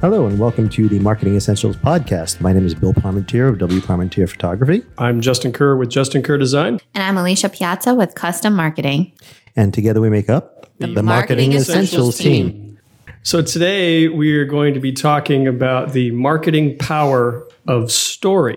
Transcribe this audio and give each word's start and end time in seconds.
Hello, 0.00 0.26
and 0.26 0.38
welcome 0.38 0.66
to 0.70 0.88
the 0.88 0.98
Marketing 0.98 1.36
Essentials 1.36 1.76
podcast. 1.76 2.40
My 2.40 2.54
name 2.54 2.64
is 2.64 2.74
Bill 2.74 2.94
Parmentier 2.94 3.50
of 3.50 3.58
W. 3.58 3.82
Parmentier 3.82 4.26
Photography, 4.26 4.82
I'm 4.96 5.20
Justin 5.20 5.52
Kerr 5.52 5.76
with 5.76 5.90
Justin 5.90 6.22
Kerr 6.22 6.38
Design. 6.38 6.80
And 6.94 7.04
I'm 7.04 7.18
Alicia 7.18 7.50
Piazza 7.50 7.94
with 7.94 8.14
Custom 8.14 8.54
Marketing. 8.54 9.12
and 9.56 9.74
together 9.74 10.00
we 10.00 10.08
make 10.08 10.30
up 10.30 10.70
the, 10.78 11.02
Marketing 11.02 11.52
Essentials 11.52 12.16
team. 12.16 12.78
So, 13.24 13.42
today 13.42 14.08
we 14.08 14.34
are 14.38 14.46
going 14.46 14.72
to 14.72 14.80
be 14.80 14.90
talking 14.90 15.46
about 15.46 15.92
the 15.92 16.12
marketing 16.12 16.78
power 16.78 17.46
of 17.68 17.92
story. 17.92 18.56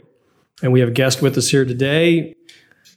And 0.62 0.72
we 0.72 0.80
have 0.80 0.88
a 0.88 0.94
guest 0.94 1.22
with 1.22 1.38
us 1.38 1.50
here 1.50 1.66
today, 1.66 2.36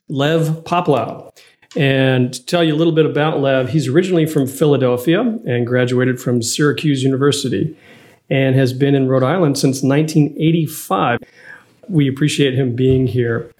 Lev 0.09 0.63
Poplow. 0.63 1.37
And 1.77 2.33
to 2.33 2.47
tell 2.47 2.63
you 2.63 2.77
a 2.77 2.79
little 2.79 2.93
bit 2.95 3.07
about 3.07 3.41
Lev, 3.41 3.71
he's 3.71 3.89
originally 3.89 4.25
from 4.25 4.47
Philadelphia 4.47 5.21
and 5.21 5.67
graduated 5.67 6.21
from 6.21 6.43
Syracuse 6.43 7.03
University 7.03 7.77
and 8.31 8.57
has 8.57 8.73
been 8.73 8.95
in 8.95 9.09
Rhode 9.09 9.23
Island 9.23 9.59
since 9.59 9.83
1985. 9.83 11.21
We 11.89 12.09
appreciate 12.09 12.55
him 12.55 12.75
being 12.75 13.07
here. 13.07 13.51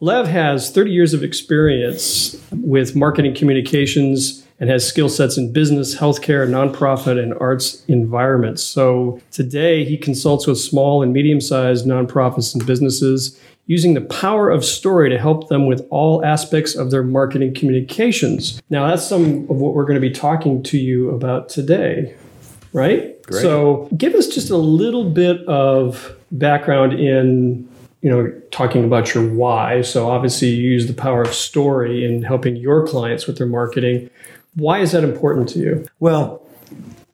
Lev 0.00 0.26
has 0.26 0.70
30 0.70 0.90
years 0.90 1.14
of 1.14 1.22
experience 1.22 2.36
with 2.50 2.96
marketing 2.96 3.34
communications 3.34 4.44
and 4.60 4.70
has 4.70 4.86
skill 4.86 5.08
sets 5.08 5.36
in 5.36 5.52
business, 5.52 5.96
healthcare, 5.96 6.48
nonprofit, 6.48 7.22
and 7.22 7.34
arts 7.34 7.84
environments. 7.86 8.62
So 8.62 9.20
today 9.30 9.84
he 9.84 9.96
consults 9.96 10.46
with 10.46 10.58
small 10.58 11.02
and 11.02 11.12
medium 11.12 11.40
sized 11.40 11.86
nonprofits 11.86 12.54
and 12.54 12.64
businesses 12.66 13.40
using 13.66 13.94
the 13.94 14.00
power 14.02 14.50
of 14.50 14.64
story 14.64 15.08
to 15.08 15.18
help 15.18 15.48
them 15.48 15.66
with 15.66 15.86
all 15.90 16.24
aspects 16.24 16.74
of 16.74 16.90
their 16.90 17.02
marketing 17.02 17.54
communications. 17.54 18.60
Now, 18.68 18.88
that's 18.88 19.06
some 19.06 19.44
of 19.50 19.56
what 19.56 19.74
we're 19.74 19.86
going 19.86 20.00
to 20.00 20.00
be 20.00 20.10
talking 20.10 20.62
to 20.64 20.78
you 20.78 21.10
about 21.10 21.48
today, 21.48 22.14
right? 22.74 23.22
Great. 23.22 23.40
So 23.40 23.88
give 23.96 24.14
us 24.14 24.28
just 24.28 24.50
a 24.50 24.58
little 24.58 25.08
bit 25.08 25.40
of 25.48 26.14
background 26.30 26.92
in 26.92 27.66
you 28.02 28.10
know 28.10 28.30
talking 28.50 28.84
about 28.84 29.14
your 29.14 29.26
why 29.32 29.80
so 29.80 30.10
obviously 30.10 30.48
you 30.48 30.70
use 30.72 30.86
the 30.86 30.92
power 30.92 31.22
of 31.22 31.32
story 31.32 32.04
in 32.04 32.22
helping 32.22 32.54
your 32.54 32.86
clients 32.86 33.26
with 33.26 33.38
their 33.38 33.46
marketing 33.46 34.10
why 34.56 34.80
is 34.80 34.92
that 34.92 35.04
important 35.04 35.48
to 35.48 35.58
you 35.58 35.86
Well, 36.00 36.44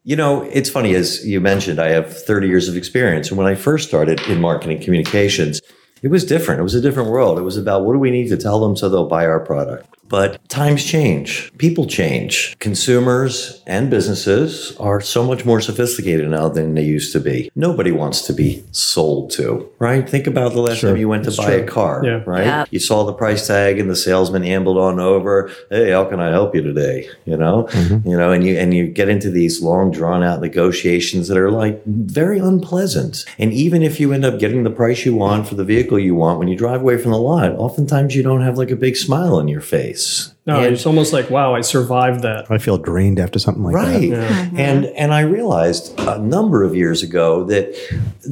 you 0.03 0.15
know, 0.15 0.41
it's 0.51 0.69
funny, 0.69 0.95
as 0.95 1.25
you 1.27 1.39
mentioned, 1.39 1.79
I 1.79 1.89
have 1.89 2.23
30 2.25 2.47
years 2.47 2.67
of 2.67 2.75
experience. 2.75 3.29
And 3.29 3.37
when 3.37 3.45
I 3.45 3.53
first 3.55 3.87
started 3.87 4.19
in 4.21 4.41
marketing 4.41 4.81
communications, 4.81 5.61
it 6.01 6.07
was 6.07 6.25
different. 6.25 6.59
It 6.59 6.63
was 6.63 6.73
a 6.73 6.81
different 6.81 7.11
world. 7.11 7.37
It 7.37 7.43
was 7.43 7.57
about 7.57 7.85
what 7.85 7.93
do 7.93 7.99
we 7.99 8.09
need 8.09 8.27
to 8.29 8.37
tell 8.37 8.59
them 8.59 8.75
so 8.75 8.89
they'll 8.89 9.07
buy 9.07 9.25
our 9.27 9.39
product. 9.39 9.87
But 10.11 10.47
times 10.49 10.83
change, 10.83 11.53
people 11.57 11.85
change. 11.87 12.57
Consumers 12.59 13.63
and 13.65 13.89
businesses 13.89 14.75
are 14.77 14.99
so 14.99 15.23
much 15.23 15.45
more 15.45 15.61
sophisticated 15.61 16.29
now 16.29 16.49
than 16.49 16.73
they 16.73 16.83
used 16.83 17.13
to 17.13 17.21
be. 17.21 17.49
Nobody 17.55 17.91
wants 17.93 18.23
to 18.27 18.33
be 18.33 18.61
sold 18.71 19.31
to, 19.37 19.69
right? 19.79 20.07
Think 20.07 20.27
about 20.27 20.51
the 20.51 20.59
last 20.59 20.79
Sure. 20.79 20.89
time 20.89 20.99
you 20.99 21.07
went 21.07 21.23
to 21.23 21.31
buy 21.37 21.51
a 21.51 21.63
car, 21.63 22.01
Yeah. 22.03 22.23
right? 22.25 22.43
Yeah. 22.45 22.65
You 22.71 22.79
saw 22.79 23.05
the 23.05 23.13
price 23.13 23.47
tag 23.47 23.79
and 23.79 23.89
the 23.89 23.95
salesman 23.95 24.43
ambled 24.43 24.77
on 24.77 24.99
over, 24.99 25.49
"Hey, 25.69 25.91
how 25.91 26.03
can 26.03 26.19
I 26.19 26.29
help 26.29 26.53
you 26.55 26.61
today?" 26.61 27.07
You 27.25 27.37
know? 27.37 27.67
Mm-hmm. 27.71 28.09
You 28.09 28.17
know, 28.17 28.31
and 28.33 28.45
you 28.45 28.55
and 28.57 28.73
you 28.73 28.87
get 28.87 29.07
into 29.07 29.29
these 29.29 29.61
long 29.61 29.91
drawn 29.91 30.23
out 30.23 30.41
negotiations 30.41 31.29
that 31.29 31.37
are 31.37 31.51
like 31.51 31.81
very 31.85 32.39
unpleasant. 32.39 33.23
And 33.39 33.53
even 33.53 33.81
if 33.81 33.97
you 34.01 34.11
end 34.11 34.25
up 34.25 34.39
getting 34.39 34.63
the 34.65 34.75
price 34.81 35.05
you 35.05 35.15
want 35.15 35.47
for 35.47 35.55
the 35.55 35.63
vehicle 35.63 35.97
you 35.97 36.15
want 36.15 36.37
when 36.37 36.49
you 36.49 36.57
drive 36.57 36.81
away 36.81 36.97
from 36.97 37.11
the 37.11 37.17
lot, 37.31 37.53
oftentimes 37.53 38.13
you 38.13 38.23
don't 38.23 38.41
have 38.41 38.57
like 38.57 38.71
a 38.71 38.75
big 38.75 38.97
smile 38.97 39.35
on 39.35 39.47
your 39.47 39.61
face. 39.61 40.00
No 40.45 40.59
And- 40.59 40.73
it's 40.73 40.85
almost 40.85 41.13
like 41.13 41.29
wow 41.29 41.53
i 41.55 41.61
survived 41.61 42.21
that. 42.23 42.49
I 42.49 42.57
feel 42.57 42.77
drained 42.77 43.19
after 43.19 43.39
something 43.39 43.63
like 43.63 43.75
that. 43.75 43.81
right. 43.85 44.09
That. 44.11 44.53
and 44.67 44.85
and 44.85 45.13
i 45.13 45.21
realized 45.21 45.97
a 45.99 46.17
number 46.19 46.63
of 46.63 46.75
years 46.75 47.03
ago 47.03 47.43
that 47.45 47.65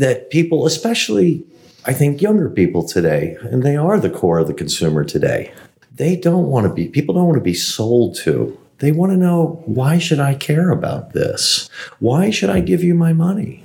that 0.03 0.29
people 0.29 0.65
especially 0.65 1.43
i 1.85 1.93
think 1.93 2.21
younger 2.21 2.49
people 2.49 2.81
today 2.87 3.37
and 3.51 3.63
they 3.63 3.75
are 3.75 3.99
the 3.99 4.09
core 4.09 4.39
of 4.39 4.47
the 4.47 4.53
consumer 4.53 5.03
today 5.03 5.51
they 5.95 6.15
don't 6.15 6.47
want 6.47 6.65
to 6.67 6.73
be 6.73 6.87
people 6.87 7.13
don't 7.15 7.25
want 7.27 7.37
to 7.37 7.43
be 7.43 7.53
sold 7.53 8.15
to. 8.23 8.57
They 8.77 8.93
want 8.93 9.11
to 9.11 9.17
know 9.17 9.61
why 9.65 9.97
should 9.97 10.21
i 10.21 10.33
care 10.35 10.69
about 10.69 11.11
this? 11.11 11.69
Why 11.99 12.29
should 12.29 12.49
i 12.49 12.61
give 12.61 12.81
you 12.81 12.95
my 12.95 13.11
money 13.11 13.61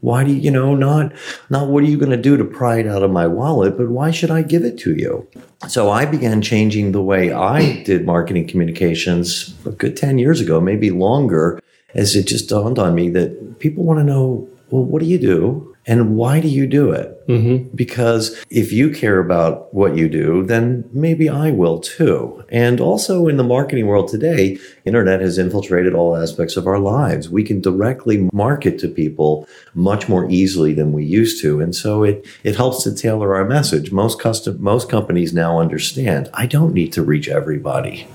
why 0.00 0.24
do 0.24 0.32
you, 0.32 0.40
you 0.40 0.50
know, 0.50 0.74
not, 0.74 1.12
not 1.50 1.68
what 1.68 1.82
are 1.82 1.86
you 1.86 1.98
going 1.98 2.10
to 2.10 2.16
do 2.16 2.36
to 2.36 2.44
pry 2.44 2.78
it 2.78 2.86
out 2.86 3.02
of 3.02 3.10
my 3.10 3.26
wallet, 3.26 3.76
but 3.76 3.88
why 3.88 4.10
should 4.10 4.30
I 4.30 4.42
give 4.42 4.64
it 4.64 4.78
to 4.80 4.94
you? 4.94 5.28
So 5.68 5.90
I 5.90 6.04
began 6.04 6.42
changing 6.42 6.92
the 6.92 7.02
way 7.02 7.32
I 7.32 7.82
did 7.84 8.04
marketing 8.04 8.46
communications 8.46 9.54
a 9.64 9.70
good 9.70 9.96
10 9.96 10.18
years 10.18 10.40
ago, 10.40 10.60
maybe 10.60 10.90
longer, 10.90 11.60
as 11.94 12.16
it 12.16 12.26
just 12.26 12.48
dawned 12.48 12.78
on 12.78 12.94
me 12.94 13.08
that 13.10 13.58
people 13.58 13.84
want 13.84 14.00
to 14.00 14.04
know, 14.04 14.48
well, 14.70 14.84
what 14.84 15.00
do 15.00 15.06
you 15.06 15.18
do? 15.18 15.73
And 15.86 16.16
why 16.16 16.40
do 16.40 16.48
you 16.48 16.66
do 16.66 16.92
it? 16.92 17.26
Mm-hmm. 17.26 17.74
Because 17.74 18.42
if 18.50 18.72
you 18.72 18.90
care 18.90 19.18
about 19.18 19.72
what 19.74 19.96
you 19.96 20.08
do, 20.08 20.44
then 20.44 20.88
maybe 20.92 21.28
I 21.28 21.50
will 21.50 21.78
too. 21.78 22.44
And 22.48 22.80
also 22.80 23.28
in 23.28 23.36
the 23.36 23.44
marketing 23.44 23.86
world 23.86 24.08
today, 24.08 24.58
internet 24.84 25.20
has 25.20 25.38
infiltrated 25.38 25.94
all 25.94 26.16
aspects 26.16 26.56
of 26.56 26.66
our 26.66 26.78
lives. 26.78 27.28
We 27.28 27.44
can 27.44 27.60
directly 27.60 28.28
market 28.32 28.78
to 28.80 28.88
people 28.88 29.46
much 29.74 30.08
more 30.08 30.30
easily 30.30 30.72
than 30.72 30.92
we 30.92 31.04
used 31.04 31.40
to. 31.42 31.60
And 31.60 31.74
so 31.74 32.02
it, 32.02 32.26
it 32.42 32.56
helps 32.56 32.84
to 32.84 32.94
tailor 32.94 33.34
our 33.34 33.44
message. 33.44 33.92
Most 33.92 34.20
custom, 34.20 34.62
most 34.62 34.88
companies 34.88 35.32
now 35.32 35.60
understand 35.60 36.30
I 36.34 36.46
don't 36.46 36.74
need 36.74 36.92
to 36.94 37.02
reach 37.02 37.28
everybody. 37.28 38.06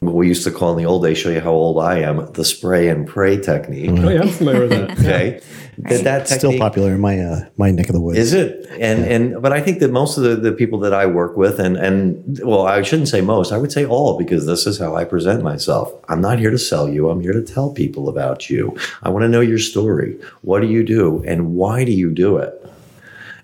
What 0.00 0.14
we 0.14 0.28
used 0.28 0.44
to 0.44 0.50
call 0.50 0.72
in 0.72 0.78
the 0.78 0.86
old 0.86 1.02
days, 1.04 1.18
show 1.18 1.28
you 1.28 1.40
how 1.40 1.52
old 1.52 1.78
I 1.82 1.98
am, 1.98 2.32
the 2.32 2.44
spray 2.44 2.88
and 2.88 3.06
pray 3.06 3.38
technique. 3.38 3.90
oh 3.90 4.08
yeah 4.08 4.22
i'm 4.22 4.28
familiar 4.30 4.60
with 4.62 4.70
that 4.70 4.90
Okay. 5.00 5.40
That, 5.78 6.04
that 6.04 6.28
Still 6.28 6.58
popular 6.58 6.92
in 6.94 7.00
my 7.00 7.20
uh, 7.20 7.48
my 7.56 7.70
neck 7.70 7.88
of 7.88 7.94
the 7.94 8.00
woods. 8.00 8.18
is 8.18 8.32
it? 8.34 8.66
And 8.78 9.04
and 9.04 9.42
but 9.42 9.52
I 9.52 9.60
think 9.62 9.78
that 9.80 9.90
most 9.90 10.18
of 10.18 10.24
the, 10.24 10.36
the 10.36 10.52
people 10.52 10.78
that 10.80 10.92
I 10.92 11.06
work 11.06 11.36
with 11.38 11.58
and 11.58 11.76
and 11.76 12.38
well, 12.42 12.66
I 12.66 12.82
shouldn't 12.82 13.08
say 13.08 13.20
most, 13.22 13.50
I 13.52 13.56
would 13.56 13.72
say 13.72 13.86
all 13.86 14.18
because 14.18 14.44
this 14.46 14.66
is 14.66 14.78
how 14.78 14.94
I 14.94 15.04
present 15.04 15.42
myself. 15.42 15.90
I'm 16.08 16.20
not 16.20 16.38
here 16.38 16.50
to 16.50 16.58
sell 16.58 16.86
you. 16.88 17.08
I'm 17.08 17.20
here 17.20 17.32
to 17.32 17.42
tell 17.42 17.70
people 17.72 18.08
about 18.10 18.50
you. 18.50 18.76
I 19.02 19.08
want 19.08 19.22
to 19.22 19.28
know 19.28 19.40
your 19.40 19.58
story. 19.58 20.18
What 20.42 20.60
do 20.60 20.66
you 20.66 20.82
do 20.84 21.22
and 21.26 21.54
why 21.54 21.84
do 21.84 21.92
you 21.92 22.10
do 22.10 22.36
it? 22.36 22.52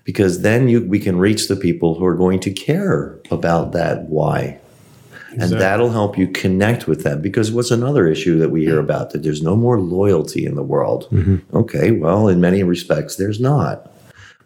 Because 0.03 0.41
then 0.41 0.67
you 0.67 0.81
we 0.83 0.99
can 0.99 1.17
reach 1.17 1.47
the 1.47 1.55
people 1.55 1.95
who 1.95 2.05
are 2.05 2.15
going 2.15 2.39
to 2.41 2.51
care 2.51 3.17
about 3.31 3.71
that 3.71 4.03
why. 4.09 4.59
And 5.37 5.43
Exactly. 5.43 5.59
that'll 5.59 5.91
help 5.91 6.17
you 6.17 6.27
connect 6.27 6.87
with 6.87 7.03
them. 7.03 7.21
Because 7.21 7.51
what's 7.51 7.69
another 7.69 8.07
issue 8.07 8.39
that 8.39 8.49
we 8.49 8.65
hear 8.65 8.79
about 8.79 9.11
that 9.11 9.21
there's 9.21 9.43
no 9.43 9.55
more 9.55 9.79
loyalty 9.79 10.45
in 10.45 10.55
the 10.55 10.63
world? 10.63 11.07
Mm-hmm. 11.11 11.55
Okay, 11.55 11.91
well, 11.91 12.27
in 12.27 12.41
many 12.41 12.63
respects, 12.63 13.17
there's 13.17 13.39
not. 13.39 13.91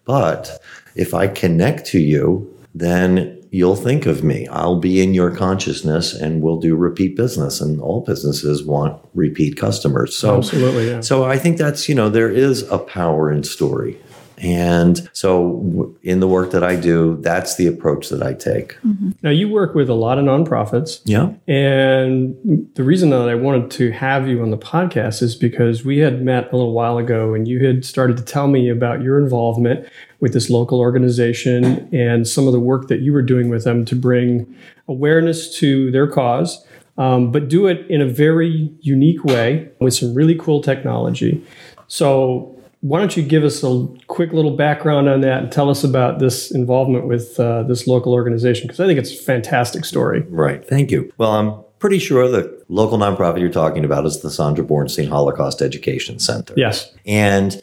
But 0.05 0.59
if 0.95 1.13
I 1.13 1.27
connect 1.27 1.85
to 1.87 1.99
you, 1.99 2.53
then 2.75 3.41
you'll 3.51 3.75
think 3.75 4.05
of 4.05 4.23
me. 4.23 4.47
I'll 4.47 4.79
be 4.79 5.01
in 5.01 5.13
your 5.13 5.33
consciousness 5.35 6.13
and 6.13 6.41
we'll 6.41 6.59
do 6.59 6.75
repeat 6.75 7.15
business. 7.15 7.61
And 7.61 7.79
all 7.81 8.01
businesses 8.01 8.63
want 8.63 9.01
repeat 9.13 9.57
customers. 9.57 10.17
So, 10.17 10.37
Absolutely, 10.37 10.89
yeah. 10.89 11.01
so 11.01 11.23
I 11.25 11.37
think 11.37 11.57
that's, 11.57 11.87
you 11.87 11.95
know, 11.95 12.09
there 12.09 12.29
is 12.29 12.63
a 12.69 12.77
power 12.77 13.31
in 13.31 13.43
story. 13.43 13.97
And 14.41 15.09
so 15.13 15.95
in 16.01 16.19
the 16.19 16.27
work 16.27 16.51
that 16.51 16.63
I 16.63 16.75
do, 16.75 17.17
that's 17.21 17.55
the 17.55 17.67
approach 17.67 18.09
that 18.09 18.23
I 18.23 18.33
take. 18.33 18.75
now 19.21 19.29
you 19.29 19.47
work 19.47 19.75
with 19.75 19.89
a 19.89 19.93
lot 19.93 20.17
of 20.17 20.25
nonprofits 20.25 21.01
Yeah. 21.05 21.33
And 21.47 22.35
the 22.75 22.83
reason 22.83 23.11
that 23.11 23.29
I 23.29 23.35
wanted 23.35 23.69
to 23.71 23.91
have 23.91 24.27
you 24.27 24.41
on 24.41 24.49
the 24.49 24.57
podcast 24.57 25.21
is 25.21 25.35
because 25.35 25.85
we 25.85 25.99
had 25.99 26.23
met 26.23 26.51
a 26.51 26.55
little 26.55 26.73
while 26.73 26.97
ago 26.97 27.33
and 27.33 27.47
you 27.47 27.65
had 27.65 27.85
started 27.85 28.17
to 28.17 28.23
tell 28.23 28.47
me 28.47 28.67
about 28.69 29.01
your 29.01 29.19
involvement 29.19 29.87
with 30.19 30.33
this 30.33 30.49
local 30.49 30.79
organization 30.79 31.89
and 31.93 32.27
some 32.27 32.47
of 32.47 32.53
the 32.53 32.59
work 32.59 32.87
that 32.87 33.01
you 33.01 33.13
were 33.13 33.21
doing 33.21 33.49
with 33.49 33.63
them 33.63 33.85
to 33.85 33.95
bring 33.95 34.55
awareness 34.87 35.57
to 35.59 35.91
their 35.91 36.07
cause, 36.07 36.65
um, 36.97 37.31
but 37.31 37.47
do 37.47 37.67
it 37.67 37.85
in 37.89 38.01
a 38.01 38.07
very 38.07 38.71
unique 38.81 39.23
way 39.23 39.69
with 39.79 39.93
some 39.93 40.13
really 40.13 40.35
cool 40.35 40.61
technology. 40.61 41.43
So, 41.87 42.50
why 42.81 42.99
don't 42.99 43.15
you 43.15 43.21
give 43.21 43.43
us 43.43 43.63
a 43.63 43.87
quick 44.07 44.33
little 44.33 44.55
background 44.55 45.07
on 45.07 45.21
that 45.21 45.43
and 45.43 45.51
tell 45.51 45.69
us 45.69 45.83
about 45.83 46.19
this 46.19 46.51
involvement 46.51 47.05
with 47.07 47.39
uh, 47.39 47.63
this 47.63 47.85
local 47.85 48.13
organization? 48.13 48.67
Because 48.67 48.79
I 48.79 48.87
think 48.87 48.99
it's 48.99 49.13
a 49.13 49.23
fantastic 49.23 49.85
story. 49.85 50.21
Right. 50.29 50.67
Thank 50.67 50.89
you. 50.89 51.13
Well, 51.17 51.31
I'm 51.31 51.63
pretty 51.77 51.99
sure 51.99 52.27
the 52.27 52.63
local 52.69 52.97
nonprofit 52.97 53.39
you're 53.39 53.49
talking 53.49 53.85
about 53.85 54.05
is 54.07 54.21
the 54.21 54.31
Sandra 54.31 54.65
Bornstein 54.65 55.09
Holocaust 55.09 55.61
Education 55.61 56.17
Center. 56.17 56.55
Yes. 56.57 56.91
And 57.05 57.53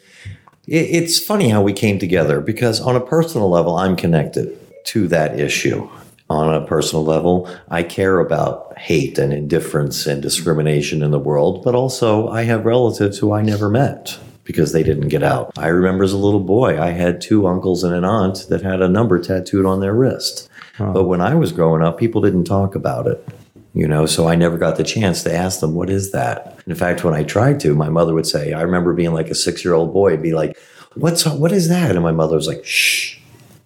it, 0.67 0.87
it's 0.89 1.19
funny 1.19 1.49
how 1.49 1.61
we 1.61 1.73
came 1.73 1.99
together 1.99 2.39
because 2.39 2.79
on 2.79 2.95
a 2.95 3.01
personal 3.01 3.49
level, 3.49 3.75
I'm 3.75 3.97
connected 3.97 4.57
to 4.85 5.07
that 5.09 5.37
issue. 5.37 5.89
On 6.29 6.53
a 6.53 6.63
personal 6.63 7.03
level, 7.03 7.49
I 7.69 7.81
care 7.81 8.19
about 8.19 8.77
hate 8.77 9.17
and 9.17 9.33
indifference 9.33 10.05
and 10.05 10.21
discrimination 10.21 11.01
in 11.01 11.09
the 11.09 11.17
world, 11.17 11.63
but 11.63 11.73
also 11.73 12.27
I 12.29 12.43
have 12.43 12.65
relatives 12.65 13.17
who 13.17 13.33
I 13.33 13.41
never 13.41 13.67
met 13.67 14.19
because 14.49 14.71
they 14.71 14.81
didn't 14.81 15.09
get 15.09 15.21
out. 15.21 15.51
I 15.59 15.67
remember 15.67 16.03
as 16.03 16.11
a 16.11 16.17
little 16.17 16.39
boy, 16.39 16.81
I 16.81 16.89
had 16.89 17.21
two 17.21 17.45
uncles 17.45 17.83
and 17.83 17.93
an 17.93 18.03
aunt 18.03 18.47
that 18.49 18.63
had 18.63 18.81
a 18.81 18.89
number 18.89 19.19
tattooed 19.19 19.63
on 19.63 19.79
their 19.79 19.93
wrist. 19.93 20.49
But 20.79 21.03
when 21.03 21.21
I 21.21 21.35
was 21.35 21.51
growing 21.51 21.83
up, 21.83 21.99
people 21.99 22.19
didn't 22.19 22.45
talk 22.45 22.73
about 22.73 23.05
it. 23.05 23.23
You 23.75 23.87
know, 23.87 24.07
so 24.07 24.27
I 24.27 24.33
never 24.33 24.57
got 24.57 24.77
the 24.77 24.83
chance 24.83 25.21
to 25.21 25.31
ask 25.31 25.59
them, 25.59 25.75
what 25.75 25.91
is 25.91 26.13
that? 26.13 26.57
In 26.65 26.73
fact, 26.73 27.03
when 27.03 27.13
I 27.13 27.23
tried 27.23 27.59
to, 27.59 27.75
my 27.75 27.89
mother 27.89 28.15
would 28.15 28.25
say, 28.25 28.51
I 28.51 28.61
remember 28.63 28.93
being 28.93 29.13
like 29.13 29.29
a 29.29 29.35
six 29.35 29.63
year 29.63 29.75
old 29.75 29.93
boy, 29.93 30.17
be 30.17 30.33
like, 30.33 30.57
What's 30.95 31.27
what 31.27 31.51
is 31.51 31.69
that? 31.69 31.91
And 31.91 32.01
my 32.01 32.11
mother 32.11 32.35
was 32.35 32.47
like, 32.47 32.65
shh. 32.65 33.19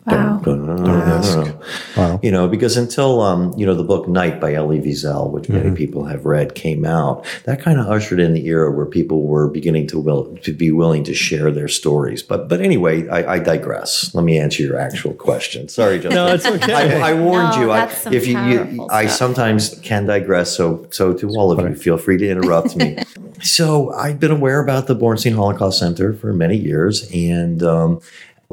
Wow. 0.05 0.41
Don't, 0.75 0.85
don't, 0.85 0.99
don't 0.99 1.09
ask. 1.09 1.97
Wow. 1.97 2.19
You 2.23 2.31
know, 2.31 2.47
because 2.47 2.77
until 2.77 3.21
um, 3.21 3.53
you 3.57 3.65
know 3.65 3.75
the 3.75 3.83
book 3.83 4.07
Night 4.07 4.39
by 4.39 4.53
Elie 4.53 4.79
Wiesel, 4.79 5.31
which 5.31 5.49
many 5.49 5.75
people 5.75 6.05
have 6.05 6.25
read, 6.25 6.55
came 6.55 6.85
out, 6.85 7.25
that 7.45 7.61
kind 7.61 7.79
of 7.79 7.87
ushered 7.87 8.19
in 8.19 8.33
the 8.33 8.45
era 8.47 8.71
where 8.71 8.85
people 8.85 9.23
were 9.23 9.47
beginning 9.47 9.87
to 9.87 9.99
will 9.99 10.35
to 10.37 10.53
be 10.53 10.71
willing 10.71 11.03
to 11.05 11.13
share 11.13 11.51
their 11.51 11.67
stories. 11.67 12.23
But 12.23 12.49
but 12.49 12.61
anyway, 12.61 13.07
I, 13.07 13.33
I 13.35 13.39
digress. 13.39 14.13
Let 14.13 14.23
me 14.23 14.37
answer 14.37 14.63
your 14.63 14.77
actual 14.79 15.13
question. 15.13 15.69
Sorry, 15.69 15.97
Justin. 15.97 16.15
No, 16.15 16.27
it's 16.33 16.45
okay. 16.45 16.73
I, 16.73 17.11
I 17.11 17.13
warned 17.13 17.55
No, 17.55 17.61
you. 17.61 17.71
I, 17.71 17.87
some 17.87 18.13
if 18.13 18.27
you, 18.27 18.39
you 18.39 18.57
powerful 18.57 18.91
I 18.91 19.07
sometimes 19.07 19.79
can 19.79 20.05
digress. 20.05 20.55
So 20.55 20.87
so 20.91 21.13
to 21.13 21.29
all 21.29 21.51
of 21.51 21.59
you, 21.59 21.75
feel 21.75 21.97
free 21.97 22.17
to 22.17 22.29
interrupt 22.29 22.75
me. 22.75 22.97
So 23.43 23.91
I've 23.91 24.21
been 24.21 24.31
aware 24.31 24.61
about 24.61 24.87
the 24.87 24.95
Bornstein 24.95 25.35
Holocaust 25.35 25.77
Center 25.77 26.13
for 26.13 26.31
many 26.31 26.55
years, 26.55 27.09
and 27.13 27.61
um, 27.61 27.99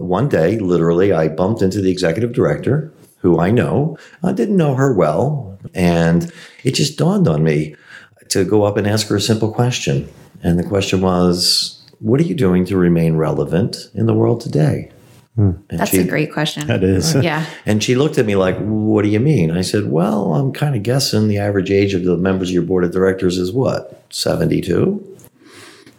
one 0.02 0.28
day, 0.28 0.58
literally, 0.58 1.12
I 1.12 1.28
bumped 1.28 1.62
into 1.62 1.80
the 1.80 1.90
executive 1.90 2.32
director, 2.32 2.92
who 3.18 3.38
I 3.38 3.50
know. 3.50 3.96
I 4.22 4.32
didn't 4.32 4.56
know 4.56 4.74
her 4.74 4.92
well, 4.94 5.58
and 5.74 6.32
it 6.64 6.72
just 6.74 6.98
dawned 6.98 7.28
on 7.28 7.42
me 7.44 7.74
to 8.30 8.44
go 8.44 8.62
up 8.64 8.76
and 8.76 8.86
ask 8.86 9.08
her 9.08 9.16
a 9.16 9.20
simple 9.20 9.52
question. 9.52 10.08
And 10.42 10.58
the 10.58 10.62
question 10.64 11.00
was, 11.02 11.80
"What 12.00 12.18
are 12.20 12.24
you 12.24 12.34
doing 12.34 12.64
to 12.66 12.76
remain 12.76 13.16
relevant 13.16 13.90
in 13.94 14.06
the 14.06 14.14
world 14.14 14.40
today?" 14.40 14.90
Hmm. 15.36 15.50
And 15.70 15.78
That's 15.80 15.90
she- 15.90 15.98
a 15.98 16.04
great 16.04 16.32
question. 16.32 16.66
That 16.66 16.82
is. 16.82 17.14
Yeah. 17.22 17.44
and 17.66 17.82
she 17.82 17.94
looked 17.94 18.18
at 18.18 18.26
me 18.26 18.34
like, 18.36 18.58
What 18.58 19.02
do 19.02 19.08
you 19.08 19.20
mean? 19.20 19.50
I 19.52 19.60
said, 19.62 19.90
Well, 19.90 20.34
I'm 20.34 20.52
kind 20.52 20.74
of 20.74 20.82
guessing 20.82 21.28
the 21.28 21.38
average 21.38 21.70
age 21.70 21.94
of 21.94 22.04
the 22.04 22.16
members 22.16 22.48
of 22.48 22.54
your 22.54 22.64
board 22.64 22.82
of 22.84 22.90
directors 22.90 23.38
is 23.38 23.52
what, 23.52 24.02
72? 24.10 25.09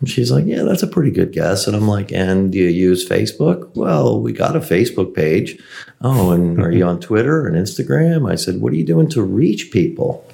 And 0.01 0.09
she's 0.09 0.31
like, 0.31 0.45
Yeah, 0.45 0.63
that's 0.63 0.83
a 0.83 0.87
pretty 0.87 1.11
good 1.11 1.31
guess. 1.31 1.67
And 1.67 1.75
I'm 1.75 1.87
like, 1.87 2.11
And 2.11 2.51
do 2.51 2.57
you 2.57 2.67
use 2.67 3.07
Facebook? 3.07 3.73
Well, 3.75 4.19
we 4.19 4.33
got 4.33 4.55
a 4.55 4.59
Facebook 4.59 5.13
page. 5.13 5.61
Oh, 6.01 6.31
and 6.31 6.59
are 6.59 6.71
you 6.71 6.85
on 6.85 6.99
Twitter 6.99 7.47
and 7.47 7.55
Instagram? 7.55 8.29
I 8.29 8.35
said, 8.35 8.59
What 8.59 8.73
are 8.73 8.77
you 8.77 8.85
doing 8.85 9.09
to 9.11 9.21
reach 9.23 9.71
people? 9.71 10.27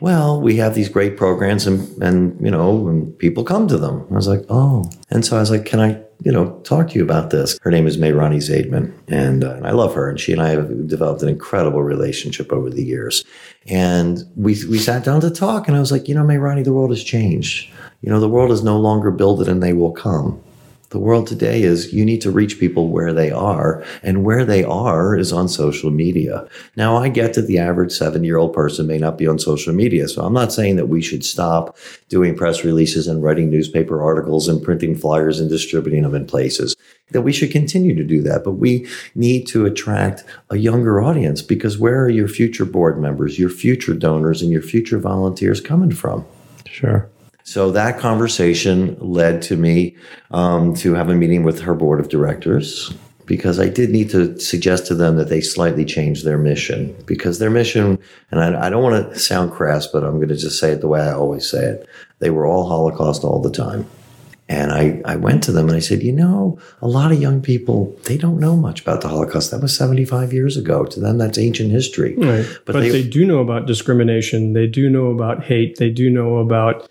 Well, 0.00 0.42
we 0.42 0.56
have 0.56 0.74
these 0.74 0.90
great 0.90 1.16
programs 1.16 1.66
and, 1.66 2.02
and 2.02 2.38
you 2.44 2.50
know, 2.50 2.86
and 2.86 3.18
people 3.18 3.44
come 3.44 3.66
to 3.68 3.78
them. 3.78 4.06
I 4.10 4.14
was 4.14 4.28
like, 4.28 4.44
oh. 4.50 4.84
And 5.08 5.24
so 5.24 5.38
I 5.38 5.40
was 5.40 5.50
like, 5.50 5.64
can 5.64 5.80
I, 5.80 5.98
you 6.22 6.30
know, 6.30 6.60
talk 6.64 6.90
to 6.90 6.94
you 6.96 7.02
about 7.02 7.30
this? 7.30 7.58
Her 7.62 7.70
name 7.70 7.86
is 7.86 7.96
Mayrani 7.96 8.36
Zaidman, 8.36 8.92
and, 9.08 9.42
uh, 9.42 9.54
and 9.54 9.66
I 9.66 9.70
love 9.70 9.94
her. 9.94 10.10
And 10.10 10.20
she 10.20 10.32
and 10.32 10.42
I 10.42 10.50
have 10.50 10.86
developed 10.86 11.22
an 11.22 11.28
incredible 11.28 11.82
relationship 11.82 12.52
over 12.52 12.68
the 12.68 12.84
years. 12.84 13.24
And 13.66 14.22
we, 14.34 14.62
we 14.66 14.78
sat 14.78 15.02
down 15.02 15.22
to 15.22 15.30
talk, 15.30 15.66
and 15.66 15.76
I 15.76 15.80
was 15.80 15.92
like, 15.92 16.08
you 16.08 16.14
know, 16.14 16.24
Mayrani, 16.24 16.62
the 16.62 16.72
world 16.72 16.90
has 16.90 17.02
changed. 17.02 17.70
You 18.06 18.12
know, 18.12 18.20
the 18.20 18.28
world 18.28 18.52
is 18.52 18.62
no 18.62 18.78
longer 18.78 19.10
build 19.10 19.42
it 19.42 19.48
and 19.48 19.60
they 19.60 19.72
will 19.72 19.90
come. 19.90 20.40
The 20.90 21.00
world 21.00 21.26
today 21.26 21.64
is 21.64 21.92
you 21.92 22.04
need 22.04 22.20
to 22.20 22.30
reach 22.30 22.60
people 22.60 22.88
where 22.88 23.12
they 23.12 23.32
are, 23.32 23.84
and 24.04 24.22
where 24.22 24.44
they 24.44 24.62
are 24.62 25.16
is 25.16 25.32
on 25.32 25.48
social 25.48 25.90
media. 25.90 26.46
Now, 26.76 26.96
I 26.96 27.08
get 27.08 27.34
that 27.34 27.48
the 27.48 27.58
average 27.58 27.90
seven 27.90 28.22
year 28.22 28.36
old 28.38 28.52
person 28.52 28.86
may 28.86 28.98
not 28.98 29.18
be 29.18 29.26
on 29.26 29.40
social 29.40 29.74
media, 29.74 30.06
so 30.06 30.24
I'm 30.24 30.32
not 30.32 30.52
saying 30.52 30.76
that 30.76 30.88
we 30.88 31.02
should 31.02 31.24
stop 31.24 31.76
doing 32.08 32.36
press 32.36 32.62
releases 32.62 33.08
and 33.08 33.20
writing 33.20 33.50
newspaper 33.50 34.00
articles 34.00 34.46
and 34.46 34.62
printing 34.62 34.94
flyers 34.94 35.40
and 35.40 35.50
distributing 35.50 36.04
them 36.04 36.14
in 36.14 36.24
places. 36.24 36.76
That 37.10 37.22
we 37.22 37.32
should 37.32 37.50
continue 37.50 37.96
to 37.96 38.04
do 38.04 38.22
that, 38.22 38.44
but 38.44 38.52
we 38.52 38.86
need 39.16 39.48
to 39.48 39.66
attract 39.66 40.22
a 40.50 40.56
younger 40.56 41.02
audience 41.02 41.42
because 41.42 41.76
where 41.76 42.04
are 42.04 42.08
your 42.08 42.28
future 42.28 42.64
board 42.64 43.00
members, 43.00 43.40
your 43.40 43.50
future 43.50 43.94
donors, 43.94 44.40
and 44.40 44.52
your 44.52 44.62
future 44.62 45.00
volunteers 45.00 45.60
coming 45.60 45.90
from? 45.90 46.24
Sure. 46.66 47.10
So 47.46 47.70
that 47.70 48.00
conversation 48.00 48.98
led 49.00 49.40
to 49.42 49.56
me 49.56 49.94
um, 50.32 50.74
to 50.74 50.94
have 50.94 51.08
a 51.08 51.14
meeting 51.14 51.44
with 51.44 51.60
her 51.60 51.76
board 51.76 52.00
of 52.00 52.08
directors 52.08 52.92
because 53.24 53.60
I 53.60 53.68
did 53.68 53.90
need 53.90 54.10
to 54.10 54.36
suggest 54.40 54.88
to 54.88 54.96
them 54.96 55.16
that 55.16 55.28
they 55.28 55.40
slightly 55.40 55.84
change 55.84 56.24
their 56.24 56.38
mission 56.38 56.92
because 57.06 57.38
their 57.38 57.50
mission, 57.50 58.00
and 58.32 58.40
I, 58.40 58.66
I 58.66 58.68
don't 58.68 58.82
want 58.82 59.12
to 59.12 59.18
sound 59.20 59.52
crass, 59.52 59.86
but 59.86 60.02
I'm 60.02 60.16
going 60.16 60.28
to 60.30 60.36
just 60.36 60.58
say 60.58 60.72
it 60.72 60.80
the 60.80 60.88
way 60.88 61.00
I 61.00 61.12
always 61.12 61.48
say 61.48 61.64
it. 61.64 61.88
They 62.18 62.30
were 62.30 62.46
all 62.46 62.66
Holocaust 62.68 63.22
all 63.22 63.40
the 63.40 63.52
time. 63.52 63.86
And 64.48 64.72
I, 64.72 65.00
I 65.04 65.14
went 65.14 65.44
to 65.44 65.52
them 65.52 65.68
and 65.68 65.76
I 65.76 65.80
said, 65.80 66.02
you 66.02 66.12
know, 66.12 66.58
a 66.82 66.88
lot 66.88 67.12
of 67.12 67.20
young 67.20 67.40
people, 67.42 67.96
they 68.04 68.16
don't 68.16 68.40
know 68.40 68.56
much 68.56 68.80
about 68.80 69.02
the 69.02 69.08
Holocaust. 69.08 69.52
That 69.52 69.62
was 69.62 69.76
75 69.76 70.32
years 70.32 70.56
ago. 70.56 70.84
To 70.84 70.98
them, 70.98 71.18
that's 71.18 71.38
ancient 71.38 71.70
history. 71.70 72.16
Right. 72.16 72.44
But, 72.64 72.72
But 72.72 72.80
they, 72.80 72.90
they- 72.90 73.08
do 73.08 73.24
know 73.24 73.38
about 73.38 73.66
discrimination. 73.66 74.52
They 74.52 74.66
do 74.66 74.90
know 74.90 75.12
about 75.12 75.44
hate. 75.44 75.76
They 75.78 75.90
do 75.90 76.10
know 76.10 76.38
about 76.38 76.88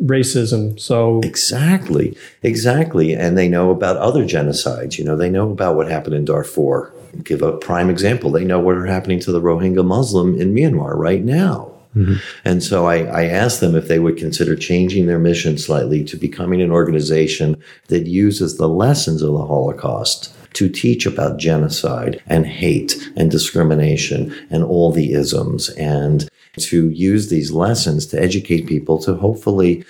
racism. 0.00 0.78
So 0.80 1.20
Exactly, 1.20 2.16
exactly. 2.42 3.14
And 3.14 3.36
they 3.36 3.48
know 3.48 3.70
about 3.70 3.96
other 3.96 4.24
genocides. 4.24 4.98
You 4.98 5.04
know, 5.04 5.16
they 5.16 5.30
know 5.30 5.50
about 5.50 5.76
what 5.76 5.90
happened 5.90 6.14
in 6.14 6.24
Darfur. 6.24 6.92
Give 7.22 7.42
a 7.42 7.56
prime 7.56 7.90
example. 7.90 8.30
They 8.30 8.44
know 8.44 8.60
what 8.60 8.76
are 8.76 8.86
happening 8.86 9.20
to 9.20 9.32
the 9.32 9.40
Rohingya 9.40 9.84
Muslim 9.84 10.40
in 10.40 10.54
Myanmar 10.54 10.96
right 10.96 11.22
now. 11.22 11.72
Mm-hmm. 11.94 12.14
And 12.44 12.62
so 12.62 12.86
I, 12.86 13.02
I 13.02 13.24
asked 13.24 13.60
them 13.60 13.76
if 13.76 13.88
they 13.88 13.98
would 13.98 14.16
consider 14.16 14.56
changing 14.56 15.06
their 15.06 15.18
mission 15.18 15.58
slightly 15.58 16.02
to 16.04 16.16
becoming 16.16 16.62
an 16.62 16.70
organization 16.70 17.62
that 17.88 18.06
uses 18.06 18.56
the 18.56 18.68
lessons 18.68 19.20
of 19.20 19.32
the 19.32 19.46
Holocaust 19.46 20.34
to 20.54 20.68
teach 20.68 21.06
about 21.06 21.38
genocide 21.38 22.22
and 22.26 22.46
hate 22.46 22.96
and 23.16 23.30
discrimination 23.30 24.34
and 24.50 24.64
all 24.64 24.92
the 24.92 25.12
isms 25.12 25.68
and 25.70 26.28
to 26.58 26.90
use 26.90 27.28
these 27.28 27.50
lessons 27.50 28.06
to 28.06 28.20
educate 28.20 28.66
people 28.66 28.98
to 28.98 29.14
hopefully 29.14 29.84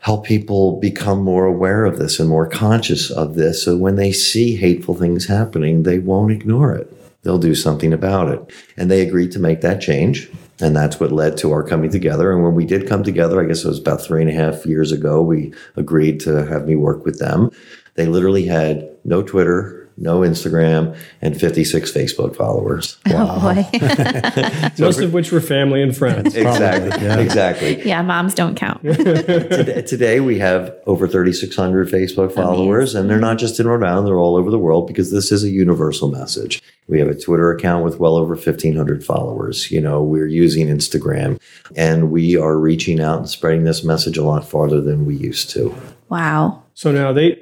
help 0.00 0.26
people 0.26 0.78
become 0.80 1.22
more 1.22 1.46
aware 1.46 1.84
of 1.84 1.98
this 1.98 2.20
and 2.20 2.28
more 2.28 2.46
conscious 2.46 3.10
of 3.10 3.34
this. 3.36 3.62
So 3.62 3.76
when 3.76 3.96
they 3.96 4.12
see 4.12 4.56
hateful 4.56 4.94
things 4.94 5.26
happening, 5.26 5.84
they 5.84 5.98
won't 5.98 6.32
ignore 6.32 6.74
it. 6.74 6.92
They'll 7.22 7.38
do 7.38 7.54
something 7.54 7.92
about 7.92 8.28
it. 8.28 8.52
And 8.76 8.90
they 8.90 9.00
agreed 9.00 9.32
to 9.32 9.38
make 9.38 9.60
that 9.60 9.80
change. 9.80 10.28
And 10.60 10.76
that's 10.76 11.00
what 11.00 11.12
led 11.12 11.36
to 11.38 11.52
our 11.52 11.62
coming 11.62 11.90
together. 11.90 12.32
And 12.32 12.42
when 12.42 12.54
we 12.54 12.66
did 12.66 12.88
come 12.88 13.02
together, 13.02 13.40
I 13.40 13.46
guess 13.46 13.64
it 13.64 13.68
was 13.68 13.78
about 13.78 14.02
three 14.02 14.20
and 14.20 14.30
a 14.30 14.34
half 14.34 14.66
years 14.66 14.92
ago, 14.92 15.22
we 15.22 15.54
agreed 15.76 16.20
to 16.20 16.44
have 16.46 16.66
me 16.66 16.76
work 16.76 17.04
with 17.04 17.18
them. 17.18 17.50
They 17.94 18.06
literally 18.06 18.46
had 18.46 18.90
no 19.04 19.22
Twitter, 19.22 19.81
no 19.96 20.20
Instagram, 20.20 20.96
and 21.20 21.38
56 21.38 21.92
Facebook 21.92 22.36
followers. 22.36 22.98
Oh 23.14 23.40
boy. 23.40 23.66
most 24.78 25.00
of 25.00 25.12
which 25.12 25.32
were 25.32 25.40
family 25.40 25.82
and 25.82 25.94
friends. 25.94 26.34
Exactly. 26.34 26.88
yeah. 27.06 27.18
Exactly. 27.18 27.86
yeah, 27.86 28.00
moms 28.00 28.34
don't 28.34 28.54
count. 28.54 28.82
Today, 28.82 29.82
today 29.82 30.20
we 30.20 30.38
have 30.38 30.74
over 30.86 31.06
3,600 31.06 31.88
Facebook 31.88 32.32
followers, 32.32 32.94
and 32.94 33.10
they're 33.10 33.18
not 33.18 33.38
just 33.38 33.60
in 33.60 33.66
Rhode 33.66 33.84
Island, 33.84 34.06
they're 34.06 34.18
all 34.18 34.36
over 34.36 34.50
the 34.50 34.58
world 34.58 34.86
because 34.86 35.10
this 35.10 35.30
is 35.30 35.44
a 35.44 35.50
universal 35.50 36.10
message. 36.10 36.62
We 36.88 36.98
have 36.98 37.08
a 37.08 37.14
Twitter 37.14 37.50
account 37.52 37.84
with 37.84 37.98
well 37.98 38.16
over 38.16 38.34
1,500 38.34 39.04
followers. 39.04 39.70
You 39.70 39.80
know, 39.80 40.02
we're 40.02 40.26
using 40.26 40.68
Instagram, 40.68 41.40
and 41.76 42.10
we 42.10 42.36
are 42.36 42.58
reaching 42.58 43.00
out 43.00 43.18
and 43.18 43.28
spreading 43.28 43.64
this 43.64 43.84
message 43.84 44.16
a 44.16 44.24
lot 44.24 44.46
farther 44.46 44.80
than 44.80 45.06
we 45.06 45.16
used 45.16 45.50
to. 45.50 45.74
Wow. 46.08 46.62
So 46.74 46.92
now 46.92 47.12
they 47.12 47.40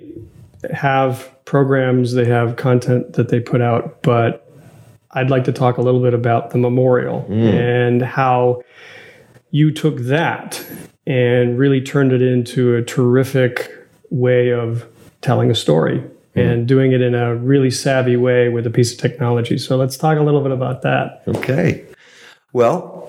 have 0.72 1.30
programs, 1.50 2.12
they 2.12 2.26
have 2.26 2.54
content 2.54 3.14
that 3.14 3.28
they 3.28 3.40
put 3.40 3.60
out, 3.60 4.00
but 4.02 4.48
I'd 5.10 5.30
like 5.30 5.42
to 5.44 5.52
talk 5.52 5.78
a 5.78 5.82
little 5.82 6.00
bit 6.00 6.14
about 6.14 6.50
the 6.50 6.58
memorial 6.58 7.26
mm. 7.28 7.52
and 7.52 8.02
how 8.02 8.62
you 9.50 9.72
took 9.72 9.98
that 10.02 10.64
and 11.08 11.58
really 11.58 11.80
turned 11.80 12.12
it 12.12 12.22
into 12.22 12.76
a 12.76 12.82
terrific 12.84 13.68
way 14.10 14.52
of 14.52 14.86
telling 15.22 15.50
a 15.50 15.54
story 15.56 15.98
mm. 15.98 16.10
and 16.36 16.68
doing 16.68 16.92
it 16.92 17.00
in 17.00 17.16
a 17.16 17.34
really 17.34 17.72
savvy 17.72 18.16
way 18.16 18.48
with 18.48 18.64
a 18.64 18.70
piece 18.70 18.92
of 18.92 18.98
technology. 18.98 19.58
So 19.58 19.76
let's 19.76 19.96
talk 19.96 20.18
a 20.18 20.22
little 20.22 20.42
bit 20.42 20.52
about 20.52 20.82
that. 20.82 21.24
Okay. 21.26 21.84
Well, 22.52 22.99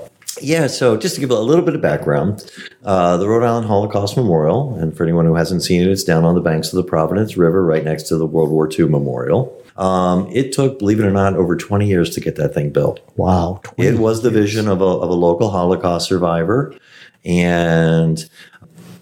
yeah, 0.41 0.67
so 0.67 0.97
just 0.97 1.15
to 1.15 1.21
give 1.21 1.31
a 1.31 1.39
little 1.39 1.65
bit 1.65 1.75
of 1.75 1.81
background, 1.81 2.49
uh, 2.83 3.17
the 3.17 3.27
Rhode 3.27 3.43
Island 3.43 3.67
Holocaust 3.67 4.15
Memorial, 4.15 4.75
and 4.75 4.95
for 4.95 5.03
anyone 5.03 5.25
who 5.25 5.35
hasn't 5.35 5.63
seen 5.63 5.81
it, 5.81 5.87
it's 5.87 6.03
down 6.03 6.23
on 6.23 6.35
the 6.35 6.41
banks 6.41 6.69
of 6.69 6.77
the 6.77 6.83
Providence 6.83 7.37
River, 7.37 7.65
right 7.65 7.83
next 7.83 8.03
to 8.03 8.17
the 8.17 8.25
World 8.25 8.49
War 8.49 8.69
II 8.71 8.87
Memorial. 8.87 9.57
Um, 9.77 10.27
it 10.31 10.51
took, 10.51 10.79
believe 10.79 10.99
it 10.99 11.05
or 11.05 11.11
not, 11.11 11.35
over 11.35 11.55
20 11.55 11.87
years 11.87 12.11
to 12.11 12.21
get 12.21 12.35
that 12.35 12.53
thing 12.53 12.69
built. 12.69 12.99
Wow. 13.15 13.61
It 13.77 13.97
was 13.97 14.21
the 14.21 14.29
vision 14.29 14.67
of 14.67 14.81
a, 14.81 14.85
of 14.85 15.09
a 15.09 15.13
local 15.13 15.49
Holocaust 15.49 16.07
survivor. 16.07 16.75
And 17.23 18.29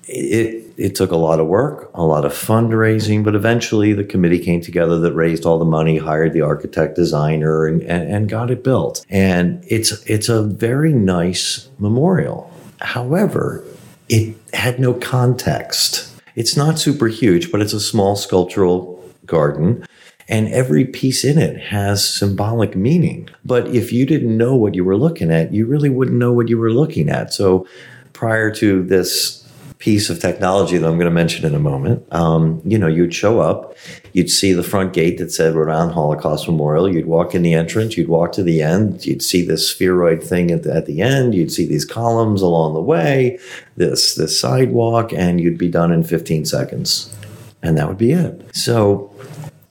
it 0.09 0.65
it 0.77 0.95
took 0.95 1.11
a 1.11 1.17
lot 1.17 1.39
of 1.39 1.47
work, 1.47 1.91
a 1.93 2.03
lot 2.03 2.25
of 2.25 2.31
fundraising, 2.31 3.23
but 3.23 3.35
eventually 3.35 3.93
the 3.93 4.03
committee 4.03 4.39
came 4.39 4.61
together 4.61 4.97
that 4.99 5.13
raised 5.13 5.45
all 5.45 5.59
the 5.59 5.65
money, 5.65 5.97
hired 5.97 6.31
the 6.33 6.41
architect 6.41 6.95
designer, 6.95 7.67
and, 7.67 7.81
and, 7.81 8.09
and 8.09 8.29
got 8.29 8.49
it 8.49 8.63
built. 8.63 9.05
And 9.09 9.63
it's 9.67 9.91
it's 10.09 10.29
a 10.29 10.41
very 10.41 10.93
nice 10.93 11.69
memorial. 11.79 12.51
However, 12.79 13.63
it 14.07 14.35
had 14.53 14.79
no 14.79 14.93
context. 14.93 16.09
It's 16.35 16.55
not 16.55 16.79
super 16.79 17.07
huge, 17.07 17.51
but 17.51 17.61
it's 17.61 17.73
a 17.73 17.79
small 17.79 18.15
sculptural 18.15 19.03
garden. 19.25 19.85
And 20.29 20.47
every 20.49 20.85
piece 20.85 21.25
in 21.25 21.37
it 21.37 21.59
has 21.59 22.07
symbolic 22.07 22.75
meaning. 22.75 23.29
But 23.43 23.67
if 23.67 23.91
you 23.91 24.05
didn't 24.05 24.37
know 24.37 24.55
what 24.55 24.75
you 24.75 24.85
were 24.85 24.95
looking 24.95 25.31
at, 25.31 25.51
you 25.51 25.65
really 25.65 25.89
wouldn't 25.89 26.17
know 26.17 26.31
what 26.31 26.49
you 26.49 26.57
were 26.57 26.71
looking 26.71 27.09
at. 27.09 27.33
So 27.33 27.67
prior 28.13 28.51
to 28.51 28.83
this 28.83 29.43
piece 29.79 30.09
of 30.09 30.19
technology 30.19 30.77
that 30.77 30.85
I'm 30.85 30.97
going 30.97 31.05
to 31.05 31.11
mention 31.11 31.45
in 31.45 31.55
a 31.55 31.59
moment. 31.59 32.05
Um, 32.13 32.61
you 32.65 32.77
know, 32.77 32.87
you'd 32.87 33.13
show 33.13 33.39
up, 33.39 33.77
you'd 34.11 34.29
see 34.29 34.51
the 34.51 34.61
front 34.61 34.91
gate 34.91 35.17
that 35.19 35.31
said 35.31 35.55
Rhode 35.55 35.71
Island 35.71 35.93
Holocaust 35.93 36.47
Memorial. 36.47 36.93
You'd 36.93 37.05
walk 37.05 37.33
in 37.33 37.43
the 37.43 37.53
entrance, 37.53 37.97
you'd 37.97 38.09
walk 38.09 38.33
to 38.33 38.43
the 38.43 38.61
end, 38.61 39.05
you'd 39.05 39.23
see 39.23 39.41
this 39.41 39.69
spheroid 39.69 40.21
thing 40.21 40.51
at 40.51 40.63
the, 40.63 40.75
at 40.75 40.85
the 40.85 41.01
end, 41.01 41.33
you'd 41.33 41.51
see 41.51 41.65
these 41.65 41.85
columns 41.85 42.41
along 42.41 42.73
the 42.73 42.81
way, 42.81 43.39
this 43.77 44.15
this 44.15 44.37
sidewalk, 44.37 45.13
and 45.13 45.39
you'd 45.39 45.57
be 45.57 45.69
done 45.69 45.93
in 45.93 46.03
15 46.03 46.43
seconds, 46.43 47.15
and 47.63 47.77
that 47.77 47.87
would 47.87 47.97
be 47.97 48.11
it. 48.11 48.53
So, 48.53 49.13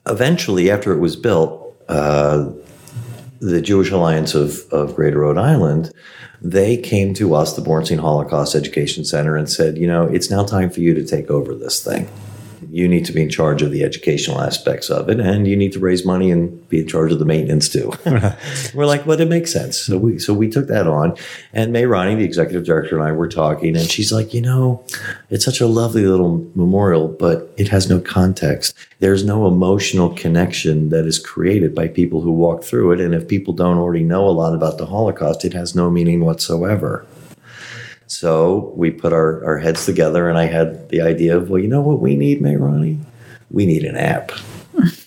eventually, 0.07 0.71
after 0.71 0.93
it 0.93 0.99
was 0.99 1.17
built. 1.17 1.65
Uh, 1.89 2.51
the 3.41 3.63
Jewish 3.63 3.93
Alliance 3.93 4.35
of, 4.35 4.67
of 4.73 4.97
Greater 4.97 5.21
Rhode 5.21 5.39
Island 5.39 5.93
they 6.41 6.77
came 6.77 7.15
to 7.15 7.35
us, 7.35 7.55
the 7.57 7.63
Bornstein 7.63 7.99
Holocaust 7.99 8.55
Education 8.55 9.05
Center, 9.05 9.37
and 9.37 9.51
said, 9.51 9.77
you 9.77 9.87
know, 9.87 10.05
it's 10.05 10.31
now 10.31 10.45
time 10.45 10.71
for 10.71 10.81
you 10.81 10.95
to 10.95 11.05
take 11.05 11.31
over 11.31 11.55
this 11.55 11.83
thing. 11.83 12.09
You 12.71 12.89
need 12.89 13.05
to 13.07 13.13
be 13.13 13.23
in 13.23 13.31
charge 13.31 13.63
of 13.63 13.71
the 13.71 13.85
educational 13.85 14.41
aspects 14.41 14.91
of 14.91 15.09
it, 15.09 15.21
and 15.21 15.47
you 15.47 15.57
need 15.57 15.73
to 15.73 15.79
raise 15.79 16.05
money 16.05 16.31
and 16.31 16.69
be 16.69 16.81
in 16.81 16.89
charge 16.89 17.13
of 17.13 17.19
the 17.19 17.25
maintenance 17.25 17.69
too. 17.69 17.93
we're 18.75 18.87
like, 18.87 19.07
well, 19.07 19.21
it 19.21 19.29
makes 19.29 19.53
sense. 19.53 19.79
So 19.79 19.99
we 19.99 20.19
so 20.19 20.35
we 20.35 20.49
took 20.49 20.67
that 20.69 20.87
on, 20.87 21.17
and 21.53 21.75
Mayrani, 21.75 22.17
the 22.17 22.25
executive 22.25 22.65
director, 22.65 22.99
and 22.99 23.07
I 23.07 23.13
were 23.13 23.29
talking, 23.29 23.77
and 23.77 23.89
she's 23.89 24.13
like, 24.13 24.35
you 24.35 24.41
know, 24.41 24.85
it's 25.31 25.45
such 25.45 25.61
a 25.61 25.67
lovely 25.67 26.07
little 26.07 26.51
memorial, 26.55 27.09
but 27.09 27.53
it 27.57 27.69
has 27.69 27.89
no 27.89 28.01
context. 28.01 28.75
There's 29.01 29.25
no 29.25 29.47
emotional 29.47 30.11
connection 30.11 30.89
that 30.89 31.07
is 31.07 31.19
created 31.19 31.75
by 31.75 31.89
people 31.89 32.21
who 32.21 32.33
walk 32.33 32.65
through 32.65 32.93
it, 32.93 33.01
and 33.01 33.15
if 33.15 33.29
people 33.29 33.55
don't 33.55 33.79
already 33.79 34.05
know 34.05 34.27
a 34.27 34.31
lot 34.31 34.55
about 34.55 34.79
the 34.79 34.87
Holocaust, 34.87 35.45
it 35.45 35.53
has 35.53 35.75
no 35.75 35.91
meaning 35.91 36.25
whatsoever. 36.25 37.07
So 38.09 38.73
we 38.75 38.91
put 38.91 39.13
our, 39.13 39.45
our 39.45 39.59
heads 39.59 39.85
together, 39.85 40.29
and 40.29 40.39
I 40.39 40.47
had 40.47 40.89
the 40.89 41.03
idea 41.03 41.37
of, 41.37 41.51
well, 41.51 41.61
you 41.61 41.69
know 41.69 41.83
what 41.83 42.01
we 42.01 42.17
need, 42.17 42.41
Mayrani? 42.41 42.99
We 43.51 43.67
need 43.67 43.85
an 43.85 43.97
app. 43.97 44.33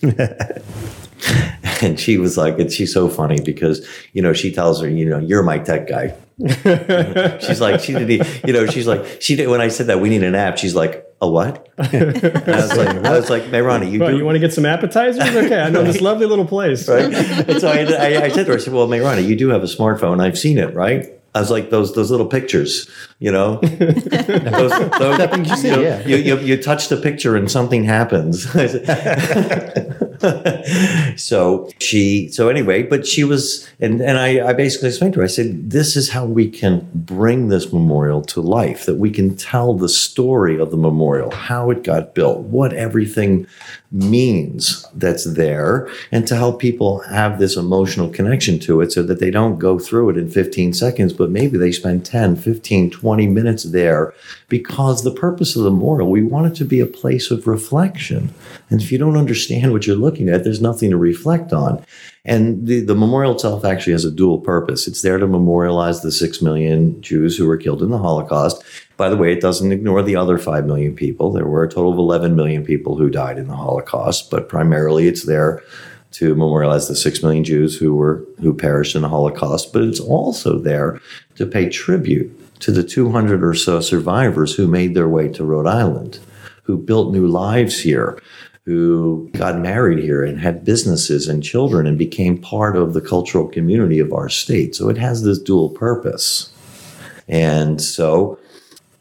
and 1.81 1.99
she 1.99 2.17
was 2.17 2.37
like, 2.37 2.59
and 2.59 2.71
she's 2.71 2.93
so 2.93 3.09
funny 3.09 3.41
because, 3.41 3.87
you 4.13 4.21
know, 4.21 4.33
she 4.33 4.51
tells 4.51 4.81
her, 4.81 4.87
you 4.89 5.05
know, 5.09 5.17
you're 5.17 5.41
my 5.43 5.57
tech 5.57 5.87
guy. 5.87 6.15
she's 7.39 7.59
like, 7.59 7.79
she 7.79 7.93
didn't, 7.93 8.27
you 8.45 8.53
know, 8.53 8.67
she's 8.67 8.87
like, 8.87 9.21
she 9.21 9.35
did, 9.35 9.47
when 9.49 9.61
I 9.61 9.67
said 9.67 9.87
that 9.87 9.99
we 9.99 10.09
need 10.09 10.23
an 10.23 10.35
app, 10.35 10.57
she's 10.57 10.75
like, 10.75 11.07
a 11.21 11.29
what? 11.29 11.69
And 11.77 12.17
I 12.47 12.61
was 12.61 12.75
like, 12.75 12.87
I 13.05 13.11
was 13.11 13.29
like, 13.29 13.43
Mayrani, 13.43 13.91
you 13.91 13.99
Well, 13.99 14.15
you 14.15 14.25
want 14.25 14.35
to 14.35 14.39
get 14.39 14.53
some 14.53 14.65
appetizers? 14.65 15.21
Okay, 15.23 15.59
I 15.59 15.69
know 15.69 15.83
this 15.83 16.01
lovely 16.01 16.25
little 16.25 16.47
place. 16.47 16.87
right? 16.87 17.13
And 17.13 17.61
so 17.61 17.67
I, 17.67 17.81
I, 17.81 18.23
I 18.23 18.29
said 18.29 18.45
to 18.45 18.51
her, 18.51 18.57
I 18.57 18.57
said, 18.57 18.73
"Well, 18.73 18.87
Mayrani, 18.87 19.27
you 19.27 19.35
do 19.35 19.49
have 19.49 19.61
a 19.61 19.67
smartphone. 19.67 20.19
I've 20.19 20.37
seen 20.37 20.57
it, 20.57 20.73
right?" 20.73 21.20
I 21.33 21.39
was 21.39 21.49
like, 21.49 21.69
"Those 21.69 21.95
those 21.95 22.11
little 22.11 22.25
pictures, 22.25 22.89
you 23.19 23.31
know, 23.31 23.55
those, 23.61 24.71
those, 24.99 25.47
you 25.47 25.55
see, 25.55 25.69
know, 25.69 25.81
yeah. 25.81 26.05
you, 26.05 26.17
you 26.17 26.37
you 26.39 26.61
touch 26.61 26.89
the 26.89 26.97
picture 26.97 27.35
and 27.35 27.49
something 27.49 27.83
happens." 27.83 28.47
So 31.17 31.69
she, 31.79 32.29
so 32.29 32.49
anyway, 32.49 32.83
but 32.83 33.07
she 33.07 33.23
was, 33.23 33.67
and 33.79 34.01
and 34.01 34.17
I, 34.17 34.49
I 34.49 34.53
basically 34.53 34.89
explained 34.89 35.13
to 35.15 35.19
her. 35.19 35.25
I 35.25 35.27
said, 35.27 35.71
"This 35.71 35.95
is 35.95 36.11
how 36.11 36.25
we 36.25 36.49
can 36.49 36.87
bring 36.93 37.47
this 37.47 37.71
memorial 37.71 38.21
to 38.23 38.41
life. 38.41 38.85
That 38.85 38.97
we 38.97 39.11
can 39.11 39.35
tell 39.35 39.73
the 39.73 39.89
story 39.89 40.59
of 40.59 40.71
the 40.71 40.77
memorial, 40.77 41.31
how 41.31 41.69
it 41.69 41.83
got 41.83 42.13
built, 42.13 42.39
what 42.39 42.73
everything." 42.73 43.47
Means 43.91 44.87
that's 44.93 45.25
there 45.33 45.89
and 46.13 46.25
to 46.25 46.33
help 46.33 46.61
people 46.61 46.99
have 46.99 47.39
this 47.39 47.57
emotional 47.57 48.07
connection 48.07 48.57
to 48.57 48.79
it 48.79 48.89
so 48.89 49.03
that 49.03 49.19
they 49.19 49.29
don't 49.29 49.59
go 49.59 49.77
through 49.77 50.09
it 50.09 50.17
in 50.17 50.29
15 50.29 50.71
seconds 50.71 51.11
but 51.11 51.29
maybe 51.29 51.57
they 51.57 51.73
spend 51.73 52.05
10 52.05 52.37
15 52.37 52.89
20 52.89 53.27
minutes 53.27 53.63
there 53.63 54.13
because 54.47 55.03
the 55.03 55.13
purpose 55.13 55.57
of 55.57 55.63
the 55.63 55.69
memorial 55.69 56.09
we 56.09 56.23
want 56.23 56.47
it 56.47 56.55
to 56.55 56.63
be 56.63 56.79
a 56.79 56.85
place 56.85 57.31
of 57.31 57.47
reflection. 57.47 58.33
And 58.69 58.81
if 58.81 58.91
you 58.91 58.97
don't 58.97 59.17
understand 59.17 59.73
what 59.73 59.85
you're 59.85 59.97
looking 59.97 60.29
at 60.29 60.45
there's 60.45 60.61
nothing 60.61 60.91
to 60.91 60.97
reflect 60.97 61.51
on 61.51 61.83
and 62.23 62.67
the, 62.67 62.81
the 62.81 62.95
memorial 62.95 63.33
itself 63.33 63.65
actually 63.65 63.93
has 63.93 64.05
a 64.05 64.11
dual 64.11 64.39
purpose. 64.39 64.87
It's 64.87 65.01
there 65.01 65.17
to 65.17 65.25
memorialize 65.25 66.01
the 66.01 66.11
six 66.11 66.41
million 66.41 67.01
Jews 67.01 67.35
who 67.35 67.47
were 67.47 67.57
killed 67.57 67.81
in 67.81 67.89
the 67.89 67.97
Holocaust. 67.97 68.63
By 68.95 69.09
the 69.09 69.17
way, 69.17 69.33
it 69.33 69.41
doesn't 69.41 69.71
ignore 69.71 70.03
the 70.03 70.15
other 70.15 70.37
five 70.37 70.65
million 70.65 70.95
people. 70.95 71.31
There 71.31 71.47
were 71.47 71.63
a 71.63 71.69
total 71.69 71.91
of 71.91 71.97
11 71.97 72.35
million 72.35 72.63
people 72.63 72.95
who 72.95 73.09
died 73.09 73.39
in 73.39 73.47
the 73.47 73.55
Holocaust, 73.55 74.29
but 74.29 74.49
primarily 74.49 75.07
it's 75.07 75.25
there 75.25 75.63
to 76.11 76.35
memorialize 76.35 76.87
the 76.87 76.95
six 76.95 77.23
million 77.23 77.43
Jews 77.43 77.77
who 77.77 77.95
were 77.95 78.23
who 78.39 78.53
perished 78.53 78.95
in 78.95 79.01
the 79.01 79.09
Holocaust. 79.09 79.73
But 79.73 79.83
it's 79.83 79.99
also 79.99 80.59
there 80.59 81.01
to 81.35 81.47
pay 81.47 81.69
tribute 81.69 82.37
to 82.59 82.71
the 82.71 82.83
200 82.83 83.43
or 83.43 83.55
so 83.55 83.81
survivors 83.81 84.53
who 84.53 84.67
made 84.67 84.93
their 84.93 85.09
way 85.09 85.27
to 85.29 85.43
Rhode 85.43 85.65
Island, 85.65 86.19
who 86.63 86.77
built 86.77 87.11
new 87.11 87.25
lives 87.25 87.79
here, 87.79 88.21
who 88.65 89.29
got 89.33 89.57
married 89.57 89.99
here 89.99 90.23
and 90.23 90.39
had 90.39 90.63
businesses 90.63 91.27
and 91.27 91.43
children 91.43 91.87
and 91.87 91.97
became 91.97 92.37
part 92.37 92.75
of 92.75 92.93
the 92.93 93.01
cultural 93.01 93.47
community 93.47 93.99
of 93.99 94.13
our 94.13 94.29
state. 94.29 94.75
So 94.75 94.89
it 94.89 94.97
has 94.97 95.23
this 95.23 95.39
dual 95.39 95.69
purpose. 95.69 96.51
And 97.27 97.81
so 97.81 98.37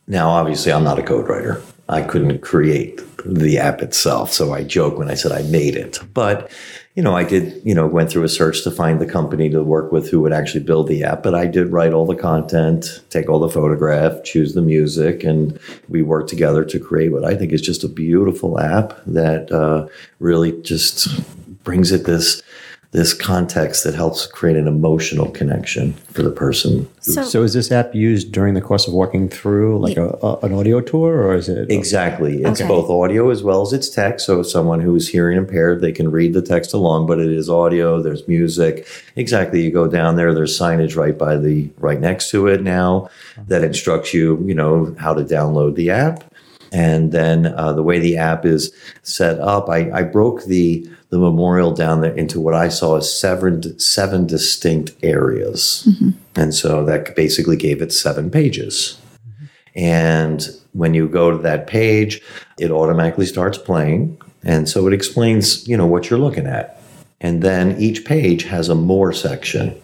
now, 0.07 0.31
obviously, 0.31 0.73
I'm 0.73 0.85
not 0.85 0.99
a 0.99 1.03
code 1.03 1.29
writer. 1.29 1.63
I 1.89 2.03
couldn't 2.03 2.41
create 2.41 3.01
the 3.25 3.59
app 3.59 3.83
itself. 3.83 4.33
So 4.33 4.53
I 4.53 4.63
joke 4.65 4.99
when 4.99 5.11
I 5.11 5.15
said 5.15 5.33
I 5.33 5.43
made 5.43 5.77
it. 5.77 5.99
But, 6.15 6.51
you 6.95 7.03
know, 7.03 7.17
I 7.17 7.25
did, 7.25 7.61
you 7.65 7.75
know, 7.75 7.87
went 7.87 8.11
through 8.11 8.25
a 8.25 8.29
search 8.29 8.63
to 8.65 8.71
find 8.71 9.01
the 9.01 9.07
company 9.07 9.49
to 9.51 9.63
work 9.63 9.93
with 9.93 10.11
who 10.11 10.21
would 10.21 10.33
actually 10.33 10.65
build 10.65 10.89
the 10.89 11.05
app. 11.05 11.23
But 11.23 11.35
I 11.35 11.47
did 11.47 11.73
write 11.73 11.93
all 11.93 12.07
the 12.07 12.17
content, 12.17 13.03
take 13.11 13.29
all 13.29 13.39
the 13.39 13.49
photograph, 13.49 14.23
choose 14.25 14.55
the 14.55 14.63
music, 14.63 15.25
and 15.25 15.59
we 15.89 16.03
worked 16.03 16.29
together 16.29 16.65
to 16.65 16.81
create 16.81 17.13
what 17.13 17.25
I 17.25 17.35
think 17.37 17.53
is 17.53 17.63
just 17.63 17.85
a 17.85 17.89
beautiful 17.89 18.59
app 18.59 18.95
that 19.07 19.51
uh, 19.53 19.87
really 20.19 20.61
just 20.63 21.09
brings 21.63 21.93
it 21.93 22.05
this 22.05 22.43
this 22.93 23.15
context 23.15 23.85
that 23.85 23.95
helps 23.95 24.27
create 24.27 24.57
an 24.57 24.67
emotional 24.67 25.31
connection 25.31 25.93
for 26.13 26.23
the 26.23 26.31
person 26.31 26.89
So, 27.01 27.23
So 27.23 27.43
is 27.45 27.53
this 27.53 27.71
app 27.71 27.95
used 27.95 28.33
during 28.33 28.55
the 28.55 28.61
course 28.61 28.89
of 28.89 28.93
walking 28.95 29.29
through 29.29 29.79
like 29.79 29.97
a, 29.97 30.09
a, 30.23 30.39
an 30.39 30.53
audio 30.53 30.81
tour 30.81 31.23
or 31.23 31.35
is 31.37 31.49
it? 31.49 31.71
Exactly. 31.71 32.43
It's 32.43 32.61
Okay. 32.61 32.67
both 32.69 32.91
audio 32.91 33.31
as 33.31 33.45
well 33.45 33.63
as 33.63 33.73
it's 33.73 33.89
text. 33.89 34.27
So 34.27 34.43
someone 34.43 34.81
who 34.81 34.95
is 34.97 35.09
hearing 35.09 35.39
impaired, 35.39 35.81
they 35.81 35.93
can 35.93 36.11
read 36.11 36.35
the 36.35 36.43
text 36.43 36.75
along, 36.75 37.07
but 37.07 37.21
it 37.21 37.31
is 37.31 37.49
audio. 37.49 38.03
There's 38.03 38.27
music. 38.27 38.87
Exactly. 39.15 39.63
You 39.63 39.71
go 39.71 39.87
down 39.87 40.17
there. 40.17 40.35
There's 40.35 40.59
signage 40.59 40.97
right 40.97 41.17
by 41.17 41.37
the 41.37 41.71
right 41.79 42.01
next 42.01 42.31
to 42.31 42.49
it 42.49 42.61
now 42.63 43.09
that 43.47 43.63
instructs 43.63 44.13
you, 44.13 44.43
you 44.45 44.55
know, 44.55 44.95
how 44.99 45.15
to 45.15 45.23
download 45.23 45.77
the 45.77 45.91
app. 45.91 46.25
And 46.73 47.13
then 47.13 47.47
uh, 47.47 47.73
the 47.73 47.83
way 47.83 47.99
the 47.99 48.17
app 48.17 48.45
is 48.45 48.73
set 49.03 49.41
up, 49.41 49.69
I, 49.69 49.91
I 49.91 50.03
broke 50.03 50.45
the 50.45 50.89
the 51.09 51.19
memorial 51.19 51.73
down 51.73 52.03
there 52.03 52.15
into 52.15 52.41
what 52.41 52.55
I 52.55 52.69
saw 52.69 52.97
as 52.97 53.13
seven 53.13 53.79
seven 53.79 54.27
distinct 54.27 54.93
areas, 55.03 55.89
and 56.37 56.55
so 56.55 56.85
that 56.85 57.17
basically 57.17 57.57
gave 57.57 57.83
it 57.83 57.93
seven 57.93 58.31
pages. 58.31 58.99
And 59.75 60.47
when 60.73 60.95
you 60.95 61.09
go 61.09 61.31
to 61.31 61.39
that 61.39 61.67
page, 61.67 62.21
it 62.59 62.71
automatically 62.71 63.27
starts 63.27 63.59
playing. 63.59 64.21
And 64.43 64.69
so 64.69 64.87
it 64.87 64.93
explains, 64.93 65.67
you 65.69 65.77
know, 65.77 65.87
what 65.87 66.11
you're 66.11 66.19
looking 66.19 66.47
at. 66.47 66.81
And 67.21 67.43
then 67.43 67.77
each 67.79 68.05
page 68.05 68.45
has 68.45 68.69
a 68.69 68.75
more 68.75 69.13
section, 69.13 69.79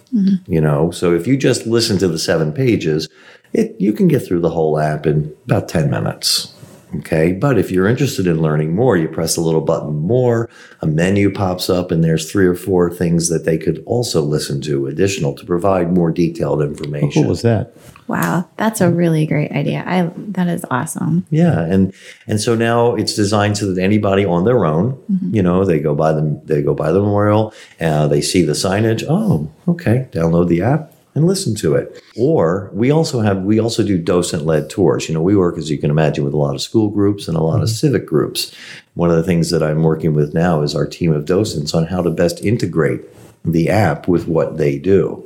you 0.47 0.61
know. 0.61 0.91
So 0.91 1.15
if 1.15 1.27
you 1.27 1.37
just 1.37 1.67
listen 1.67 1.99
to 1.99 2.09
the 2.09 2.19
seven 2.19 2.53
pages, 2.53 3.09
it 3.53 3.77
you 3.79 3.93
can 3.93 4.09
get 4.09 4.21
through 4.21 4.41
the 4.41 4.51
whole 4.51 4.79
app 4.79 5.07
in 5.07 5.35
about 5.45 5.69
10 5.69 5.91
minutes. 5.91 6.55
Okay. 6.99 7.33
But 7.33 7.59
if 7.59 7.71
you're 7.71 7.87
interested 7.87 8.27
in 8.27 8.41
learning 8.41 8.75
more, 8.75 8.97
you 8.97 9.09
press 9.09 9.37
a 9.37 9.41
little 9.41 9.61
button 9.61 9.95
more, 9.95 10.49
a 10.81 10.87
menu 10.87 11.33
pops 11.33 11.69
up, 11.69 11.91
and 11.91 12.03
there's 12.03 12.31
three 12.31 12.47
or 12.47 12.55
four 12.55 12.91
things 12.91 13.29
that 13.29 13.45
they 13.45 13.59
could 13.59 13.83
also 13.87 14.23
listen 14.23 14.61
to 14.63 14.87
additional 14.87 15.35
to 15.35 15.45
provide 15.45 15.93
more 15.93 16.11
detailed 16.11 16.63
information. 16.63 17.23
What 17.23 17.29
was 17.29 17.43
that? 17.43 17.73
wow, 18.09 18.49
that's 18.57 18.81
a 18.81 18.91
really 18.91 19.27
great 19.27 19.51
idea. 19.53 19.83
I 19.87 20.11
that 20.17 20.49
is 20.49 20.65
awesome. 20.71 21.27
Yeah, 21.31 21.61
and 21.61 21.93
and 22.27 22.41
so 22.41 22.55
now 22.55 22.95
it's 22.95 23.15
designed 23.15 23.59
so 23.59 23.73
that 23.73 23.83
anybody 23.83 24.25
on 24.25 24.45
their 24.45 24.65
own, 24.65 25.03
you 25.33 25.43
know, 25.43 25.65
they 25.65 25.81
go 25.81 25.95
by 25.95 26.13
the 26.13 26.41
they 26.45 26.63
go 26.63 26.75
by 26.75 26.93
the 26.93 27.01
memorial, 27.01 27.53
uh, 27.81 28.09
they 28.09 28.21
see 28.21 28.43
the 28.43 28.53
signage. 28.53 29.05
Oh, 29.09 29.51
okay, 29.69 30.09
download 30.13 30.49
the 30.49 30.63
app. 30.63 30.93
And 31.17 31.27
listen 31.27 31.55
to 31.57 31.75
it. 31.75 32.01
Or 32.17 32.71
we 32.73 32.93
also 32.93 33.21
have 33.21 33.43
we 33.43 33.59
also 33.59 33.83
do 33.83 33.99
docent 33.99 34.45
led 34.45 34.71
tours. 34.71 35.09
You 35.09 35.15
know, 35.15 35.23
we 35.23 35.35
work 35.35 35.59
as 35.59 35.71
you 35.71 35.79
can 35.79 35.91
imagine 35.91 36.25
with 36.25 36.35
a 36.35 36.39
lot 36.39 36.55
of 36.55 36.61
school 36.61 36.91
groups 36.91 37.27
and 37.27 37.37
a 37.37 37.43
lot 37.43 37.63
of 37.63 37.71
civic 37.71 38.07
groups. 38.07 38.55
One 38.95 39.11
of 39.11 39.17
the 39.17 39.25
things 39.25 39.51
that 39.51 39.63
I'm 39.63 39.83
working 39.83 40.15
with 40.15 40.35
now 40.35 40.63
is 40.63 40.75
our 40.75 40.87
team 40.87 41.13
of 41.13 41.25
docents 41.25 41.75
on 41.75 41.87
how 41.87 42.03
to 42.03 42.11
best 42.11 42.45
integrate 42.45 43.01
the 43.45 43.71
app 43.71 44.07
with 44.07 44.29
what 44.29 44.59
they 44.59 44.79
do. 44.79 45.23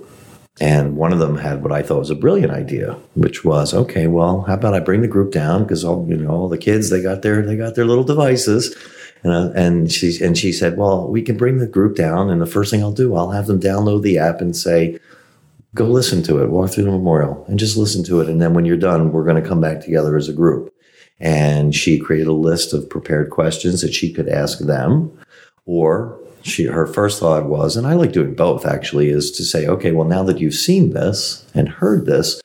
And 0.61 0.97
one 0.97 1.13
of 1.13 1.19
them 1.19 1.39
had 1.39 1.63
what 1.63 1.73
I 1.73 1.83
thought 1.83 2.01
was 2.01 2.11
a 2.11 2.15
brilliant 2.15 2.53
idea, 2.53 2.93
which 3.15 3.45
was, 3.45 3.73
okay, 3.73 4.07
well, 4.07 4.43
how 4.43 4.55
about 4.55 4.75
I 4.75 4.81
bring 4.81 5.01
the 5.01 5.09
group 5.09 5.33
down 5.33 5.63
because 5.63 5.85
all 5.85 6.07
you 6.09 6.17
know 6.17 6.31
all 6.31 6.49
the 6.49 6.59
kids 6.59 6.91
they 6.91 7.03
got 7.03 7.23
their 7.23 7.43
they 7.43 7.57
got 7.57 7.75
their 7.75 7.87
little 7.87 8.05
devices, 8.05 8.77
and 9.25 9.33
uh, 9.33 9.51
and 9.57 9.91
she 9.91 10.23
and 10.23 10.39
she 10.39 10.53
said, 10.53 10.77
well, 10.77 11.09
we 11.09 11.23
can 11.23 11.37
bring 11.37 11.59
the 11.59 11.67
group 11.67 11.97
down, 11.97 12.31
and 12.31 12.41
the 12.41 12.47
first 12.47 12.71
thing 12.71 12.83
I'll 12.83 12.93
do, 12.93 13.17
I'll 13.17 13.31
have 13.31 13.49
them 13.49 13.59
download 13.59 14.03
the 14.03 14.19
app 14.19 14.41
and 14.41 14.55
say, 14.55 15.01
go 15.75 15.87
listen 15.87 16.23
to 16.25 16.43
it, 16.43 16.51
walk 16.51 16.71
through 16.71 16.85
the 16.85 16.91
memorial, 16.91 17.45
and 17.49 17.59
just 17.59 17.77
listen 17.77 18.05
to 18.05 18.21
it, 18.21 18.29
and 18.29 18.41
then 18.41 18.55
when 18.55 18.65
you're 18.65 18.77
done, 18.77 19.13
we're 19.13 19.25
going 19.25 19.43
to 19.43 19.49
come 19.49 19.61
back 19.61 19.81
together 19.81 20.17
as 20.17 20.29
a 20.29 20.33
group. 20.33 20.75
And 21.19 21.75
she 21.75 21.99
created 21.99 22.29
a 22.29 22.33
list 22.33 22.73
of 22.73 22.89
prepared 22.89 23.31
questions 23.31 23.83
that 23.83 23.93
she 23.93 24.13
could 24.13 24.29
ask 24.29 24.59
them, 24.59 25.17
or 25.67 26.19
she 26.43 26.65
her 26.65 26.87
first 26.87 27.21
thought 27.21 27.47
was, 27.47 27.77
and 27.77 27.87
I 27.87 27.95
like 27.95 28.13
doing 28.13 28.35
both 28.35 28.65
actually, 28.65 29.11
is 29.11 29.31
to 29.33 29.45
say, 29.45 29.67
okay, 29.67 29.93
well, 29.93 30.09
now 30.09 30.23
that 30.25 30.41
you've 30.41 30.55
seen 30.55 30.91
this 30.91 31.45
and 31.55 31.69
heard 31.69 32.07
this, 32.07 32.41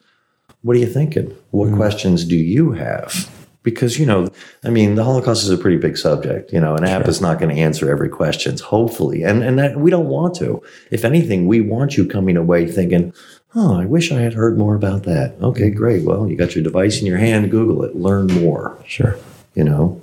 what 0.62 0.76
are 0.76 0.80
you 0.80 0.88
thinking? 0.88 1.36
What 1.52 1.70
mm. 1.70 1.76
questions 1.76 2.26
do 2.26 2.36
you 2.36 2.74
have? 2.74 3.30
Because 3.66 4.00
you 4.00 4.06
know, 4.06 4.30
I 4.64 4.70
mean, 4.70 4.96
the 4.96 5.04
Holocaust 5.04 5.44
is 5.44 5.50
a 5.50 5.58
pretty 5.58 5.78
big 5.78 5.98
subject. 5.98 6.54
You 6.54 6.62
know, 6.62 6.76
an 6.76 6.86
app 6.86 7.08
is 7.10 7.20
not 7.20 7.40
going 7.40 7.54
to 7.54 7.62
answer 7.62 7.92
every 7.92 8.08
question, 8.08 8.58
hopefully, 8.58 9.24
and 9.24 9.44
and 9.44 9.60
that 9.60 9.76
we 9.76 9.92
don't 9.92 10.08
want 10.08 10.36
to. 10.36 10.64
If 10.92 11.04
anything, 11.04 11.48
we 11.48 11.60
want 11.60 11.98
you 11.98 12.08
coming 12.08 12.38
away 12.38 12.72
thinking, 12.72 13.12
"Oh, 13.54 13.78
I 13.78 13.86
wish 13.86 14.12
I 14.12 14.22
had 14.22 14.36
heard 14.36 14.58
more 14.58 14.76
about 14.76 15.04
that." 15.04 15.36
Okay, 15.42 15.70
great. 15.70 16.06
Well, 16.06 16.30
you 16.30 16.38
got 16.38 16.56
your 16.56 16.64
device 16.64 17.02
in 17.02 17.08
your 17.08 17.18
hand. 17.18 17.52
Google 17.52 17.84
it. 17.84 17.96
Learn 17.96 18.28
more. 18.28 18.82
Sure. 18.88 19.18
You 19.56 19.66
know. 19.66 20.02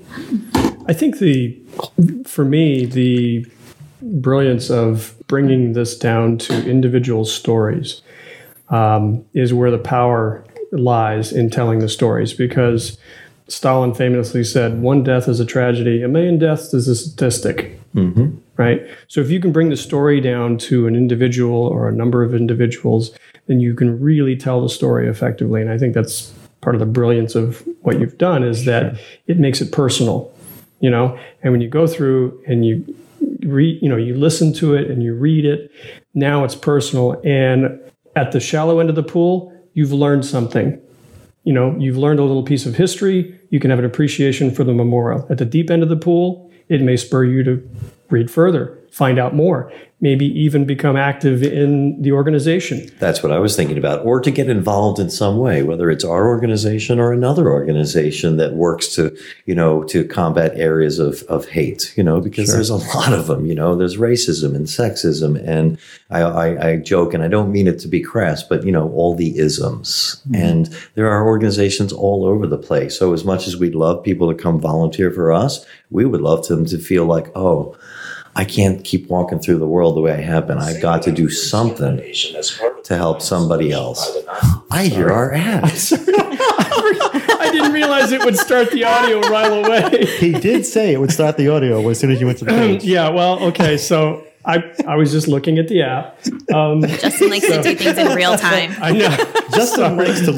I 0.89 0.93
think 0.93 1.21
the, 1.21 1.57
for 2.27 2.45
me, 2.45 2.85
the 2.85 3.47
brilliance 4.03 4.69
of 4.69 5.15
bringing 5.29 5.75
this 5.75 5.97
down 5.97 6.39
to 6.39 6.69
individual 6.69 7.25
stories 7.25 8.03
um, 8.69 9.25
is 9.33 9.55
where 9.55 9.71
the 9.71 9.79
power 9.79 10.45
lies 10.73 11.33
in 11.33 11.51
telling 11.51 11.79
the 11.79 11.89
stories 11.89 12.33
because 12.33 12.99
Stalin 13.49 13.95
famously 13.95 14.45
said, 14.45 14.81
one 14.81 15.03
death 15.03 15.29
is 15.29 15.41
a 15.41 15.45
tragedy, 15.45 16.03
a 16.03 16.09
million 16.09 16.39
deaths 16.39 16.73
is 16.73 16.89
a 16.89 16.97
statistic. 16.97 17.79
Mm-hmm. 17.95 18.37
Right? 18.57 18.87
So 19.09 19.21
if 19.21 19.31
you 19.31 19.41
can 19.41 19.51
bring 19.51 19.71
the 19.71 19.77
story 19.77 20.21
down 20.21 20.57
to 20.59 20.87
an 20.87 20.95
individual 20.95 21.67
or 21.67 21.89
a 21.89 21.93
number 21.93 22.23
of 22.23 22.35
individuals, 22.35 23.11
then 23.47 23.61
you 23.61 23.75
can 23.75 23.99
really 24.01 24.37
tell 24.37 24.63
the 24.63 24.69
story 24.69 25.09
effectively. 25.09 25.61
And 25.61 25.71
I 25.71 25.79
think 25.79 25.95
that's 25.95 26.33
part 26.61 26.77
of 26.77 26.81
the 26.81 26.87
brilliance 26.87 27.35
of 27.35 27.67
what 27.81 27.99
you've 27.99 28.19
done 28.19 28.45
is 28.45 28.65
that 28.67 29.01
it 29.27 29.39
makes 29.39 29.61
it 29.61 29.73
personal, 29.73 30.33
you 30.81 30.91
know? 30.91 31.19
And 31.43 31.53
when 31.53 31.61
you 31.61 31.69
go 31.69 31.87
through 31.87 32.41
and 32.47 32.65
you 32.65 32.95
read, 33.41 33.83
you 33.83 33.89
know, 33.89 33.97
you 33.97 34.15
listen 34.15 34.53
to 34.55 34.75
it 34.75 34.91
and 34.91 35.03
you 35.03 35.15
read 35.15 35.45
it, 35.45 35.73
now 36.15 36.45
it's 36.45 36.55
personal. 36.55 37.21
And 37.25 37.81
at 38.15 38.33
the 38.33 38.39
shallow 38.39 38.79
end 38.79 38.91
of 38.91 38.97
the 38.97 39.03
pool, 39.03 39.53
you've 39.75 39.93
learned 39.93 40.25
something 40.25 40.81
you 41.45 41.53
know, 41.53 41.77
you've 41.79 41.97
learned 41.97 42.21
a 42.21 42.25
little 42.25 42.43
piece 42.43 42.67
of 42.67 42.77
history, 42.77 43.39
you 43.51 43.61
can 43.61 43.71
have 43.71 43.79
an 43.79 43.85
appreciation 43.85 44.51
for 44.51 44.65
the 44.65 44.73
memorial. 44.73 45.27
At 45.29 45.39
the 45.39 45.45
deep 45.45 45.71
end 45.71 45.83
of 45.83 45.89
the 45.89 45.97
pool, 45.97 46.51
it 46.69 46.81
may 46.81 46.97
spur 46.97 47.25
you 47.25 47.43
to 47.45 47.71
read 48.11 48.31
further, 48.31 48.79
find 48.93 49.19
out 49.19 49.35
more, 49.35 49.73
maybe 50.03 50.27
even 50.27 50.67
become 50.67 50.97
active 50.97 51.43
in 51.43 52.03
the 52.03 52.13
organization. 52.13 52.87
That's 52.99 53.23
what 53.23 53.33
I 53.33 53.39
was 53.39 53.57
thinking 53.57 53.79
about, 53.79 54.05
or 54.05 54.21
to 54.21 54.31
get 54.31 54.51
involved 54.51 54.99
in 54.99 55.09
some 55.09 55.39
way, 55.39 55.63
whether 55.63 55.91
it's 55.91 56.05
our 56.05 56.29
organization 56.29 56.99
or 56.99 57.11
another 57.11 57.51
organization 57.51 58.37
that 58.37 58.53
works 58.53 58.95
to, 58.97 59.17
you 59.47 59.55
know, 59.55 59.83
to 59.85 60.05
combat 60.05 60.53
areas 60.57 60.99
of, 60.99 61.23
of 61.23 61.49
hate, 61.49 61.95
you 61.97 62.03
know, 62.03 62.21
because 62.21 62.53
there's 62.53 62.69
a 62.69 62.77
lot 62.77 63.15
of 63.15 63.29
them, 63.29 63.47
you 63.47 63.55
know, 63.55 63.75
there's 63.75 63.97
racism 63.97 64.55
and 64.55 64.67
sexism. 64.67 65.43
And 65.43 65.79
I, 66.11 66.21
I, 66.21 66.69
I 66.69 66.77
joke, 66.77 67.15
and 67.15 67.23
I 67.23 67.29
don't 67.29 67.51
mean 67.51 67.67
it 67.67 67.79
to 67.79 67.89
be 67.89 68.03
crass, 68.03 68.43
but, 68.43 68.67
you 68.67 68.73
know, 68.73 68.91
all 68.91 69.15
the 69.15 69.39
isms. 69.39 70.21
Mm-hmm. 70.27 70.35
And 70.35 70.79
there 70.97 71.09
are 71.09 71.27
organizations 71.27 71.95
all 71.95 72.27
over 72.27 72.47
the 72.47 72.59
place. 72.59 72.99
So 72.99 73.15
as 73.15 73.25
much 73.25 73.47
as 73.47 73.57
we'd 73.57 73.75
love 73.75 74.05
people 74.05 74.29
to 74.31 74.43
come 74.43 74.61
volunteer 74.61 75.11
for 75.11 75.33
us, 75.33 75.65
we 75.89 76.05
would 76.05 76.21
love 76.21 76.47
them 76.47 76.67
to 76.67 76.77
feel 76.77 77.07
like, 77.07 77.35
oh, 77.35 77.75
I 78.35 78.45
can't 78.45 78.83
keep 78.83 79.09
walking 79.09 79.39
through 79.41 79.59
the 79.59 79.67
world 79.67 79.95
the 79.97 80.01
way 80.01 80.13
I 80.13 80.21
have 80.21 80.47
been. 80.47 80.59
I've 80.59 80.81
got 80.81 81.03
to 81.03 81.13
do 81.13 81.29
something 81.29 81.99
to 82.85 82.97
help 82.97 83.21
somebody 83.21 83.73
else. 83.73 84.11
I 84.71 84.85
hear 84.87 85.11
our 85.11 85.33
ads. 85.35 85.93
I 85.95 87.49
didn't 87.53 87.73
realize 87.73 88.11
it 88.13 88.25
would 88.25 88.39
start 88.39 88.71
the 88.71 88.85
audio 88.85 89.21
right 89.29 89.49
away. 89.93 90.07
He 90.07 90.33
did 90.33 90.65
say 90.65 90.93
it 90.95 90.99
would 90.99 91.13
start 91.13 91.37
the 91.37 91.49
audio 91.49 91.87
as 91.89 92.01
soon 92.01 92.11
as 92.11 92.21
you 92.21 92.27
went 92.27 92.39
to 92.39 92.45
the 92.47 92.51
page. 92.53 92.85
yeah, 92.85 93.09
well, 93.11 93.39
okay, 93.45 93.77
so 93.77 94.25
I, 94.45 94.73
I 94.89 94.97
was 94.97 95.13
just 95.13 95.29
looking 95.29 95.59
at 95.59 95.69
the 95.69 95.83
app. 95.83 96.19
Um, 96.53 96.83
Justin 96.83 97.31
likes 97.31 97.47
to 97.47 97.63
do 97.63 97.75
things 97.77 97.97
in 97.99 98.09
real 98.17 98.37
time. 98.37 98.73
I 98.81 98.93
know. 98.93 99.17
Justin 99.55 99.97
likes 99.97 100.21
to 100.23 100.33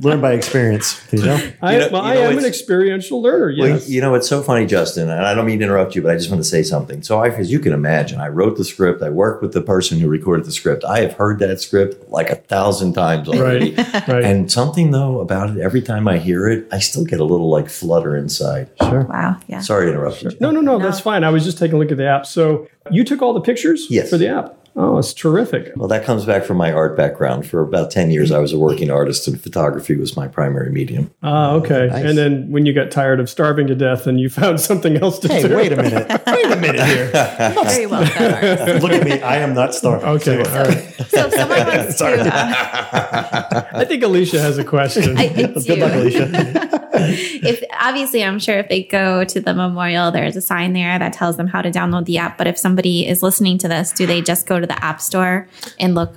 learn 0.00 0.20
by 0.20 0.32
experience. 0.32 1.00
You 1.12 1.24
know, 1.24 1.50
I, 1.60 1.72
You 1.74 1.78
know- 1.80 1.88
well, 1.92 2.02
you 2.14 2.20
I 2.20 2.24
am 2.30 2.38
an 2.38 2.44
experiential 2.44 3.20
learner. 3.20 3.52
Well, 3.58 3.68
Yes. 3.68 3.88
you 3.88 4.00
know, 4.00 4.14
it's 4.14 4.28
so 4.28 4.42
funny, 4.42 4.64
Justin, 4.66 5.10
and 5.10 5.26
I 5.26 5.34
don't 5.34 5.44
mean 5.46 5.58
to 5.58 5.64
interrupt 5.64 5.94
you, 5.94 6.02
but 6.02 6.10
I 6.10 6.16
just 6.16 6.30
want 6.30 6.42
to 6.42 6.48
say 6.48 6.62
something. 6.62 7.02
So, 7.02 7.18
I, 7.20 7.28
as 7.28 7.50
you 7.52 7.58
can 7.58 7.72
imagine, 7.72 8.20
I 8.20 8.28
wrote 8.28 8.56
the 8.56 8.64
script. 8.64 9.02
I 9.02 9.10
worked 9.10 9.42
with 9.42 9.52
the 9.52 9.60
person 9.62 9.98
who 9.98 10.08
recorded 10.08 10.46
the 10.46 10.52
script. 10.52 10.84
I 10.84 11.00
have 11.00 11.12
heard 11.14 11.38
that 11.40 11.60
script 11.60 12.08
like 12.10 12.30
a 12.30 12.36
thousand 12.36 12.94
times 12.94 13.28
already. 13.28 13.74
Right. 13.74 14.08
Right. 14.08 14.24
And 14.24 14.50
something 14.50 14.90
though 14.90 15.20
about 15.20 15.50
it, 15.50 15.58
every 15.60 15.82
time 15.82 16.08
I 16.08 16.18
hear 16.18 16.48
it, 16.48 16.66
I 16.72 16.78
still 16.78 17.04
get 17.04 17.20
a 17.20 17.24
little 17.24 17.48
like 17.50 17.68
flutter 17.68 18.16
inside. 18.16 18.70
sure. 18.80 19.02
Wow. 19.02 19.38
Yeah. 19.48 19.60
Sorry 19.60 19.86
to 19.86 19.92
interrupt 19.92 20.22
you. 20.22 20.30
no, 20.40 20.50
no, 20.50 20.60
no, 20.60 20.78
that's 20.78 21.00
fine. 21.00 21.24
I 21.24 21.30
was 21.30 21.44
just 21.44 21.58
taking 21.58 21.74
a 21.76 21.78
look 21.78 21.90
at 21.90 21.96
the 21.98 22.06
app. 22.06 22.26
So 22.26 22.68
you 22.90 23.04
took 23.04 23.22
all 23.22 23.32
the 23.32 23.40
pictures 23.40 23.86
Yes. 23.90 24.10
for 24.10 24.18
the 24.18 24.28
app. 24.28 24.56
Oh, 24.76 24.98
it's 24.98 25.12
terrific. 25.12 25.72
Well, 25.74 25.88
that 25.88 26.04
comes 26.04 26.24
back 26.24 26.44
from 26.44 26.56
my 26.56 26.70
art 26.72 26.96
background. 26.96 27.44
For 27.44 27.60
about 27.60 27.90
10 27.90 28.12
years, 28.12 28.30
I 28.30 28.38
was 28.38 28.52
a 28.52 28.58
working 28.58 28.88
artist, 28.88 29.26
and 29.26 29.38
photography 29.38 29.96
was 29.96 30.16
my 30.16 30.28
primary 30.28 30.70
medium. 30.70 31.10
Ah, 31.24 31.54
okay. 31.54 31.88
And 31.92 32.16
then 32.16 32.48
when 32.52 32.66
you 32.66 32.72
got 32.72 32.92
tired 32.92 33.18
of 33.18 33.28
starving 33.28 33.66
to 33.66 33.74
death 33.74 34.06
and 34.06 34.20
you 34.20 34.28
found 34.40 34.60
something 34.60 34.96
else 34.96 35.18
to 35.20 35.28
Hey, 35.28 35.42
do. 35.48 35.56
wait 35.56 35.72
a 35.72 35.76
minute. 35.76 36.08
Wait 36.24 36.44
a 36.52 36.56
minute 36.56 36.86
here. 36.86 37.06
Very 37.64 37.86
well 37.86 38.04
done. 38.04 38.80
Look 38.80 38.92
at 38.92 39.04
me. 39.04 39.20
I 39.20 39.38
am 39.38 39.54
not 39.54 39.74
starving. 39.74 40.08
Okay. 40.08 40.38
All 40.38 40.44
right. 40.64 40.94
So 41.08 41.26
if 41.26 41.34
someone 41.34 41.66
wants 41.66 41.98
to, 41.98 42.06
uh, 42.32 43.64
I 43.72 43.84
think 43.86 44.04
Alicia 44.04 44.40
has 44.40 44.56
a 44.56 44.64
question. 44.64 45.18
I, 45.18 45.24
I 45.24 45.28
do. 45.28 45.48
Good 45.62 45.78
luck, 45.80 45.92
Alicia. 45.94 46.76
if 47.08 47.62
obviously 47.78 48.22
i'm 48.24 48.38
sure 48.38 48.58
if 48.58 48.68
they 48.68 48.82
go 48.82 49.24
to 49.24 49.40
the 49.40 49.54
memorial 49.54 50.10
there's 50.10 50.36
a 50.36 50.40
sign 50.40 50.72
there 50.72 50.98
that 50.98 51.12
tells 51.12 51.36
them 51.36 51.46
how 51.46 51.62
to 51.62 51.70
download 51.70 52.04
the 52.04 52.18
app. 52.18 52.38
But 52.38 52.46
if 52.46 52.58
somebody 52.58 53.06
is 53.06 53.22
listening 53.22 53.58
to 53.58 53.68
this 53.68 53.92
do 53.92 54.06
they 54.06 54.20
just 54.20 54.46
go 54.46 54.60
to 54.60 54.66
the 54.66 54.84
app 54.84 55.00
store 55.00 55.48
and 55.78 55.94
look 55.94 56.14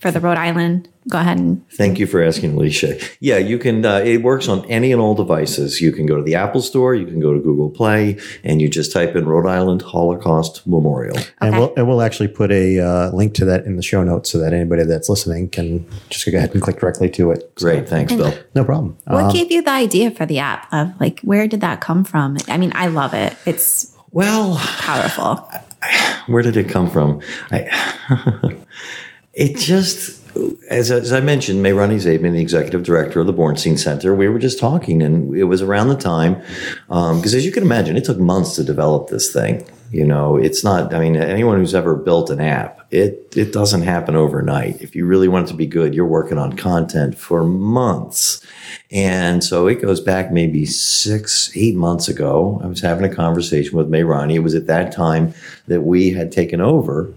for 0.00 0.10
the 0.10 0.20
rhode 0.20 0.38
island 0.38 0.88
go 1.08 1.18
ahead 1.18 1.38
and 1.38 1.68
Thank 1.70 1.98
you 1.98 2.06
for 2.06 2.22
asking, 2.22 2.54
Alicia. 2.54 2.98
Yeah, 3.20 3.38
you 3.38 3.58
can. 3.58 3.84
Uh, 3.84 3.98
it 3.98 4.22
works 4.22 4.48
on 4.48 4.64
any 4.66 4.92
and 4.92 5.00
all 5.00 5.14
devices. 5.14 5.80
You 5.80 5.92
can 5.92 6.06
go 6.06 6.16
to 6.16 6.22
the 6.22 6.34
Apple 6.34 6.62
Store, 6.62 6.94
you 6.94 7.06
can 7.06 7.20
go 7.20 7.32
to 7.32 7.40
Google 7.40 7.70
Play, 7.70 8.18
and 8.42 8.60
you 8.62 8.68
just 8.68 8.92
type 8.92 9.16
in 9.16 9.26
Rhode 9.26 9.46
Island 9.48 9.82
Holocaust 9.82 10.66
Memorial. 10.66 11.16
And 11.40 11.58
we'll 11.58 11.74
and 11.76 11.88
we'll 11.88 12.02
actually 12.02 12.28
put 12.28 12.50
a 12.52 12.78
uh, 12.80 13.10
link 13.12 13.34
to 13.34 13.44
that 13.46 13.64
in 13.66 13.76
the 13.76 13.82
show 13.82 14.02
notes 14.04 14.30
so 14.30 14.38
that 14.38 14.52
anybody 14.52 14.84
that's 14.84 15.08
listening 15.08 15.48
can 15.50 15.86
just 16.10 16.30
go 16.30 16.36
ahead 16.38 16.52
and 16.52 16.62
click 16.62 16.78
directly 16.80 17.10
to 17.10 17.30
it. 17.32 17.54
Great, 17.54 17.88
thanks, 17.88 18.12
Bill. 18.12 18.32
No 18.54 18.64
problem. 18.64 18.96
what 19.06 19.24
Um, 19.24 19.32
gave 19.32 19.50
you 19.50 19.62
the 19.62 19.70
idea 19.70 20.10
for 20.10 20.26
the 20.26 20.38
app 20.38 20.72
of 20.72 20.92
like 21.00 21.20
where 21.20 21.46
did 21.48 21.60
that 21.60 21.80
come 21.80 22.04
from 22.04 22.36
i 22.48 22.56
mean 22.56 22.72
i 22.74 22.86
love 22.86 23.14
it 23.14 23.36
it's 23.46 23.94
Well, 24.12 24.56
powerful 24.56 25.48
where 26.26 26.42
did 26.42 26.56
it 26.56 26.68
come 26.68 26.88
from? 26.90 27.20
I, 27.50 27.68
it 29.34 29.56
just, 29.56 30.22
as, 30.70 30.90
as 30.90 31.12
I 31.12 31.20
mentioned, 31.20 31.64
Mayrani 31.64 31.96
Zabin, 31.96 32.32
the 32.32 32.40
executive 32.40 32.82
director 32.82 33.20
of 33.20 33.26
the 33.26 33.34
Bornstein 33.34 33.78
Center, 33.78 34.14
we 34.14 34.28
were 34.28 34.38
just 34.38 34.58
talking, 34.58 35.02
and 35.02 35.34
it 35.36 35.44
was 35.44 35.62
around 35.62 35.88
the 35.88 35.96
time, 35.96 36.42
um, 36.90 37.18
because 37.18 37.34
as 37.34 37.44
you 37.44 37.52
can 37.52 37.62
imagine, 37.62 37.96
it 37.96 38.04
took 38.04 38.18
months 38.18 38.56
to 38.56 38.64
develop 38.64 39.08
this 39.08 39.32
thing. 39.32 39.66
You 39.90 40.04
know, 40.04 40.36
it's 40.36 40.64
not. 40.64 40.92
I 40.92 40.98
mean, 40.98 41.14
anyone 41.14 41.58
who's 41.58 41.74
ever 41.74 41.94
built 41.94 42.28
an 42.28 42.40
app, 42.40 42.84
it 42.90 43.32
it 43.36 43.52
doesn't 43.52 43.82
happen 43.82 44.16
overnight. 44.16 44.82
If 44.82 44.96
you 44.96 45.06
really 45.06 45.28
want 45.28 45.46
it 45.46 45.52
to 45.52 45.56
be 45.56 45.66
good, 45.66 45.94
you're 45.94 46.04
working 46.04 46.36
on 46.36 46.56
content 46.56 47.16
for 47.16 47.44
months. 47.44 48.44
And 48.90 49.44
so 49.44 49.68
it 49.68 49.80
goes 49.80 50.00
back 50.00 50.32
maybe 50.32 50.66
six, 50.66 51.52
eight 51.54 51.76
months 51.76 52.08
ago. 52.08 52.60
I 52.64 52.66
was 52.66 52.80
having 52.80 53.04
a 53.04 53.14
conversation 53.14 53.78
with 53.78 53.88
Mayrani. 53.88 54.34
It 54.34 54.40
was 54.40 54.56
at 54.56 54.66
that 54.66 54.90
time 54.90 55.32
that 55.68 55.82
we 55.82 56.10
had 56.10 56.32
taken 56.32 56.60
over 56.60 57.14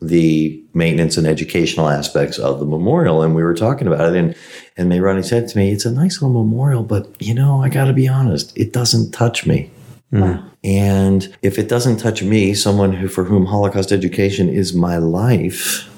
the 0.00 0.62
maintenance 0.74 1.16
and 1.16 1.26
educational 1.26 1.88
aspects 1.88 2.38
of 2.38 2.60
the 2.60 2.66
memorial. 2.66 3.22
And 3.22 3.34
we 3.34 3.42
were 3.42 3.54
talking 3.54 3.86
about 3.86 4.14
it. 4.14 4.16
And, 4.16 4.36
and 4.76 4.90
Mayrani 4.90 5.24
said 5.24 5.48
to 5.48 5.58
me, 5.58 5.72
It's 5.72 5.84
a 5.84 5.90
nice 5.90 6.20
little 6.20 6.44
memorial, 6.44 6.82
but 6.82 7.08
you 7.20 7.34
know, 7.34 7.62
I 7.62 7.68
got 7.68 7.86
to 7.86 7.92
be 7.92 8.08
honest, 8.08 8.56
it 8.56 8.72
doesn't 8.72 9.12
touch 9.12 9.46
me. 9.46 9.70
Hmm. 10.10 10.36
And 10.62 11.34
if 11.42 11.58
it 11.58 11.68
doesn't 11.68 11.98
touch 11.98 12.22
me, 12.22 12.54
someone 12.54 12.92
who, 12.92 13.08
for 13.08 13.24
whom 13.24 13.46
Holocaust 13.46 13.90
education 13.90 14.48
is 14.48 14.74
my 14.74 14.98
life, 14.98 15.88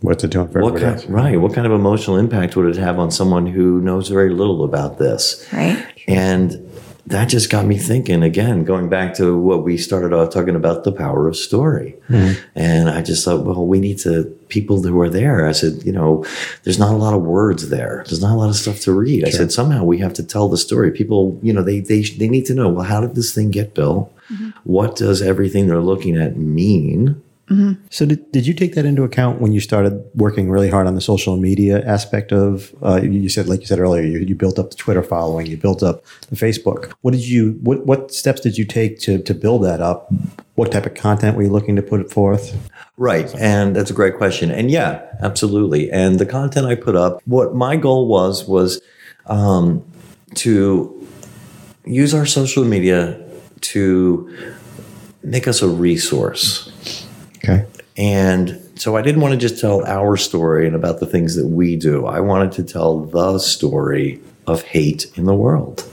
What's 0.00 0.22
it 0.24 0.30
doing 0.30 0.48
for 0.48 0.60
What 0.60 0.74
everybody 0.74 1.00
kind, 1.00 1.14
right? 1.14 1.40
What 1.40 1.54
kind 1.54 1.66
of 1.66 1.72
emotional 1.72 2.16
impact 2.16 2.54
would 2.54 2.66
it 2.66 2.76
have 2.76 2.98
on 2.98 3.10
someone 3.10 3.46
who 3.46 3.80
knows 3.80 4.08
very 4.08 4.30
little 4.30 4.62
about 4.62 4.98
this? 4.98 5.48
Right. 5.52 5.86
And 6.06 6.65
that 7.06 7.26
just 7.28 7.50
got 7.50 7.66
me 7.66 7.78
thinking 7.78 8.22
again, 8.24 8.64
going 8.64 8.88
back 8.88 9.14
to 9.14 9.38
what 9.38 9.62
we 9.62 9.76
started 9.76 10.12
off 10.12 10.32
talking 10.32 10.56
about 10.56 10.82
the 10.82 10.90
power 10.90 11.28
of 11.28 11.36
story. 11.36 11.94
Mm-hmm. 12.08 12.44
And 12.56 12.88
I 12.90 13.02
just 13.02 13.24
thought, 13.24 13.44
well, 13.44 13.64
we 13.64 13.78
need 13.78 13.98
to, 14.00 14.24
people 14.48 14.82
who 14.82 15.00
are 15.00 15.08
there, 15.08 15.46
I 15.46 15.52
said, 15.52 15.84
you 15.84 15.92
know, 15.92 16.24
there's 16.64 16.80
not 16.80 16.92
a 16.92 16.96
lot 16.96 17.14
of 17.14 17.22
words 17.22 17.68
there. 17.68 18.02
There's 18.06 18.22
not 18.22 18.34
a 18.34 18.38
lot 18.38 18.48
of 18.48 18.56
stuff 18.56 18.80
to 18.80 18.92
read. 18.92 19.24
I 19.24 19.30
said, 19.30 19.52
somehow 19.52 19.84
we 19.84 19.98
have 19.98 20.14
to 20.14 20.24
tell 20.24 20.48
the 20.48 20.58
story. 20.58 20.90
People, 20.90 21.38
you 21.42 21.52
know, 21.52 21.62
they, 21.62 21.78
they, 21.78 22.02
they 22.02 22.28
need 22.28 22.46
to 22.46 22.54
know, 22.54 22.68
well, 22.70 22.84
how 22.84 23.00
did 23.00 23.14
this 23.14 23.32
thing 23.32 23.52
get 23.52 23.74
built? 23.74 24.12
Mm-hmm. 24.28 24.50
What 24.64 24.96
does 24.96 25.22
everything 25.22 25.68
they're 25.68 25.80
looking 25.80 26.16
at 26.16 26.36
mean? 26.36 27.22
So 27.90 28.06
did, 28.06 28.32
did 28.32 28.46
you 28.46 28.54
take 28.54 28.74
that 28.74 28.84
into 28.84 29.04
account 29.04 29.40
when 29.40 29.52
you 29.52 29.60
started 29.60 30.04
working 30.14 30.50
really 30.50 30.68
hard 30.68 30.88
on 30.88 30.96
the 30.96 31.00
social 31.00 31.36
media 31.36 31.84
aspect 31.86 32.32
of? 32.32 32.74
Uh, 32.82 33.00
you 33.02 33.28
said, 33.28 33.46
like 33.46 33.60
you 33.60 33.66
said 33.66 33.78
earlier, 33.78 34.02
you, 34.02 34.18
you 34.18 34.34
built 34.34 34.58
up 34.58 34.70
the 34.70 34.76
Twitter 34.76 35.02
following, 35.02 35.46
you 35.46 35.56
built 35.56 35.82
up 35.82 36.04
the 36.28 36.34
Facebook. 36.36 36.92
What 37.02 37.12
did 37.12 37.26
you? 37.26 37.52
What 37.62 37.86
what 37.86 38.12
steps 38.12 38.40
did 38.40 38.58
you 38.58 38.64
take 38.64 38.98
to 39.00 39.18
to 39.22 39.32
build 39.32 39.62
that 39.64 39.80
up? 39.80 40.12
What 40.56 40.72
type 40.72 40.86
of 40.86 40.94
content 40.94 41.36
were 41.36 41.44
you 41.44 41.50
looking 41.50 41.76
to 41.76 41.82
put 41.82 42.10
forth? 42.10 42.56
Right. 42.96 43.32
And 43.36 43.76
that's 43.76 43.90
a 43.90 43.94
great 43.94 44.16
question. 44.16 44.50
And 44.50 44.70
yeah, 44.70 45.02
absolutely. 45.20 45.90
And 45.92 46.18
the 46.18 46.26
content 46.26 46.66
I 46.66 46.74
put 46.74 46.96
up, 46.96 47.20
what 47.26 47.54
my 47.54 47.76
goal 47.76 48.08
was, 48.08 48.48
was 48.48 48.80
um, 49.26 49.84
to 50.36 51.06
use 51.84 52.14
our 52.14 52.26
social 52.26 52.64
media 52.64 53.22
to 53.60 54.56
make 55.22 55.46
us 55.46 55.62
a 55.62 55.68
resource. 55.68 56.72
Okay. 57.98 58.04
And 58.04 58.60
so 58.74 58.96
I 58.96 59.02
didn't 59.02 59.20
want 59.22 59.32
to 59.32 59.38
just 59.38 59.60
tell 59.60 59.84
our 59.86 60.16
story 60.16 60.66
and 60.66 60.76
about 60.76 61.00
the 61.00 61.06
things 61.06 61.34
that 61.36 61.46
we 61.46 61.76
do. 61.76 62.06
I 62.06 62.20
wanted 62.20 62.52
to 62.52 62.62
tell 62.62 63.00
the 63.00 63.38
story 63.38 64.20
of 64.46 64.62
hate 64.62 65.06
in 65.16 65.24
the 65.24 65.34
world. 65.34 65.84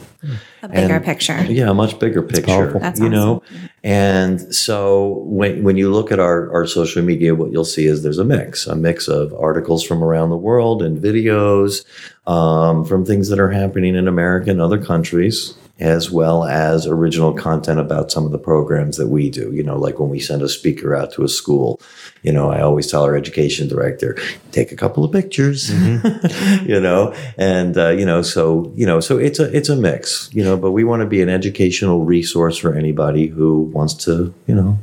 A 0.62 0.70
bigger 0.70 0.96
And- 0.96 1.04
picture. 1.04 1.44
Yeah, 1.50 1.70
a 1.70 1.74
much 1.74 2.00
bigger 2.00 2.22
picture. 2.22 2.44
powerful. 2.44 2.80
That's 2.80 3.00
you 3.00 3.10
know, 3.10 3.42
and 3.84 4.40
so 4.56 5.22
when 5.26 5.64
when 5.64 5.76
you 5.76 5.92
look 5.92 6.14
at 6.14 6.20
our 6.20 6.50
our 6.54 6.66
social 6.66 7.02
media, 7.04 7.36
what 7.36 7.52
you'll 7.52 7.66
see 7.66 7.88
is 7.88 8.04
there's 8.04 8.20
a 8.20 8.24
mix, 8.24 8.66
a 8.66 8.74
mix 8.76 9.10
of 9.10 9.34
articles 9.34 9.84
from 9.84 10.02
around 10.02 10.30
the 10.30 10.38
world 10.38 10.82
and 10.82 10.98
videos 10.98 11.84
um, 12.26 12.86
from 12.86 13.04
things 13.04 13.28
that 13.30 13.40
are 13.40 13.50
happening 13.52 13.96
in 13.96 14.08
America 14.08 14.50
and 14.50 14.62
other 14.62 14.82
countries. 14.82 15.56
As 15.84 16.10
well 16.10 16.46
as 16.46 16.88
original 16.88 17.34
content 17.34 17.78
about 17.78 18.10
some 18.10 18.26
of 18.26 18.32
the 18.32 18.38
programs 18.38 18.96
that 18.96 19.10
we 19.10 19.30
do. 19.30 19.52
You 19.52 19.64
know, 19.64 19.78
like 19.78 20.00
when 20.00 20.10
we 20.10 20.20
send 20.20 20.42
a 20.42 20.48
speaker 20.48 20.96
out 20.96 21.12
to 21.14 21.26
a 21.26 21.28
school, 21.28 21.82
you 22.22 22.32
know, 22.32 22.50
I 22.50 22.62
always 22.62 22.90
tell 22.90 23.04
our 23.04 23.18
education 23.18 23.68
director, 23.68 24.18
take 24.54 24.72
a 24.72 24.78
couple 24.78 25.04
of 25.04 25.12
pictures, 25.12 25.70
you 26.64 26.80
know, 26.80 27.14
and 27.38 27.78
uh, 27.78 27.90
you 27.90 28.06
know, 28.06 28.22
so 28.22 28.72
you 28.76 28.86
know, 28.86 29.02
so 29.02 29.18
it's 29.18 29.40
a 29.40 29.54
it's 29.56 29.68
a 29.68 29.76
mix, 29.76 30.30
you 30.32 30.42
know, 30.42 30.56
but 30.56 30.72
we 30.72 30.86
want 30.86 31.02
to 31.02 31.06
be 31.06 31.22
an 31.22 31.28
educational 31.28 32.06
resource 32.06 32.58
for 32.58 32.74
anybody 32.74 33.28
who 33.28 33.64
wants 33.74 33.94
to, 34.06 34.34
you 34.48 34.56
know, 34.56 34.80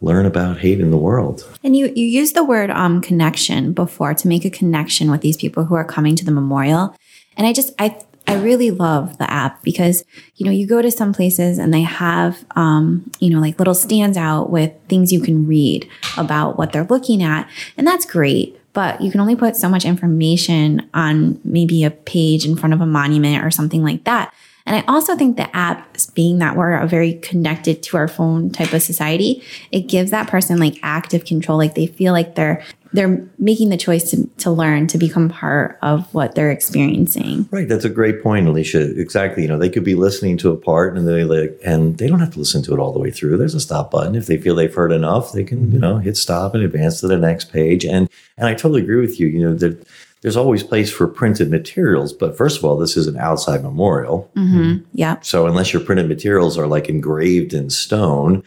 learn 0.00 0.24
about 0.24 0.58
hate 0.58 0.78
in 0.78 0.92
the 0.92 0.96
world. 0.96 1.44
And 1.64 1.76
you 1.76 1.92
you 1.96 2.06
used 2.06 2.36
the 2.36 2.44
word 2.44 2.70
um 2.70 3.00
connection 3.00 3.72
before 3.72 4.14
to 4.14 4.28
make 4.28 4.44
a 4.44 4.50
connection 4.50 5.10
with 5.10 5.20
these 5.20 5.36
people 5.36 5.64
who 5.64 5.74
are 5.74 5.84
coming 5.84 6.14
to 6.14 6.24
the 6.24 6.30
memorial. 6.30 6.94
And 7.36 7.44
I 7.44 7.52
just 7.52 7.72
I 7.80 7.98
I 8.28 8.34
really 8.34 8.70
love 8.70 9.16
the 9.16 9.28
app 9.30 9.62
because 9.62 10.04
you 10.36 10.44
know 10.44 10.52
you 10.52 10.66
go 10.66 10.82
to 10.82 10.90
some 10.90 11.14
places 11.14 11.58
and 11.58 11.72
they 11.72 11.80
have 11.80 12.44
um, 12.56 13.10
you 13.20 13.30
know 13.30 13.40
like 13.40 13.58
little 13.58 13.74
stands 13.74 14.18
out 14.18 14.50
with 14.50 14.72
things 14.88 15.12
you 15.12 15.20
can 15.20 15.46
read 15.46 15.88
about 16.18 16.58
what 16.58 16.72
they're 16.72 16.84
looking 16.84 17.22
at, 17.22 17.48
and 17.76 17.86
that's 17.86 18.04
great. 18.04 18.54
But 18.74 19.00
you 19.00 19.10
can 19.10 19.20
only 19.20 19.34
put 19.34 19.56
so 19.56 19.68
much 19.68 19.84
information 19.84 20.88
on 20.92 21.40
maybe 21.42 21.82
a 21.84 21.90
page 21.90 22.44
in 22.44 22.54
front 22.54 22.74
of 22.74 22.80
a 22.80 22.86
monument 22.86 23.44
or 23.44 23.50
something 23.50 23.82
like 23.82 24.04
that. 24.04 24.32
And 24.68 24.76
I 24.76 24.84
also 24.86 25.16
think 25.16 25.38
the 25.38 25.56
app, 25.56 25.96
being 26.12 26.40
that 26.40 26.54
we're 26.54 26.74
a 26.74 26.86
very 26.86 27.14
connected 27.14 27.82
to 27.84 27.96
our 27.96 28.06
phone 28.06 28.50
type 28.50 28.74
of 28.74 28.82
society, 28.82 29.42
it 29.72 29.88
gives 29.88 30.10
that 30.10 30.28
person 30.28 30.58
like 30.58 30.78
active 30.82 31.24
control. 31.24 31.56
Like 31.56 31.74
they 31.74 31.86
feel 31.86 32.12
like 32.12 32.34
they're 32.34 32.62
they're 32.92 33.26
making 33.38 33.68
the 33.68 33.76
choice 33.76 34.10
to, 34.10 34.26
to 34.38 34.50
learn 34.50 34.86
to 34.88 34.98
become 34.98 35.28
part 35.28 35.78
of 35.82 36.12
what 36.14 36.34
they're 36.34 36.50
experiencing. 36.50 37.48
Right, 37.50 37.68
that's 37.68 37.84
a 37.84 37.90
great 37.90 38.22
point, 38.22 38.48
Alicia. 38.48 38.98
Exactly. 38.98 39.42
You 39.42 39.48
know, 39.48 39.58
they 39.58 39.68
could 39.68 39.84
be 39.84 39.94
listening 39.94 40.38
to 40.38 40.50
a 40.50 40.56
part 40.56 40.96
and 40.96 41.06
they 41.06 41.24
like 41.24 41.58
and 41.64 41.98
they 41.98 42.08
don't 42.08 42.20
have 42.20 42.32
to 42.32 42.38
listen 42.38 42.62
to 42.64 42.74
it 42.74 42.78
all 42.78 42.92
the 42.92 42.98
way 42.98 43.10
through. 43.10 43.36
There's 43.36 43.54
a 43.54 43.60
stop 43.60 43.90
button. 43.90 44.14
If 44.14 44.26
they 44.26 44.38
feel 44.38 44.54
they've 44.54 44.74
heard 44.74 44.92
enough, 44.92 45.32
they 45.32 45.44
can, 45.44 45.70
you 45.70 45.78
know, 45.78 45.98
hit 45.98 46.16
stop 46.16 46.54
and 46.54 46.64
advance 46.64 47.00
to 47.00 47.08
the 47.08 47.18
next 47.18 47.52
page. 47.52 47.84
And 47.84 48.08
and 48.36 48.46
I 48.46 48.54
totally 48.54 48.82
agree 48.82 49.00
with 49.00 49.20
you. 49.20 49.26
You 49.26 49.40
know, 49.40 49.54
that 49.54 49.86
there's 50.22 50.36
always 50.36 50.62
place 50.62 50.90
for 50.90 51.06
printed 51.06 51.50
materials, 51.50 52.12
but 52.12 52.36
first 52.36 52.58
of 52.58 52.64
all, 52.64 52.76
this 52.76 52.96
is 52.96 53.06
an 53.06 53.16
outside 53.18 53.62
memorial. 53.62 54.30
Mm-hmm. 54.34 54.84
Yeah. 54.92 55.20
So 55.20 55.46
unless 55.46 55.72
your 55.72 55.82
printed 55.82 56.08
materials 56.08 56.58
are 56.58 56.66
like 56.66 56.88
engraved 56.88 57.54
in 57.54 57.70
stone, 57.70 58.42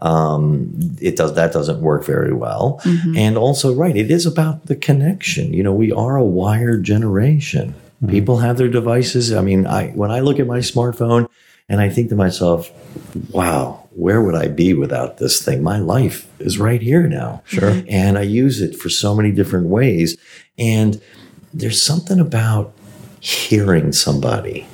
um, 0.00 0.72
it 1.00 1.16
does 1.16 1.34
that 1.34 1.52
doesn't 1.52 1.80
work 1.80 2.04
very 2.04 2.32
well. 2.32 2.80
And 3.16 3.36
also, 3.38 3.74
right, 3.74 3.96
it 3.96 4.10
is 4.10 4.26
about 4.26 4.66
the 4.66 4.76
connection. 4.76 5.52
You 5.52 5.62
know, 5.62 5.72
we 5.72 5.92
are 5.92 6.16
a 6.16 6.24
wired 6.24 6.84
generation. 6.84 7.74
People 8.08 8.38
have 8.38 8.58
their 8.58 8.68
devices. 8.68 9.32
I 9.32 9.40
mean, 9.40 9.66
I 9.66 9.88
when 9.88 10.10
I 10.10 10.20
look 10.20 10.38
at 10.38 10.46
my 10.46 10.58
smartphone 10.58 11.28
and 11.68 11.80
I 11.80 11.88
think 11.88 12.10
to 12.10 12.14
myself, 12.14 12.70
wow, 13.30 13.88
where 13.90 14.22
would 14.22 14.34
I 14.34 14.48
be 14.48 14.74
without 14.74 15.16
this 15.16 15.42
thing? 15.42 15.62
My 15.62 15.78
life 15.78 16.28
is 16.38 16.58
right 16.58 16.82
here 16.82 17.08
now. 17.08 17.42
Sure. 17.46 17.82
And 17.88 18.18
I 18.18 18.22
use 18.22 18.60
it 18.60 18.76
for 18.76 18.90
so 18.90 19.14
many 19.14 19.32
different 19.32 19.66
ways. 19.66 20.18
And 20.58 21.00
there's 21.54 21.82
something 21.82 22.20
about 22.20 22.74
hearing 23.20 23.92
somebody 23.92 24.68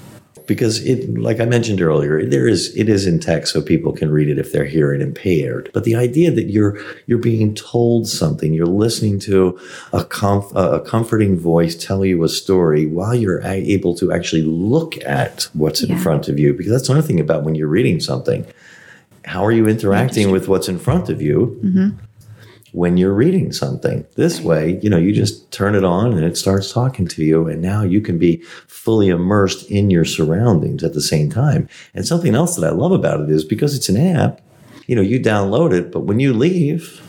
because 0.53 0.85
it 0.85 1.19
like 1.19 1.41
i 1.41 1.45
mentioned 1.45 1.81
earlier 1.81 2.25
there 2.27 2.49
is 2.49 2.75
it 2.77 2.89
is 2.89 3.07
in 3.07 3.19
text 3.19 3.53
so 3.53 3.61
people 3.63 3.93
can 3.93 4.11
read 4.11 4.29
it 4.29 4.39
if 4.39 4.53
they're 4.53 4.65
hearing 4.65 5.01
impaired. 5.01 5.71
But 5.75 5.85
the 5.85 5.95
idea 5.95 6.31
that 6.31 6.51
you're 6.51 6.79
you're 7.07 7.19
being 7.19 7.55
told 7.55 8.09
something 8.09 8.55
you're 8.55 8.67
listening 8.67 9.19
to 9.21 9.59
a 9.93 10.05
comf- 10.05 10.55
a 10.55 10.81
comforting 10.81 11.39
voice 11.39 11.75
tell 11.75 12.05
you 12.05 12.23
a 12.25 12.29
story 12.29 12.87
while 12.87 13.15
you're 13.15 13.43
able 13.43 13.95
to 13.97 14.13
actually 14.13 14.43
look 14.43 14.97
at 15.05 15.49
what's 15.53 15.83
in 15.83 15.99
front 15.99 16.29
of 16.29 16.39
you 16.39 16.53
because 16.55 16.73
that's 16.73 16.89
another 16.89 17.07
thing 17.07 17.21
about 17.21 17.43
when 17.45 17.55
you're 17.55 17.69
reading 17.69 18.01
something. 18.01 18.47
How 19.25 19.45
are 19.45 19.53
you 19.53 19.69
interacting 19.69 20.33
with 20.33 20.49
what's 20.49 20.69
in 20.69 20.79
front 20.79 21.09
of 21.09 21.23
you 21.23 21.61
mm-hmm. 21.63 21.89
When 22.73 22.97
you're 22.97 23.15
reading 23.15 23.53
something. 23.53 24.05
This 24.17 24.41
way, 24.41 24.81
you 24.83 24.91
know, 24.91 24.97
you 24.97 25.13
just 25.13 25.51
turn 25.53 25.75
it 25.75 25.85
on 25.85 26.13
and 26.13 26.25
it 26.25 26.37
starts 26.37 26.73
talking 26.73 27.07
to 27.09 27.25
you, 27.25 27.47
and 27.47 27.63
now 27.63 27.83
you 27.83 28.01
can 28.01 28.19
be 28.19 28.39
fully 28.67 29.09
immersed 29.09 29.71
in 29.71 29.91
your 29.91 30.05
surroundings 30.05 30.83
at 30.83 30.95
the 30.95 31.01
same 31.01 31.31
time. 31.31 31.69
And 31.95 32.07
something 32.07 32.35
else 32.35 32.57
that 32.57 32.67
I 32.67 32.71
love 32.71 32.93
about 32.93 33.21
it 33.21 33.31
is 33.31 33.45
because 33.45 33.77
it's 33.77 33.89
an 33.89 33.97
app, 33.97 34.41
you 34.87 34.97
know, 34.97 35.03
you 35.03 35.21
download 35.21 35.73
it, 35.73 35.93
but 35.93 36.01
when 36.01 36.19
you 36.19 36.33
leave, 36.33 37.01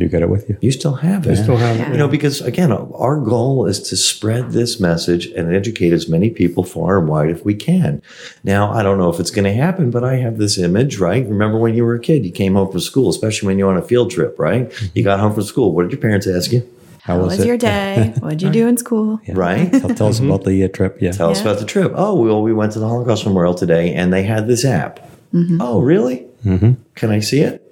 You 0.00 0.08
get 0.08 0.22
it 0.22 0.30
with 0.30 0.48
you. 0.48 0.56
you 0.62 0.72
still 0.72 0.94
have 0.94 1.26
it. 1.26 1.30
You 1.30 1.36
Still 1.36 1.58
have 1.58 1.76
Yeah. 1.76 1.92
You 1.92 1.98
know, 1.98 2.08
because 2.08 2.40
again, 2.40 2.72
our 2.72 3.20
goal 3.20 3.66
is 3.66 3.80
to 3.90 3.96
spread 3.96 4.52
this 4.52 4.80
message 4.80 5.26
and 5.26 5.54
educate 5.54 5.92
as 5.92 6.08
many 6.08 6.30
people 6.30 6.64
far 6.64 6.98
and 6.98 7.06
wide 7.06 7.28
if 7.28 7.44
we 7.44 7.54
can. 7.54 8.00
Now, 8.42 8.72
I 8.72 8.82
don't 8.82 8.98
know 8.98 9.10
if 9.10 9.20
it's 9.20 9.30
going 9.30 9.44
to 9.44 9.52
happen, 9.52 9.90
but 9.90 10.02
I 10.02 10.16
have 10.16 10.38
this 10.38 10.56
image, 10.56 10.98
right? 10.98 11.26
Remember 11.26 11.58
when 11.58 11.74
you 11.74 11.84
were 11.84 11.94
a 11.94 12.00
kid, 12.00 12.24
you 12.24 12.32
came 12.32 12.54
home 12.54 12.70
from 12.70 12.80
school, 12.80 13.10
especially 13.10 13.48
when 13.48 13.58
you're 13.58 13.70
on 13.70 13.76
a 13.76 13.82
field 13.82 14.10
trip, 14.10 14.38
right? 14.38 14.70
Mm-hmm. 14.70 14.86
You 14.94 15.04
got 15.04 15.20
home 15.20 15.34
from 15.34 15.42
school. 15.42 15.74
What 15.74 15.82
did 15.82 15.92
your 15.92 16.00
parents 16.00 16.26
ask 16.26 16.50
you? 16.50 16.68
How, 17.02 17.14
How 17.14 17.20
was, 17.20 17.32
was 17.32 17.40
it? 17.40 17.46
your 17.46 17.56
day? 17.58 18.14
What'd 18.20 18.40
you 18.40 18.50
do 18.50 18.68
in 18.68 18.76
school? 18.78 19.20
Right? 19.28 19.70
Tell, 19.70 19.94
tell 19.94 20.06
us 20.08 20.18
mm-hmm. 20.18 20.30
about 20.30 20.44
the 20.44 20.64
uh, 20.64 20.68
trip. 20.68 20.98
Yeah. 21.00 21.12
Tell 21.12 21.30
us 21.30 21.40
about 21.40 21.58
the 21.58 21.66
trip. 21.66 21.92
Oh, 21.94 22.14
well, 22.14 22.42
we 22.42 22.52
went 22.52 22.72
to 22.72 22.78
the 22.78 22.88
Holocaust 22.88 23.26
Memorial 23.26 23.54
today 23.54 23.94
and 23.94 24.12
they 24.12 24.22
had 24.22 24.46
this 24.46 24.64
app. 24.64 25.00
Mm-hmm. 25.32 25.60
Oh, 25.60 25.80
really? 25.80 26.26
Can 26.94 27.10
I 27.10 27.20
see 27.20 27.40
it? 27.40 27.66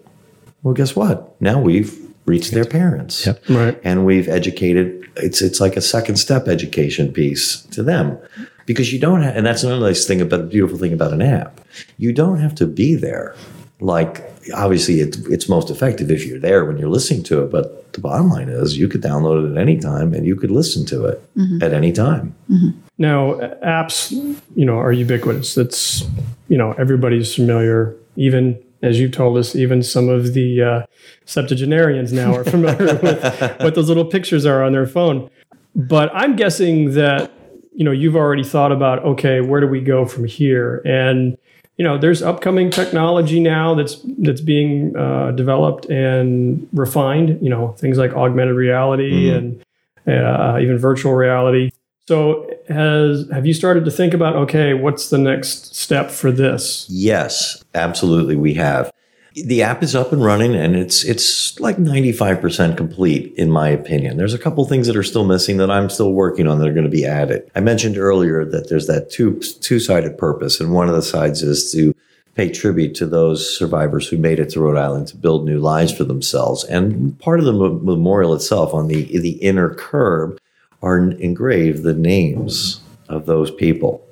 Well, 0.63 0.75
guess 0.75 0.97
what? 0.97 1.41
Now 1.41 1.61
we've 1.61 2.08
reached 2.29 2.53
their 2.53 2.65
parents. 2.65 3.27
Yep. 3.27 3.43
Right. 3.49 3.81
And 3.83 4.05
we've 4.07 4.29
educated, 4.29 5.11
it's, 5.17 5.43
it's 5.43 5.61
like 5.61 5.77
a 5.77 5.81
second 5.81 6.17
step 6.17 6.47
education 6.47 7.13
piece 7.13 7.63
to 7.63 7.83
them. 7.83 8.19
Because 8.67 8.93
you 8.93 9.01
don't 9.01 9.23
have, 9.23 9.35
and 9.35 9.47
that's 9.47 9.63
another 9.65 9.81
nice 9.81 10.07
thing 10.07 10.21
about 10.21 10.41
the 10.41 10.47
beautiful 10.47 10.77
thing 10.77 10.93
about 10.93 11.15
an 11.15 11.23
app. 11.23 11.59
You 11.97 12.13
don't 12.13 12.39
have 12.39 12.55
to 12.57 12.67
be 12.67 12.95
there. 12.97 13.35
Like, 13.81 14.31
obviously, 14.53 15.01
it's, 15.01 15.17
it's 15.29 15.49
most 15.49 15.71
effective 15.71 16.11
if 16.11 16.27
you're 16.27 16.39
there 16.39 16.67
when 16.67 16.77
you're 16.77 16.91
listening 16.91 17.23
to 17.25 17.43
it. 17.43 17.51
But 17.51 17.95
the 17.95 18.01
bottom 18.01 18.29
line 18.29 18.51
is 18.51 18.77
you 18.77 18.87
could 18.87 19.01
download 19.01 19.47
it 19.47 19.53
at 19.53 19.59
any 19.59 19.79
time 19.79 20.13
and 20.13 20.27
you 20.27 20.37
could 20.37 20.51
listen 20.51 20.85
to 20.87 21.07
it 21.07 21.35
mm-hmm. 21.35 21.63
at 21.63 21.73
any 21.73 21.93
time. 21.93 22.35
Mm-hmm. 22.51 22.79
Now, 22.99 23.37
apps, 23.65 24.13
you 24.55 24.67
know, 24.67 24.77
are 24.77 24.93
ubiquitous. 24.93 25.57
It's, 25.57 26.07
you 26.49 26.59
know, 26.59 26.73
everybody's 26.73 27.35
familiar. 27.35 27.97
Even 28.17 28.63
as 28.83 29.01
you've 29.01 29.13
told 29.13 29.37
us, 29.37 29.57
even 29.57 29.83
some 29.83 30.09
of 30.09 30.35
the 30.35 30.63
uh, 30.63 30.83
septuagenarians 31.25 32.13
now 32.13 32.35
are 32.35 32.45
familiar 32.57 32.97
with 32.97 33.23
what 33.61 33.75
those 33.75 33.89
little 33.89 34.05
pictures 34.05 34.47
are 34.47 34.63
on 34.63 34.73
their 34.73 34.87
phone. 34.87 35.31
But 35.75 36.11
I'm 36.15 36.37
guessing 36.37 36.95
that, 36.95 37.31
you 37.75 37.85
know, 37.85 37.93
you've 37.93 38.17
already 38.17 38.45
thought 38.45 38.73
about, 38.73 39.05
okay, 39.05 39.41
where 39.41 39.61
do 39.61 39.67
we 39.67 39.81
go 39.81 40.05
from 40.05 40.25
here? 40.25 40.83
And 40.85 41.37
you 41.79 41.85
know, 41.85 41.97
there's 41.97 42.23
upcoming 42.23 42.71
technology 42.71 43.39
now 43.39 43.77
that's 43.77 44.05
that's 44.19 44.41
being 44.41 44.97
uh, 44.97 45.31
developed 45.31 45.87
and 45.87 46.69
refined. 46.73 47.39
You 47.41 47.49
know, 47.49 47.69
things 47.79 47.99
like 47.99 48.13
augmented 48.15 48.57
reality 48.57 49.31
and 49.31 49.65
uh, 50.09 50.59
even 50.61 50.77
virtual 50.77 51.15
reality. 51.15 51.71
So, 52.09 52.51
has 52.69 53.29
have 53.31 53.47
you 53.47 53.55
started 53.55 53.85
to 53.85 53.91
think 53.91 54.15
about 54.15 54.37
okay, 54.37 54.75
what's 54.75 55.11
the 55.11 55.19
next 55.19 55.75
step 55.75 56.11
for 56.11 56.31
this? 56.31 56.87
Yes, 56.89 57.63
absolutely, 57.75 58.37
we 58.37 58.55
have. 58.55 58.93
The 59.35 59.63
app 59.63 59.83
is 59.83 59.95
up 59.95 60.13
and 60.13 60.25
running, 60.25 60.55
and 60.55 60.75
it's 60.75 61.05
it's 61.05 61.59
like 61.61 61.79
ninety 61.79 62.13
five 62.13 62.41
percent 62.41 62.77
complete, 62.77 63.35
in 63.37 63.51
my 63.51 63.69
opinion. 63.69 64.17
There's 64.17 64.35
a 64.35 64.39
couple 64.39 64.65
things 64.65 64.87
that 64.87 64.97
are 64.97 65.03
still 65.03 65.25
missing 65.25 65.59
that 65.59 65.71
I'm 65.71 65.91
still 65.91 66.13
working 66.13 66.47
on 66.47 66.59
that 66.59 66.69
are 66.69 66.73
going 66.73 66.85
to 66.85 66.91
be 66.91 67.07
added. 67.07 67.49
I 67.55 67.61
mentioned 67.61 67.99
earlier 67.99 68.45
that 68.45 68.69
there's 68.69 68.87
that 68.87 69.11
two 69.11 69.39
two 69.41 69.79
sided 69.79 70.19
purpose, 70.19 70.61
and 70.61 70.73
one 70.73 70.89
of 70.89 70.95
the 70.95 71.03
sides 71.03 71.43
is 71.43 71.71
to 71.73 71.95
pay 72.35 72.51
tribute 72.51 72.95
to 72.95 73.07
those 73.07 73.59
survivors 73.59 74.09
who 74.09 74.17
made 74.17 74.39
it 74.39 74.49
to 74.51 74.61
Rhode 74.61 74.79
Island 74.79 75.09
to 75.09 75.17
build 75.17 75.45
new 75.45 75.59
lives 75.59 75.93
for 75.93 76.05
themselves. 76.05 76.63
And 76.65 77.19
part 77.19 77.41
of 77.41 77.45
the 77.45 77.53
memorial 77.53 78.35
itself 78.35 78.73
on 78.73 78.89
the 78.89 79.19
the 79.19 79.43
inner 79.43 79.75
curb 79.75 80.39
are 80.83 80.99
engraved 80.99 81.83
the 81.83 81.95
names 81.95 82.81
of 83.09 83.27
those 83.27 83.51
people. 83.51 84.07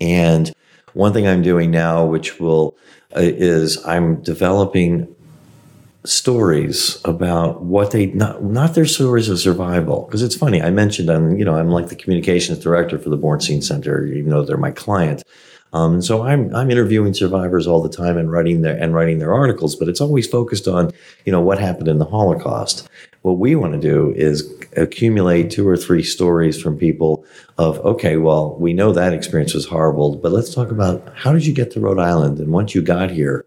And 0.00 0.52
one 0.92 1.12
thing 1.12 1.26
I'm 1.26 1.42
doing 1.42 1.70
now, 1.70 2.04
which 2.04 2.40
will 2.40 2.76
uh, 3.14 3.20
is 3.20 3.84
I'm 3.84 4.22
developing 4.22 5.14
stories 6.04 7.00
about 7.04 7.62
what 7.62 7.90
they 7.90 8.06
not 8.06 8.42
not 8.42 8.74
their 8.74 8.86
stories 8.86 9.28
of 9.28 9.40
survival 9.40 10.04
because 10.04 10.22
it's 10.22 10.36
funny 10.36 10.62
I 10.62 10.70
mentioned 10.70 11.10
I'm 11.10 11.36
you 11.36 11.44
know 11.44 11.56
I'm 11.56 11.70
like 11.70 11.88
the 11.88 11.96
communications 11.96 12.60
director 12.60 12.96
for 12.96 13.08
the 13.08 13.18
Bornstein 13.18 13.60
Center 13.60 14.06
even 14.06 14.30
though 14.30 14.44
they're 14.44 14.56
my 14.56 14.70
client 14.70 15.24
um, 15.76 15.94
and 15.94 16.04
so 16.04 16.22
I'm 16.22 16.54
I'm 16.54 16.70
interviewing 16.70 17.14
survivors 17.14 17.66
all 17.66 17.82
the 17.82 17.88
time 17.88 18.16
and 18.16 18.30
writing 18.30 18.62
their 18.62 18.76
and 18.76 18.94
writing 18.94 19.18
their 19.18 19.34
articles 19.34 19.76
but 19.76 19.88
it's 19.88 20.00
always 20.00 20.26
focused 20.26 20.66
on 20.66 20.92
you 21.24 21.32
know 21.32 21.40
what 21.40 21.58
happened 21.58 21.88
in 21.88 21.98
the 21.98 22.04
Holocaust 22.04 22.88
what 23.26 23.38
we 23.38 23.56
want 23.56 23.72
to 23.72 23.80
do 23.80 24.14
is 24.16 24.54
accumulate 24.76 25.50
two 25.50 25.66
or 25.66 25.76
three 25.76 26.04
stories 26.04 26.62
from 26.62 26.78
people 26.78 27.24
of, 27.58 27.80
okay, 27.80 28.18
well, 28.18 28.54
we 28.54 28.72
know 28.72 28.92
that 28.92 29.12
experience 29.12 29.52
was 29.52 29.66
horrible, 29.66 30.14
but 30.14 30.30
let's 30.30 30.54
talk 30.54 30.70
about 30.70 31.12
how 31.16 31.32
did 31.32 31.44
you 31.44 31.52
get 31.52 31.72
to 31.72 31.80
Rhode 31.80 31.98
Island? 31.98 32.38
And 32.38 32.52
once 32.52 32.72
you 32.72 32.82
got 32.82 33.10
here, 33.10 33.44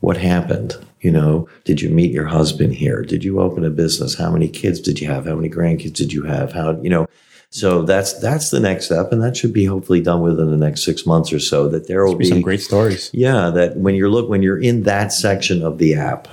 what 0.00 0.16
happened? 0.16 0.76
You 1.02 1.12
know, 1.12 1.48
did 1.64 1.80
you 1.80 1.88
meet 1.88 2.10
your 2.10 2.26
husband 2.26 2.74
here? 2.74 3.02
Did 3.02 3.22
you 3.22 3.38
open 3.38 3.64
a 3.64 3.70
business? 3.70 4.16
How 4.16 4.32
many 4.32 4.48
kids 4.48 4.80
did 4.80 5.00
you 5.00 5.08
have? 5.08 5.24
How 5.24 5.36
many 5.36 5.48
grandkids 5.48 5.92
did 5.92 6.12
you 6.12 6.24
have? 6.24 6.52
How, 6.52 6.80
you 6.80 6.90
know, 6.90 7.06
so 7.50 7.82
that's 7.82 8.14
that's 8.20 8.50
the 8.50 8.60
next 8.60 8.86
step, 8.86 9.12
and 9.12 9.22
that 9.22 9.36
should 9.36 9.52
be 9.52 9.64
hopefully 9.64 10.00
done 10.00 10.22
within 10.22 10.50
the 10.50 10.56
next 10.56 10.84
six 10.84 11.04
months 11.04 11.32
or 11.32 11.40
so. 11.40 11.68
That 11.68 11.88
there 11.88 12.04
will 12.04 12.14
be, 12.14 12.24
be 12.24 12.30
some 12.30 12.42
great 12.42 12.60
stories. 12.60 13.10
Yeah, 13.12 13.50
that 13.50 13.76
when 13.76 13.94
you're 13.94 14.08
look 14.08 14.28
when 14.28 14.42
you're 14.42 14.60
in 14.60 14.84
that 14.84 15.12
section 15.12 15.62
of 15.62 15.78
the 15.78 15.94
app, 15.94 16.28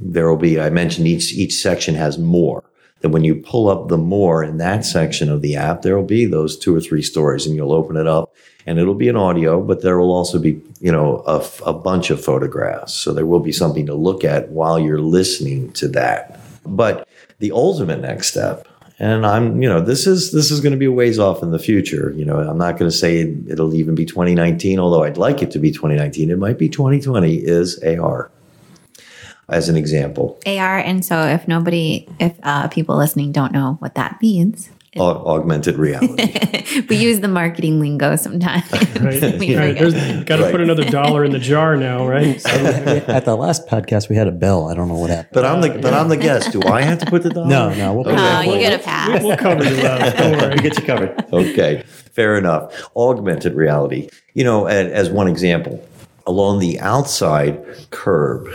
there 0.00 0.28
will 0.28 0.36
be, 0.36 0.58
I 0.58 0.70
mentioned 0.70 1.06
each, 1.06 1.32
each 1.34 1.54
section 1.54 1.94
has 1.94 2.18
more. 2.18 2.64
That 3.00 3.10
when 3.10 3.24
you 3.24 3.34
pull 3.34 3.68
up 3.68 3.88
the 3.88 3.98
more 3.98 4.42
in 4.42 4.58
that 4.58 4.84
section 4.84 5.30
of 5.30 5.42
the 5.42 5.56
app, 5.56 5.82
there 5.82 5.96
will 5.96 6.04
be 6.04 6.26
those 6.26 6.58
two 6.58 6.74
or 6.74 6.80
three 6.80 7.02
stories 7.02 7.46
and 7.46 7.56
you'll 7.56 7.72
open 7.72 7.96
it 7.96 8.06
up 8.06 8.34
and 8.66 8.78
it'll 8.78 8.94
be 8.94 9.08
an 9.08 9.16
audio, 9.16 9.62
but 9.62 9.80
there 9.80 9.98
will 9.98 10.12
also 10.12 10.38
be, 10.38 10.60
you 10.80 10.92
know, 10.92 11.22
a, 11.26 11.42
a 11.64 11.72
bunch 11.72 12.10
of 12.10 12.22
photographs. 12.22 12.92
So 12.92 13.14
there 13.14 13.24
will 13.24 13.40
be 13.40 13.52
something 13.52 13.86
to 13.86 13.94
look 13.94 14.22
at 14.22 14.50
while 14.50 14.78
you're 14.78 15.00
listening 15.00 15.72
to 15.72 15.88
that. 15.88 16.40
But 16.66 17.08
the 17.38 17.52
ultimate 17.52 18.00
next 18.00 18.28
step 18.28 18.68
and 19.00 19.24
I'm, 19.24 19.62
you 19.62 19.68
know, 19.68 19.80
this 19.80 20.06
is 20.06 20.30
this 20.30 20.50
is 20.50 20.60
going 20.60 20.72
to 20.72 20.78
be 20.78 20.84
a 20.84 20.92
ways 20.92 21.18
off 21.18 21.42
in 21.42 21.50
the 21.50 21.58
future. 21.58 22.12
You 22.14 22.26
know, 22.26 22.38
I'm 22.38 22.58
not 22.58 22.78
going 22.78 22.90
to 22.90 22.96
say 22.96 23.20
it, 23.20 23.58
will 23.58 23.74
even 23.74 23.94
be 23.94 24.04
2019, 24.04 24.78
although 24.78 25.04
I'd 25.04 25.16
like 25.16 25.42
it 25.42 25.50
to 25.52 25.58
be 25.58 25.72
2019. 25.72 26.30
It 26.30 26.38
might 26.38 26.58
be 26.58 26.68
2020. 26.68 27.36
Is 27.36 27.82
AR 27.82 28.30
as 29.48 29.70
an 29.70 29.76
example. 29.76 30.38
AR, 30.46 30.78
and 30.78 31.02
so 31.02 31.22
if 31.22 31.48
nobody, 31.48 32.06
if 32.20 32.38
uh, 32.42 32.68
people 32.68 32.96
listening 32.96 33.32
don't 33.32 33.52
know 33.52 33.76
what 33.80 33.94
that 33.94 34.20
means, 34.20 34.68
augmented 34.98 35.76
reality. 35.76 36.82
we 36.88 36.96
use 36.96 37.20
the 37.20 37.28
marketing 37.28 37.80
lingo 37.80 38.16
sometimes. 38.16 38.70
right. 38.72 39.22
right. 39.22 40.26
Got 40.26 40.36
to 40.36 40.42
right. 40.42 40.50
put 40.50 40.60
another 40.60 40.84
dollar 40.84 41.24
in 41.24 41.32
the 41.32 41.38
jar 41.38 41.76
now, 41.76 42.06
right? 42.06 42.44
At 42.46 43.24
the 43.24 43.36
last 43.36 43.66
podcast, 43.66 44.08
we 44.08 44.16
had 44.16 44.26
a 44.26 44.32
bell. 44.32 44.68
I 44.68 44.74
don't 44.74 44.88
know 44.88 44.98
what 44.98 45.10
happened. 45.10 45.30
But 45.32 45.44
I'm 45.44 45.60
the 45.60 45.78
but 45.78 45.94
I'm 45.94 46.08
the 46.08 46.16
guest. 46.16 46.52
Do 46.52 46.62
I 46.62 46.82
have 46.82 46.98
to 46.98 47.06
put 47.06 47.22
the 47.22 47.30
dollar? 47.30 47.46
No, 47.46 47.74
no. 47.74 47.94
We'll 47.94 48.08
okay. 48.08 48.18
Oh, 48.18 48.40
you 48.52 48.58
get 48.58 48.80
a 48.80 48.82
pass. 48.82 49.20
We'll, 49.20 49.28
we'll 49.28 49.36
cover 49.36 49.64
you. 49.64 49.76
Don't 49.76 50.38
worry. 50.38 50.54
we 50.54 50.62
get 50.62 50.78
you 50.78 50.84
covered. 50.84 51.24
Okay, 51.32 51.82
fair 51.86 52.36
enough. 52.36 52.90
Augmented 52.96 53.54
reality. 53.54 54.08
You 54.34 54.44
know, 54.44 54.66
as 54.66 55.10
one 55.10 55.28
example, 55.28 55.86
along 56.26 56.58
the 56.58 56.80
outside 56.80 57.62
curb 57.90 58.48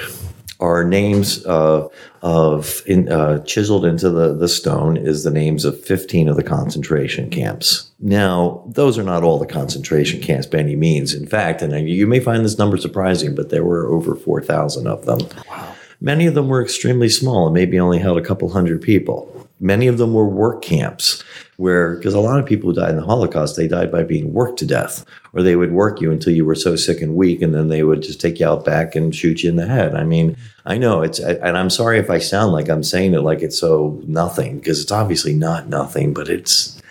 are 0.59 0.83
names 0.83 1.45
uh, 1.45 1.87
of 2.21 2.81
in, 2.85 3.09
uh, 3.11 3.39
chiseled 3.43 3.85
into 3.85 4.09
the, 4.09 4.33
the 4.33 4.47
stone 4.47 4.97
is 4.97 5.23
the 5.23 5.31
names 5.31 5.65
of 5.65 5.79
15 5.83 6.29
of 6.29 6.35
the 6.35 6.43
concentration 6.43 7.29
camps. 7.29 7.91
Now, 7.99 8.63
those 8.67 8.97
are 8.97 9.03
not 9.03 9.23
all 9.23 9.37
the 9.37 9.45
concentration 9.45 10.21
camps 10.21 10.47
by 10.47 10.59
any 10.59 10.75
means. 10.75 11.13
In 11.13 11.27
fact, 11.27 11.61
and 11.61 11.87
you 11.87 12.07
may 12.07 12.19
find 12.19 12.43
this 12.43 12.57
number 12.57 12.77
surprising, 12.77 13.35
but 13.35 13.49
there 13.49 13.63
were 13.63 13.87
over 13.87 14.15
4,000 14.15 14.87
of 14.87 15.05
them. 15.05 15.19
Wow. 15.49 15.75
Many 16.01 16.25
of 16.25 16.35
them 16.35 16.47
were 16.47 16.61
extremely 16.61 17.09
small 17.09 17.47
and 17.47 17.53
maybe 17.53 17.79
only 17.79 17.99
held 17.99 18.17
a 18.17 18.23
couple 18.23 18.49
hundred 18.49 18.81
people. 18.81 19.31
Many 19.59 19.87
of 19.87 19.97
them 19.97 20.13
were 20.13 20.27
work 20.27 20.61
camps 20.61 21.23
where, 21.57 21.95
because 21.95 22.13
a 22.13 22.19
lot 22.19 22.39
of 22.39 22.45
people 22.45 22.69
who 22.69 22.75
died 22.75 22.89
in 22.89 22.97
the 22.97 23.05
Holocaust, 23.05 23.55
they 23.55 23.67
died 23.67 23.91
by 23.91 24.03
being 24.03 24.33
worked 24.33 24.59
to 24.59 24.65
death, 24.65 25.05
or 25.33 25.41
they 25.41 25.55
would 25.55 25.71
work 25.71 26.01
you 26.01 26.11
until 26.11 26.33
you 26.33 26.45
were 26.45 26.55
so 26.55 26.75
sick 26.75 27.01
and 27.01 27.15
weak, 27.15 27.41
and 27.41 27.53
then 27.53 27.69
they 27.69 27.83
would 27.83 28.01
just 28.01 28.19
take 28.19 28.39
you 28.39 28.47
out 28.47 28.65
back 28.65 28.95
and 28.95 29.15
shoot 29.15 29.43
you 29.43 29.49
in 29.49 29.55
the 29.55 29.65
head. 29.65 29.95
I 29.95 30.03
mean, 30.03 30.35
I 30.65 30.77
know 30.77 31.01
it's, 31.01 31.19
and 31.19 31.57
I'm 31.57 31.69
sorry 31.69 31.97
if 31.99 32.09
I 32.09 32.17
sound 32.19 32.51
like 32.51 32.69
I'm 32.69 32.83
saying 32.83 33.13
it 33.13 33.21
like 33.21 33.41
it's 33.41 33.57
so 33.59 34.01
nothing, 34.05 34.59
because 34.59 34.81
it's 34.81 34.91
obviously 34.91 35.33
not 35.33 35.69
nothing, 35.69 36.13
but 36.13 36.27
it's, 36.27 36.81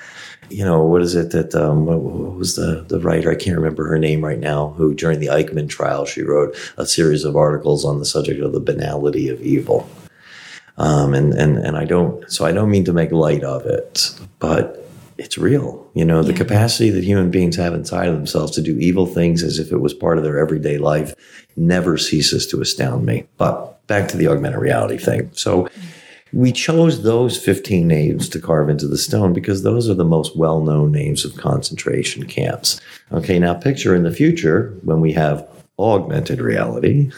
you 0.50 0.64
know, 0.64 0.82
what 0.84 1.02
is 1.02 1.14
it 1.14 1.30
that, 1.32 1.54
um, 1.54 1.86
what, 1.86 2.00
what 2.00 2.36
was 2.36 2.56
the, 2.56 2.84
the 2.88 3.00
writer? 3.00 3.30
I 3.30 3.34
can't 3.34 3.56
remember 3.56 3.86
her 3.88 3.98
name 3.98 4.24
right 4.24 4.38
now, 4.38 4.68
who 4.76 4.94
during 4.94 5.20
the 5.20 5.28
Eichmann 5.28 5.68
trial, 5.68 6.04
she 6.04 6.22
wrote 6.22 6.56
a 6.76 6.86
series 6.86 7.24
of 7.24 7.34
articles 7.34 7.84
on 7.84 7.98
the 7.98 8.04
subject 8.04 8.40
of 8.40 8.52
the 8.52 8.60
banality 8.60 9.28
of 9.28 9.40
evil. 9.40 9.88
Um, 10.76 11.14
and, 11.14 11.32
and, 11.34 11.58
and 11.58 11.76
I 11.76 11.84
don't, 11.84 12.30
so 12.30 12.44
I 12.44 12.52
don't 12.52 12.70
mean 12.70 12.84
to 12.84 12.92
make 12.92 13.12
light 13.12 13.44
of 13.44 13.64
it, 13.64 14.10
but 14.40 14.84
it's 15.18 15.38
real. 15.38 15.88
You 15.94 16.04
know, 16.04 16.22
the 16.22 16.32
yeah. 16.32 16.38
capacity 16.38 16.90
that 16.90 17.04
human 17.04 17.30
beings 17.30 17.56
have 17.56 17.74
inside 17.74 18.08
of 18.08 18.14
themselves 18.14 18.52
to 18.52 18.62
do 18.62 18.76
evil 18.78 19.06
things 19.06 19.42
as 19.42 19.58
if 19.58 19.70
it 19.70 19.78
was 19.78 19.94
part 19.94 20.18
of 20.18 20.24
their 20.24 20.38
everyday 20.38 20.78
life 20.78 21.14
never 21.56 21.96
ceases 21.96 22.46
to 22.48 22.60
astound 22.60 23.06
me. 23.06 23.26
But 23.36 23.86
back 23.86 24.08
to 24.08 24.16
the 24.16 24.26
augmented 24.26 24.60
reality 24.60 24.98
thing. 24.98 25.30
So 25.34 25.68
we 26.32 26.50
chose 26.50 27.02
those 27.02 27.38
15 27.38 27.86
names 27.86 28.28
to 28.30 28.40
carve 28.40 28.68
into 28.68 28.88
the 28.88 28.98
stone 28.98 29.32
because 29.32 29.62
those 29.62 29.88
are 29.88 29.94
the 29.94 30.04
most 30.04 30.36
well 30.36 30.60
known 30.60 30.90
names 30.90 31.24
of 31.24 31.36
concentration 31.36 32.26
camps. 32.26 32.80
Okay, 33.12 33.38
now 33.38 33.54
picture 33.54 33.94
in 33.94 34.02
the 34.02 34.12
future 34.12 34.76
when 34.82 35.00
we 35.00 35.12
have 35.12 35.46
augmented 35.78 36.40
reality, 36.40 37.10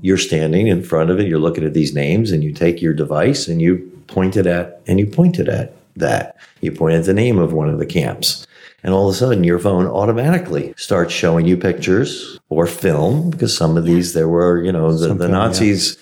you're 0.00 0.18
standing 0.18 0.66
in 0.66 0.82
front 0.82 1.10
of 1.10 1.20
it, 1.20 1.26
you're 1.26 1.38
looking 1.38 1.64
at 1.64 1.74
these 1.74 1.94
names, 1.94 2.30
and 2.30 2.42
you 2.42 2.52
take 2.52 2.82
your 2.82 2.92
device 2.92 3.48
and 3.48 3.60
you 3.60 3.90
point 4.06 4.36
it 4.36 4.46
at, 4.46 4.80
and 4.86 4.98
you 4.98 5.06
point 5.06 5.38
it 5.38 5.48
at 5.48 5.74
that. 5.96 6.36
You 6.60 6.72
point 6.72 6.96
at 6.96 7.04
the 7.04 7.14
name 7.14 7.38
of 7.38 7.52
one 7.52 7.68
of 7.68 7.78
the 7.78 7.86
camps. 7.86 8.46
And 8.82 8.92
all 8.92 9.08
of 9.08 9.14
a 9.14 9.16
sudden, 9.16 9.44
your 9.44 9.58
phone 9.58 9.86
automatically 9.86 10.74
starts 10.76 11.12
showing 11.12 11.46
you 11.46 11.56
pictures 11.56 12.38
or 12.50 12.66
film 12.66 13.30
because 13.30 13.56
some 13.56 13.78
of 13.78 13.84
these, 13.84 14.12
there 14.12 14.28
were, 14.28 14.62
you 14.62 14.72
know, 14.72 14.96
the, 14.96 15.14
the 15.14 15.28
Nazis. 15.28 15.96
Yeah 15.96 16.00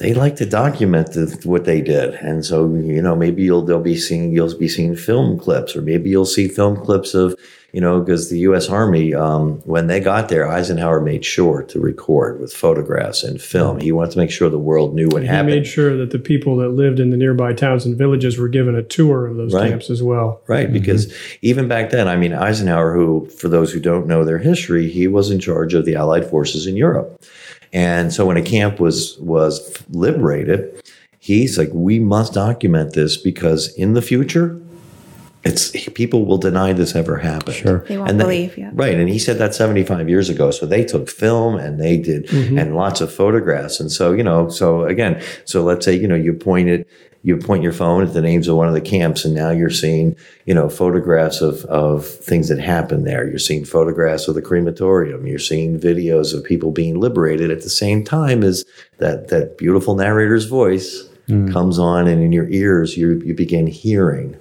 they 0.00 0.14
like 0.14 0.36
to 0.36 0.46
document 0.46 1.12
the, 1.12 1.38
what 1.44 1.66
they 1.66 1.82
did, 1.82 2.14
and 2.14 2.44
so 2.44 2.74
you 2.74 3.02
know 3.02 3.14
maybe 3.14 3.42
you'll 3.42 3.62
they'll 3.62 3.80
be 3.80 3.98
seeing 3.98 4.32
you'll 4.32 4.56
be 4.56 4.66
seeing 4.66 4.96
film 4.96 5.38
clips, 5.38 5.76
or 5.76 5.82
maybe 5.82 6.08
you'll 6.08 6.24
see 6.24 6.48
film 6.48 6.82
clips 6.82 7.12
of 7.12 7.38
you 7.72 7.80
know, 7.80 8.00
because 8.00 8.30
the 8.30 8.38
U.S. 8.40 8.68
Army, 8.68 9.14
um, 9.14 9.60
when 9.60 9.86
they 9.86 10.00
got 10.00 10.28
there, 10.28 10.48
Eisenhower 10.48 11.00
made 11.00 11.24
sure 11.24 11.62
to 11.64 11.80
record 11.80 12.40
with 12.40 12.52
photographs 12.52 13.22
and 13.22 13.40
film. 13.40 13.80
He 13.80 13.92
wanted 13.92 14.12
to 14.12 14.18
make 14.18 14.30
sure 14.30 14.48
the 14.48 14.58
world 14.58 14.94
knew 14.94 15.08
what 15.08 15.22
he 15.22 15.28
happened. 15.28 15.50
He 15.50 15.60
made 15.60 15.66
sure 15.66 15.96
that 15.96 16.10
the 16.10 16.18
people 16.18 16.56
that 16.56 16.70
lived 16.70 16.98
in 16.98 17.10
the 17.10 17.16
nearby 17.16 17.52
towns 17.52 17.86
and 17.86 17.96
villages 17.96 18.38
were 18.38 18.48
given 18.48 18.74
a 18.74 18.82
tour 18.82 19.26
of 19.26 19.36
those 19.36 19.54
right. 19.54 19.70
camps 19.70 19.90
as 19.90 20.02
well. 20.02 20.42
Right, 20.46 20.64
mm-hmm. 20.64 20.72
because 20.72 21.14
even 21.42 21.68
back 21.68 21.90
then, 21.90 22.08
I 22.08 22.16
mean, 22.16 22.32
Eisenhower, 22.32 22.94
who, 22.94 23.26
for 23.26 23.48
those 23.48 23.72
who 23.72 23.80
don't 23.80 24.06
know 24.06 24.24
their 24.24 24.38
history, 24.38 24.88
he 24.90 25.06
was 25.06 25.30
in 25.30 25.38
charge 25.38 25.74
of 25.74 25.84
the 25.84 25.94
Allied 25.94 26.28
forces 26.28 26.66
in 26.66 26.76
Europe. 26.76 27.22
And 27.72 28.12
so 28.12 28.26
when 28.26 28.36
a 28.36 28.42
camp 28.42 28.80
was 28.80 29.16
was 29.18 29.80
liberated, 29.90 30.82
he's 31.20 31.56
like, 31.56 31.70
we 31.72 32.00
must 32.00 32.32
document 32.32 32.94
this 32.94 33.16
because 33.16 33.72
in 33.74 33.92
the 33.92 34.02
future, 34.02 34.60
it's 35.42 35.70
people 35.90 36.26
will 36.26 36.38
deny 36.38 36.72
this 36.72 36.94
ever 36.94 37.16
happened. 37.16 37.56
Sure, 37.56 37.78
they 37.80 37.96
won't 37.96 38.10
and 38.10 38.18
believe. 38.18 38.58
yeah, 38.58 38.70
right. 38.74 38.94
And 38.94 39.08
he 39.08 39.18
said 39.18 39.38
that 39.38 39.54
75 39.54 40.08
years 40.08 40.28
ago. 40.28 40.50
So 40.50 40.66
they 40.66 40.84
took 40.84 41.08
film 41.08 41.56
and 41.56 41.80
they 41.80 41.96
did 41.96 42.26
mm-hmm. 42.26 42.58
and 42.58 42.76
lots 42.76 43.00
of 43.00 43.12
photographs. 43.12 43.80
And 43.80 43.90
so 43.90 44.12
you 44.12 44.22
know, 44.22 44.48
so 44.48 44.84
again, 44.84 45.22
so 45.44 45.62
let's 45.62 45.84
say 45.84 45.94
you 45.94 46.06
know 46.06 46.14
you 46.14 46.34
pointed 46.34 46.86
you 47.22 47.36
point 47.36 47.62
your 47.62 47.72
phone 47.72 48.02
at 48.02 48.14
the 48.14 48.22
names 48.22 48.48
of 48.48 48.56
one 48.56 48.68
of 48.68 48.74
the 48.74 48.80
camps, 48.80 49.24
and 49.24 49.34
now 49.34 49.50
you're 49.50 49.70
seeing 49.70 50.14
you 50.44 50.54
know 50.54 50.68
photographs 50.68 51.40
of 51.40 51.64
of 51.66 52.06
things 52.06 52.48
that 52.48 52.58
happened 52.58 53.06
there. 53.06 53.26
You're 53.26 53.38
seeing 53.38 53.64
photographs 53.64 54.28
of 54.28 54.34
the 54.34 54.42
crematorium. 54.42 55.26
You're 55.26 55.38
seeing 55.38 55.80
videos 55.80 56.34
of 56.34 56.44
people 56.44 56.70
being 56.70 57.00
liberated 57.00 57.50
at 57.50 57.62
the 57.62 57.70
same 57.70 58.04
time 58.04 58.42
as 58.42 58.64
that 58.98 59.28
that 59.28 59.56
beautiful 59.56 59.94
narrator's 59.94 60.44
voice 60.44 61.08
mm. 61.28 61.50
comes 61.50 61.78
on, 61.78 62.06
and 62.06 62.22
in 62.22 62.32
your 62.32 62.48
ears 62.50 62.96
you 62.96 63.22
you 63.24 63.34
begin 63.34 63.66
hearing 63.66 64.36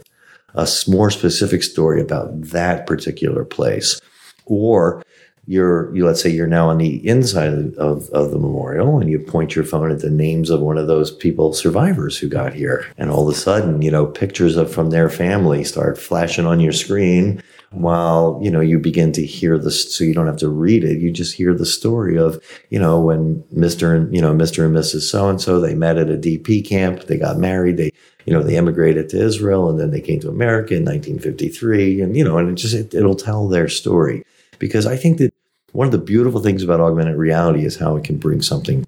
a 0.55 0.67
more 0.87 1.09
specific 1.09 1.63
story 1.63 2.01
about 2.01 2.41
that 2.41 2.87
particular 2.87 3.45
place. 3.45 3.99
Or 4.45 5.03
you're, 5.45 5.95
you, 5.95 6.05
let's 6.05 6.21
say 6.21 6.29
you're 6.29 6.45
now 6.45 6.69
on 6.69 6.77
the 6.77 7.07
inside 7.07 7.75
of, 7.77 8.09
of 8.09 8.29
the 8.29 8.37
memorial 8.37 8.99
and 8.99 9.09
you 9.09 9.17
point 9.17 9.55
your 9.55 9.65
phone 9.65 9.91
at 9.91 9.99
the 9.99 10.09
names 10.11 10.51
of 10.51 10.61
one 10.61 10.77
of 10.77 10.85
those 10.85 11.09
people, 11.09 11.53
survivors 11.53 12.19
who 12.19 12.29
got 12.29 12.53
here. 12.53 12.85
And 12.99 13.09
all 13.09 13.27
of 13.27 13.35
a 13.35 13.37
sudden, 13.37 13.81
you 13.81 13.89
know, 13.89 14.05
pictures 14.05 14.57
of 14.57 14.71
from 14.71 14.91
their 14.91 15.09
family 15.09 15.63
start 15.63 15.97
flashing 15.97 16.45
on 16.45 16.59
your 16.59 16.71
screen 16.71 17.41
while, 17.71 18.39
you 18.41 18.49
know, 18.49 18.61
you 18.61 18.79
begin 18.79 19.11
to 19.13 19.25
hear 19.25 19.57
this. 19.57 19.95
So 19.95 20.03
you 20.03 20.13
don't 20.13 20.27
have 20.27 20.37
to 20.37 20.49
read 20.49 20.83
it. 20.83 20.99
You 20.99 21.11
just 21.11 21.35
hear 21.35 21.53
the 21.53 21.65
story 21.65 22.17
of, 22.17 22.41
you 22.69 22.79
know, 22.79 22.99
when 22.99 23.43
Mr. 23.55 23.95
and, 23.95 24.13
you 24.13 24.21
know, 24.21 24.33
Mr. 24.33 24.65
and 24.65 24.75
Mrs. 24.75 25.01
So 25.01 25.29
and 25.29 25.39
so, 25.39 25.59
they 25.59 25.75
met 25.75 25.97
at 25.97 26.09
a 26.09 26.17
DP 26.17 26.65
camp, 26.65 27.03
they 27.03 27.17
got 27.17 27.37
married, 27.37 27.77
they, 27.77 27.91
you 28.25 28.33
know, 28.33 28.43
they 28.43 28.57
immigrated 28.57 29.09
to 29.09 29.21
Israel 29.21 29.69
and 29.69 29.79
then 29.79 29.91
they 29.91 30.01
came 30.01 30.19
to 30.21 30.29
America 30.29 30.75
in 30.75 30.83
1953. 30.83 32.01
And, 32.01 32.17
you 32.17 32.23
know, 32.23 32.37
and 32.37 32.49
it 32.49 32.55
just, 32.55 32.73
it, 32.73 32.93
it'll 32.93 33.15
tell 33.15 33.47
their 33.47 33.67
story 33.67 34.23
because 34.57 34.85
I 34.85 34.97
think 34.97 35.17
that 35.19 35.33
one 35.71 35.85
of 35.85 35.91
the 35.91 35.99
beautiful 35.99 36.41
things 36.41 36.63
about 36.63 36.79
augmented 36.79 37.17
reality 37.17 37.65
is 37.65 37.77
how 37.77 37.95
it 37.95 38.03
can 38.03 38.17
bring 38.17 38.41
something 38.41 38.85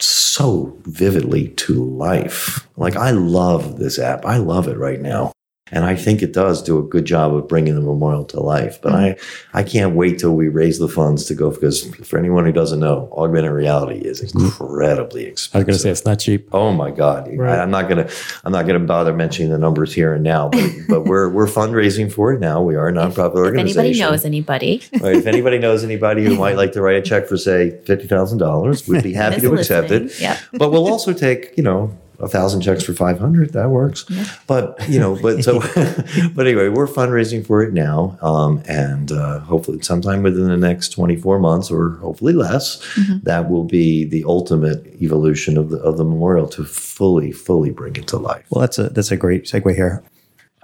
so 0.00 0.76
vividly 0.84 1.48
to 1.48 1.84
life. 1.84 2.68
Like 2.76 2.96
I 2.96 3.12
love 3.12 3.78
this 3.78 3.98
app. 3.98 4.24
I 4.24 4.38
love 4.38 4.66
it 4.66 4.76
right 4.76 5.00
now. 5.00 5.33
And 5.72 5.84
I 5.84 5.96
think 5.96 6.20
it 6.20 6.34
does 6.34 6.62
do 6.62 6.78
a 6.78 6.82
good 6.82 7.06
job 7.06 7.34
of 7.34 7.48
bringing 7.48 7.74
the 7.74 7.80
memorial 7.80 8.24
to 8.26 8.40
life. 8.40 8.80
But 8.82 8.92
I, 8.92 9.16
I 9.54 9.62
can't 9.62 9.94
wait 9.94 10.18
till 10.18 10.34
we 10.36 10.48
raise 10.48 10.78
the 10.78 10.88
funds 10.88 11.24
to 11.26 11.34
go 11.34 11.50
because 11.50 11.84
for 12.06 12.18
anyone 12.18 12.44
who 12.44 12.52
doesn't 12.52 12.80
know, 12.80 13.08
augmented 13.12 13.50
reality 13.50 13.98
is 13.98 14.20
mm-hmm. 14.20 14.44
incredibly 14.44 15.24
expensive. 15.24 15.54
I 15.54 15.58
was 15.58 15.64
going 15.64 15.74
to 15.74 15.78
say 15.78 15.90
it's 15.90 16.04
not 16.04 16.18
cheap. 16.18 16.48
Oh 16.52 16.72
my 16.72 16.90
God! 16.90 17.30
Right. 17.34 17.58
I, 17.58 17.62
am 17.62 17.70
not 17.70 17.88
gonna 17.88 18.10
I'm 18.44 18.52
not 18.52 18.66
gonna 18.66 18.80
bother 18.80 19.14
mentioning 19.14 19.50
the 19.50 19.58
numbers 19.58 19.94
here 19.94 20.12
and 20.12 20.22
now, 20.22 20.50
but, 20.50 20.70
but 20.88 21.04
we're 21.06 21.30
we're 21.30 21.46
fundraising 21.46 22.12
for 22.12 22.34
it 22.34 22.40
now. 22.40 22.60
We 22.60 22.76
are 22.76 22.88
a 22.88 22.92
nonprofit 22.92 23.30
If 23.30 23.36
organization. 23.36 23.80
anybody 23.80 23.98
knows 23.98 24.24
anybody, 24.26 24.82
Right. 25.00 25.16
If 25.16 25.26
anybody 25.26 25.58
knows 25.58 25.82
anybody 25.82 26.24
who 26.24 26.36
might 26.36 26.56
like 26.56 26.72
to 26.72 26.82
write 26.82 26.96
a 26.96 27.02
check 27.02 27.26
for 27.26 27.38
say 27.38 27.80
fifty 27.84 28.06
thousand 28.06 28.36
dollars, 28.38 28.86
we'd 28.86 29.02
be 29.02 29.12
happy 29.14 29.36
is 29.36 29.42
to 29.42 29.54
accept 29.54 29.90
it. 29.90 30.02
listening. 30.02 30.30
Yep. 30.30 30.38
But 30.52 30.72
we'll 30.72 30.86
also 30.86 31.14
take, 31.14 31.56
you 31.56 31.62
know, 31.62 31.96
a 32.18 32.28
thousand 32.28 32.60
checks 32.60 32.84
for 32.84 32.92
five 32.92 33.18
hundred. 33.18 33.52
That 33.52 33.70
works. 33.70 34.04
But 34.46 34.88
you 34.88 34.98
know, 34.98 35.18
but 35.20 35.42
so, 35.42 35.60
but 36.34 36.46
anyway, 36.46 36.68
we're 36.68 36.86
fundraising 36.86 37.46
for 37.46 37.62
it 37.62 37.72
now, 37.72 38.18
um, 38.22 38.62
and 38.66 39.12
uh, 39.12 39.40
hopefully, 39.40 39.82
sometime 39.82 40.22
within 40.22 40.48
the 40.48 40.56
next 40.56 40.90
twenty 40.90 41.16
four 41.16 41.38
months, 41.38 41.70
or 41.70 41.96
hopefully 41.96 42.32
less, 42.32 42.82
that 43.22 43.50
will 43.50 43.64
be 43.64 44.04
the 44.04 44.24
ultimate 44.24 44.86
evolution 45.02 45.56
of 45.56 45.70
the 45.70 45.78
of 45.78 45.96
the 45.96 46.04
memorial 46.04 46.48
to 46.48 46.64
fully, 46.64 47.32
fully 47.32 47.70
bring 47.70 47.96
it 47.96 48.06
to 48.08 48.16
life. 48.16 48.44
Well, 48.50 48.60
that's 48.60 48.78
a 48.78 48.88
that's 48.88 49.10
a 49.10 49.16
great 49.16 49.44
segue 49.44 49.74
here. 49.74 50.02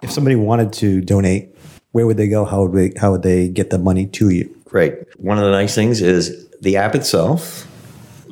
If 0.03 0.11
somebody 0.11 0.37
wanted 0.37 0.73
to 0.75 1.03
donate, 1.03 1.55
where 1.93 2.07
would 2.07 2.17
they 2.17 2.29
go? 2.29 2.45
How 2.45 2.65
would 2.65 2.73
they, 2.73 2.99
how 2.99 3.13
would 3.13 3.23
they 3.23 3.49
get 3.49 3.71
the 3.71 3.79
money 3.79 4.07
to 4.07 4.31
you? 4.31 4.55
Great. 4.65 4.95
One 5.19 5.39
of 5.39 5.45
the 5.45 5.51
nice 5.51 5.75
things 5.75 6.01
is 6.01 6.49
the 6.61 6.77
app 6.77 6.95
itself. 6.95 7.67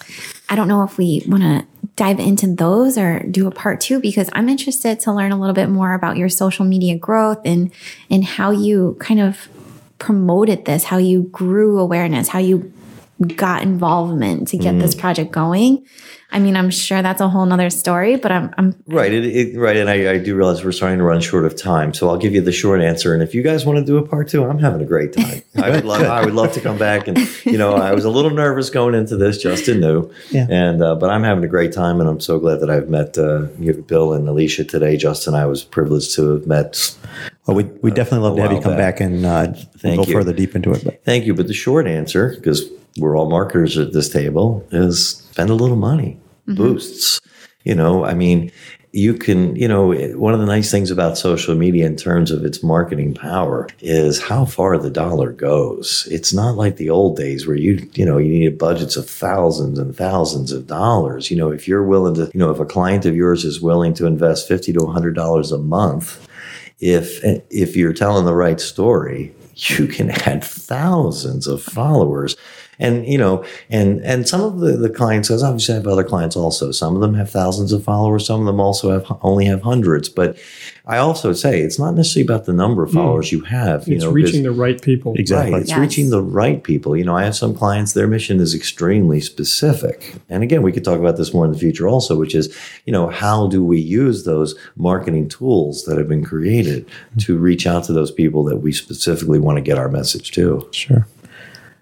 I 0.49 0.57
don't 0.57 0.67
know 0.67 0.83
if 0.83 0.99
we 0.99 1.23
want 1.29 1.45
to 1.45 1.65
dive 1.95 2.19
into 2.19 2.53
those 2.53 2.99
or 2.99 3.21
do 3.21 3.47
a 3.47 3.53
part 3.53 3.81
two 3.81 4.01
because 4.01 4.29
I'm 4.33 4.49
interested 4.49 4.99
to 5.01 5.13
learn 5.13 5.31
a 5.31 5.39
little 5.39 5.55
bit 5.55 5.69
more 5.69 5.95
about 5.95 6.17
your 6.17 6.29
social 6.29 6.65
media 6.65 6.99
growth 6.99 7.43
and 7.45 7.71
and 8.11 8.25
how 8.25 8.51
you 8.51 8.97
kind 8.99 9.21
of 9.21 9.49
promoted 10.01 10.65
this, 10.65 10.83
how 10.83 10.97
you 10.97 11.25
grew 11.31 11.79
awareness, 11.79 12.27
how 12.27 12.41
you 12.41 12.73
got 13.37 13.63
involvement 13.63 14.49
to 14.49 14.57
get 14.57 14.79
this 14.79 14.95
project 14.95 15.31
going. 15.31 15.87
I 16.33 16.39
mean, 16.39 16.57
I'm 16.57 16.71
sure 16.71 17.03
that's 17.03 17.21
a 17.21 17.29
whole 17.29 17.45
nother 17.45 17.71
story, 17.71 18.15
but 18.15 18.31
I'm, 18.31 18.55
I'm 18.57 18.81
Right, 18.87 19.13
it, 19.13 19.25
it, 19.25 19.59
right, 19.59 19.77
and 19.77 19.91
I, 19.91 20.13
I 20.13 20.19
do 20.19 20.37
realize 20.37 20.65
we're 20.65 20.71
starting 20.71 20.99
to 20.99 21.05
run 21.05 21.21
short 21.21 21.45
of 21.45 21.61
time, 21.61 21.93
so 21.93 22.09
I'll 22.09 22.17
give 22.19 22.33
you 22.35 22.41
the 22.41 22.53
short 22.53 22.81
answer. 22.81 23.13
And 23.15 23.21
if 23.23 23.35
you 23.35 23.43
guys 23.43 23.67
want 23.67 23.81
to 23.81 23.85
do 23.85 23.99
a 23.99 24.07
part 24.07 24.29
two, 24.29 24.45
I'm 24.45 24.61
having 24.61 24.81
a 24.81 24.85
great 24.85 25.13
time. 25.13 25.43
I 25.61 25.71
would 25.71 25.85
love, 25.85 26.03
I 26.03 26.25
would 26.25 26.35
love 26.35 26.53
to 26.53 26.61
come 26.61 26.79
back. 26.79 27.09
And 27.09 27.19
you 27.45 27.59
know, 27.59 27.75
I 27.75 27.93
was 27.95 28.05
a 28.05 28.11
little 28.11 28.31
nervous 28.31 28.71
going 28.71 28.95
into 28.95 29.17
this, 29.17 29.39
Justin 29.39 29.81
knew, 29.81 30.09
Yeah. 30.31 30.47
and 30.49 30.81
uh, 30.83 30.95
but 30.95 31.11
I'm 31.11 31.25
having 31.25 31.43
a 31.43 31.49
great 31.49 31.73
time, 31.73 32.01
and 32.01 32.09
I'm 32.09 32.21
so 32.21 32.39
glad 32.39 32.61
that 32.61 32.71
I've 32.71 32.89
met 32.89 33.19
uh, 33.19 33.47
Bill 33.89 34.13
and 34.13 34.29
Alicia 34.29 34.65
today. 34.65 34.97
Justin, 34.97 35.35
I 35.35 35.47
was 35.47 35.65
privileged 35.65 36.15
to 36.15 36.31
have 36.35 36.47
met. 36.47 36.97
Well, 37.47 37.57
we 37.57 37.65
we 37.65 37.91
definitely 37.91 38.29
love 38.29 38.37
to 38.37 38.43
have 38.43 38.53
you 38.53 38.61
come 38.61 38.77
back. 38.77 38.99
back, 38.99 39.01
and 39.01 39.27
uh, 39.27 39.53
Thank 39.79 39.97
go 39.97 40.05
you. 40.07 40.13
further 40.13 40.33
deep 40.33 40.55
into 40.55 40.71
it. 40.73 40.85
But 40.85 41.05
Thank 41.05 41.27
you, 41.27 41.35
but 41.35 41.49
the 41.49 41.55
short 41.55 41.89
answer, 41.89 42.35
because 42.37 42.71
we're 42.99 43.17
all 43.17 43.31
marketers 43.31 43.79
at 43.79 43.93
this 43.93 44.09
table, 44.09 44.67
is 44.71 45.17
spend 45.31 45.51
a 45.51 45.55
little 45.55 45.77
money, 45.77 46.19
mm-hmm. 46.47 46.57
boosts. 46.57 47.21
You 47.65 47.75
know, 47.75 48.05
I 48.05 48.15
mean, 48.15 48.51
you 48.93 49.15
can, 49.15 49.55
you 49.55 49.69
know, 49.69 49.93
one 50.17 50.35
of 50.35 50.41
the 50.41 50.47
nice 50.47 50.71
things 50.71 50.91
about 50.91 51.17
social 51.17 51.55
media 51.55 51.87
in 51.87 51.95
terms 51.95 52.31
of 52.31 52.45
its 52.45 52.63
marketing 52.63 53.15
power 53.15 53.69
is 53.81 54.21
how 54.21 54.45
far 54.45 54.79
the 54.79 54.91
dollar 54.91 55.31
goes. 55.31 56.09
It's 56.11 56.33
not 56.33 56.57
like 56.57 56.77
the 56.77 56.91
old 56.91 57.17
days 57.17 57.47
where 57.47 57.57
you, 57.57 57.89
you 57.95 58.05
know, 58.05 58.19
you 58.19 58.31
needed 58.31 58.59
budgets 58.59 58.97
of 58.97 59.09
thousands 59.09 59.79
and 59.79 59.95
thousands 59.95 60.51
of 60.51 60.67
dollars. 60.67 61.31
You 61.31 61.37
know, 61.37 61.53
if 61.53 61.69
you're 61.69 61.85
willing 61.85 62.15
to, 62.15 62.31
you 62.35 62.41
know, 62.41 62.51
if 62.51 62.59
a 62.59 62.65
client 62.65 63.07
of 63.07 63.15
yours 63.15 63.45
is 63.45 63.61
willing 63.61 63.95
to 63.95 64.07
invest 64.07 64.49
50 64.49 64.73
to 64.73 64.81
$100 64.81 65.53
a 65.53 65.59
month, 65.59 66.27
if 66.81 67.21
if 67.51 67.77
you're 67.77 67.93
telling 67.93 68.25
the 68.25 68.35
right 68.35 68.61
story, 68.61 69.35
you 69.55 69.87
can 69.87 70.11
add 70.11 70.43
thousands 70.43 71.47
of 71.47 71.63
followers. 71.63 72.37
And 72.81 73.07
you 73.07 73.19
know, 73.19 73.45
and 73.69 74.01
and 74.05 74.29
some 74.29 74.41
of 74.41 74.59
the, 74.59 74.73
the 74.73 74.91
clients, 74.91 75.31
as 75.31 75.43
obviously 75.43 75.75
I 75.75 75.77
have 75.77 75.87
other 75.87 76.03
clients 76.03 76.35
also. 76.35 76.73
Some 76.73 76.97
of 76.97 77.01
them 77.01 77.15
have 77.15 77.31
thousands 77.31 77.73
of 77.73 77.85
followers. 77.85 78.27
Some 78.27 78.41
of 78.41 78.47
them 78.47 78.59
also 78.59 78.91
have 78.91 79.07
only 79.23 79.45
have 79.45 79.63
hundreds. 79.63 80.09
But 80.09 80.37
I 80.87 80.99
also 80.99 81.33
say 81.33 81.61
it's 81.61 81.79
not 81.79 81.95
necessarily 81.95 82.27
about 82.27 82.47
the 82.47 82.53
number 82.53 82.83
of 82.83 82.91
hmm. 82.91 82.97
followers 82.97 83.31
you 83.31 83.43
have. 83.43 83.87
You 83.87 83.95
It's 83.95 84.05
know, 84.05 84.11
'cause- 84.11 84.15
reaching 84.15 84.43
the 84.43 84.51
right 84.51 84.83
people. 84.83 85.15
Exactly. 85.17 85.53
Right. 85.53 85.63
It's 85.63 85.71
Yes. 85.71 85.79
reaching 85.79 86.11
the 86.11 86.23
right 86.23 86.63
people. 86.63 86.97
You 86.97 87.05
know, 87.05 87.15
I 87.15 87.25
have 87.25 87.37
some 87.37 87.55
clients, 87.55 87.93
their 87.93 88.09
mission 88.09 88.41
is 88.41 88.55
extremely 88.55 89.21
specific. 89.21 90.15
And 90.29 90.43
again, 90.43 90.63
we 90.63 90.73
could 90.73 90.83
talk 90.83 90.99
about 90.99 91.17
this 91.17 91.33
more 91.33 91.45
in 91.45 91.53
the 91.53 91.59
future 91.59 91.87
also, 91.87 92.17
which 92.17 92.35
is, 92.35 92.53
you 92.87 92.93
know, 92.93 93.07
how 93.09 93.47
do 93.47 93.65
we 93.65 93.79
use 93.79 94.25
those 94.25 94.57
marketing 94.77 95.29
tools 95.29 95.85
that 95.85 95.97
have 95.97 96.09
been 96.09 96.25
created 96.25 96.87
hmm. 97.13 97.19
to 97.21 97.37
reach 97.39 97.67
out 97.67 97.85
to 97.85 97.93
those 97.93 98.11
people 98.11 98.43
that 98.45 98.57
we 98.57 98.73
specifically 98.73 99.39
want 99.39 99.59
to 99.59 99.63
get 99.63 99.79
our 99.79 99.89
message 99.89 100.33
to? 100.33 100.67
sure. 100.73 101.07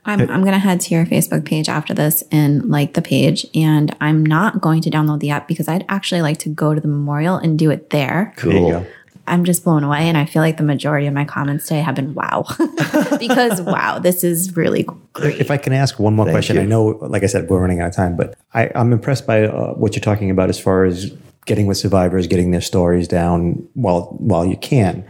I'm, 0.05 0.20
I'm 0.20 0.40
going 0.40 0.53
to 0.53 0.59
head 0.59 0.80
to 0.82 0.94
your 0.94 1.05
Facebook 1.05 1.44
page 1.44 1.68
after 1.68 1.92
this 1.92 2.22
and 2.32 2.70
like 2.70 2.94
the 2.94 3.03
page. 3.03 3.46
And 3.55 3.94
I'm 4.01 4.24
not 4.24 4.61
going 4.61 4.80
to 4.82 4.90
download 4.90 5.20
the 5.20 5.30
app 5.30 5.46
because 5.46 5.68
I'd 5.68 5.84
actually 5.88 6.22
like 6.22 6.38
to 6.38 6.49
go 6.49 6.74
to 6.74 6.80
the 6.80 6.88
memorial 6.88 7.36
and 7.36 7.59
do 7.59 7.70
it 7.70 7.90
there. 7.90 8.32
Cool. 8.36 8.70
There. 8.70 8.88
I'm 9.26 9.44
just 9.44 9.64
blown 9.64 9.84
away. 9.84 10.09
And 10.09 10.16
I 10.16 10.24
feel 10.24 10.40
like 10.40 10.57
the 10.57 10.62
majority 10.62 11.07
of 11.07 11.14
my 11.14 11.24
comments 11.24 11.66
today 11.66 11.80
have 11.80 11.94
been 11.94 12.14
wow. 12.14 12.46
because 13.18 13.61
wow, 13.61 13.99
this 13.99 14.24
is 14.24 14.57
really 14.57 14.86
great. 15.12 15.38
If 15.38 15.51
I 15.51 15.59
can 15.59 15.72
ask 15.72 15.99
one 15.99 16.14
more 16.14 16.24
Thank 16.24 16.34
question, 16.34 16.57
you. 16.57 16.62
I 16.62 16.66
know, 16.66 16.86
like 16.86 17.22
I 17.22 17.26
said, 17.26 17.49
we're 17.49 17.61
running 17.61 17.80
out 17.80 17.88
of 17.88 17.94
time, 17.94 18.16
but 18.16 18.34
I, 18.55 18.70
I'm 18.74 18.92
impressed 18.92 19.26
by 19.26 19.44
uh, 19.44 19.74
what 19.74 19.94
you're 19.94 20.01
talking 20.01 20.30
about 20.30 20.49
as 20.49 20.59
far 20.59 20.84
as 20.84 21.12
getting 21.49 21.66
with 21.66 21.78
survivors, 21.78 22.26
getting 22.28 22.53
their 22.53 22.61
stories 22.61 23.09
down 23.09 23.66
while 23.74 24.03
while 24.20 24.44
you 24.46 24.57
can. 24.59 25.05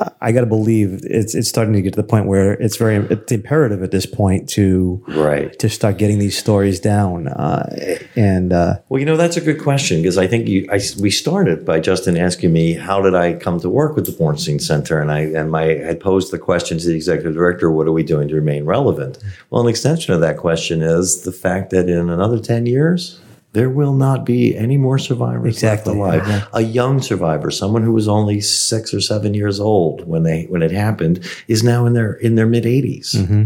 I, 0.00 0.10
I 0.20 0.32
got 0.32 0.40
to 0.40 0.46
believe 0.46 1.02
it's 1.04 1.34
it's 1.34 1.48
starting 1.48 1.74
to 1.74 1.82
get 1.82 1.92
to 1.92 2.00
the 2.00 2.08
point 2.08 2.26
where 2.26 2.54
it's 2.54 2.76
very 2.76 2.96
it's 2.96 3.30
imperative 3.30 3.82
at 3.82 3.90
this 3.92 4.06
point 4.06 4.48
to 4.50 5.04
Right. 5.08 5.56
to 5.60 5.68
start 5.68 5.98
getting 5.98 6.18
these 6.18 6.36
stories 6.36 6.80
down. 6.80 7.28
Uh, 7.28 7.96
and 8.16 8.52
uh, 8.52 8.78
Well, 8.88 8.98
you 8.98 9.06
know, 9.06 9.16
that's 9.16 9.36
a 9.36 9.40
good 9.40 9.60
question 9.62 10.00
because 10.02 10.18
I 10.18 10.26
think 10.26 10.48
you, 10.48 10.66
I, 10.72 10.80
we 10.98 11.10
started 11.10 11.64
by 11.64 11.78
Justin 11.80 12.16
asking 12.16 12.52
me 12.52 12.72
how 12.72 13.00
did 13.02 13.14
I 13.14 13.34
come 13.34 13.60
to 13.60 13.68
work 13.68 13.94
with 13.94 14.06
the 14.06 14.12
Bornstein 14.12 14.60
Center, 14.60 15.00
and 15.00 15.12
I 15.12 15.20
and 15.20 15.50
my 15.50 15.62
I 15.62 15.78
had 15.84 16.00
posed 16.00 16.32
the 16.32 16.38
question 16.38 16.78
to 16.78 16.86
the 16.86 16.94
executive 16.96 17.34
director, 17.34 17.70
"What 17.70 17.86
are 17.86 17.92
we 17.92 18.02
doing 18.02 18.28
to 18.28 18.34
remain 18.34 18.64
relevant?" 18.64 19.18
Well, 19.50 19.62
an 19.62 19.68
extension 19.68 20.14
of 20.14 20.20
that 20.22 20.38
question 20.38 20.80
is 20.82 21.22
the 21.22 21.32
fact 21.32 21.70
that 21.70 21.88
in 21.88 22.08
another 22.10 22.38
ten 22.40 22.66
years. 22.66 23.20
There 23.52 23.68
will 23.68 23.92
not 23.92 24.24
be 24.24 24.56
any 24.56 24.76
more 24.78 24.98
survivors 24.98 25.56
Exactly. 25.56 25.94
left 25.94 25.96
alive. 26.24 26.28
Uh-huh. 26.28 26.48
A 26.54 26.60
young 26.62 27.02
survivor, 27.02 27.50
someone 27.50 27.82
who 27.82 27.92
was 27.92 28.08
only 28.08 28.40
six 28.40 28.94
or 28.94 29.00
seven 29.00 29.34
years 29.34 29.60
old 29.60 30.06
when 30.08 30.22
they 30.22 30.44
when 30.44 30.62
it 30.62 30.70
happened, 30.70 31.22
is 31.48 31.62
now 31.62 31.84
in 31.86 31.92
their 31.92 32.14
in 32.14 32.34
their 32.34 32.46
mid 32.46 32.64
80s. 32.64 33.14
Mm-hmm. 33.14 33.44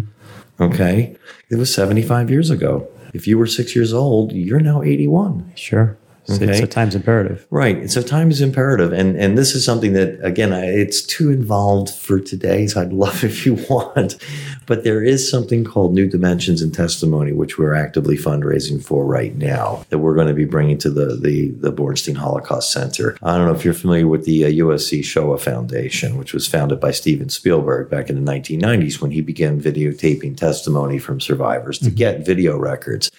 Okay, 0.63 1.17
it 1.51 1.57
was 1.57 1.75
seventy 1.75 2.03
five 2.03 2.31
years 2.31 2.51
ago. 2.51 2.89
If 3.13 3.27
you 3.27 3.37
were 3.39 3.47
six 3.47 3.75
years 3.77 3.93
old, 3.93 4.33
you're 4.33 4.61
now 4.61 4.83
eighty 4.83 5.07
one. 5.09 5.53
sure, 5.57 5.99
it's, 6.29 6.39
it's 6.39 6.43
Okay. 6.43 6.63
a 6.63 6.67
time's 6.67 6.95
imperative. 6.95 7.47
Right. 7.51 7.77
And 7.77 7.91
so 7.91 8.03
time 8.03 8.31
is 8.31 8.41
imperative. 8.41 8.93
And, 8.93 9.17
and 9.17 9.39
this 9.39 9.55
is 9.55 9.65
something 9.65 9.93
that, 9.93 10.19
again, 10.25 10.53
I, 10.53 10.67
it's 10.67 11.03
too 11.03 11.31
involved 11.31 11.91
for 11.91 12.19
today. 12.21 12.67
So 12.67 12.83
I'd 12.83 12.93
love 13.05 13.23
if 13.25 13.47
you 13.47 13.55
want. 13.71 14.17
But 14.67 14.83
there 14.83 15.03
is 15.03 15.31
something 15.31 15.65
called 15.65 15.95
New 15.95 16.09
Dimensions 16.09 16.61
in 16.61 16.73
Testimony, 16.73 17.33
which 17.33 17.57
we're 17.59 17.75
actively 17.75 18.17
fundraising 18.17 18.83
for 18.85 19.05
right 19.05 19.37
now 19.37 19.85
that 19.91 19.99
we're 19.99 20.15
going 20.17 20.27
to 20.27 20.35
be 20.35 20.45
bringing 20.45 20.79
to 20.79 20.91
the, 20.91 21.17
the, 21.17 21.51
the 21.53 21.73
Bornstein 21.73 22.17
Holocaust 22.17 22.73
Center. 22.73 23.17
I 23.23 23.37
don't 23.37 23.47
know 23.47 23.55
if 23.55 23.65
you're 23.65 23.75
familiar 23.75 24.09
with 24.09 24.25
the 24.25 24.45
uh, 24.45 24.49
USC 24.49 25.05
Shoah 25.05 25.39
Foundation, 25.39 26.17
which 26.19 26.33
was 26.35 26.49
founded 26.49 26.81
by 26.81 26.91
Steven 26.91 27.29
Spielberg 27.29 27.89
back 27.89 28.11
in 28.11 28.25
the 28.25 28.33
1990s 28.33 29.01
when 29.01 29.13
he 29.13 29.21
began 29.21 29.61
videotaping 29.61 30.37
testimony 30.37 30.99
from 30.99 31.21
survivors 31.21 31.79
to 31.79 31.91
get 31.91 32.27
video 32.27 32.59
records. 32.59 33.11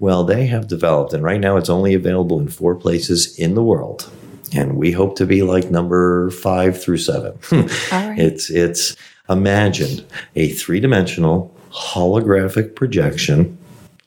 Well, 0.00 0.24
they 0.24 0.46
have 0.46 0.66
developed, 0.66 1.12
and 1.12 1.22
right 1.22 1.40
now 1.40 1.58
it's 1.58 1.68
only 1.68 1.92
available 1.94 2.40
in 2.40 2.48
four 2.48 2.74
places 2.74 3.38
in 3.38 3.54
the 3.54 3.62
world. 3.62 4.10
And 4.52 4.76
we 4.76 4.90
hope 4.90 5.14
to 5.16 5.26
be 5.26 5.42
like 5.42 5.70
number 5.70 6.30
five 6.30 6.82
through 6.82 6.96
seven. 6.98 7.38
All 7.52 8.08
right. 8.08 8.18
It's 8.18 8.50
it's 8.50 8.96
imagine 9.28 10.04
a 10.34 10.48
three-dimensional 10.48 11.54
holographic 11.70 12.74
projection 12.74 13.58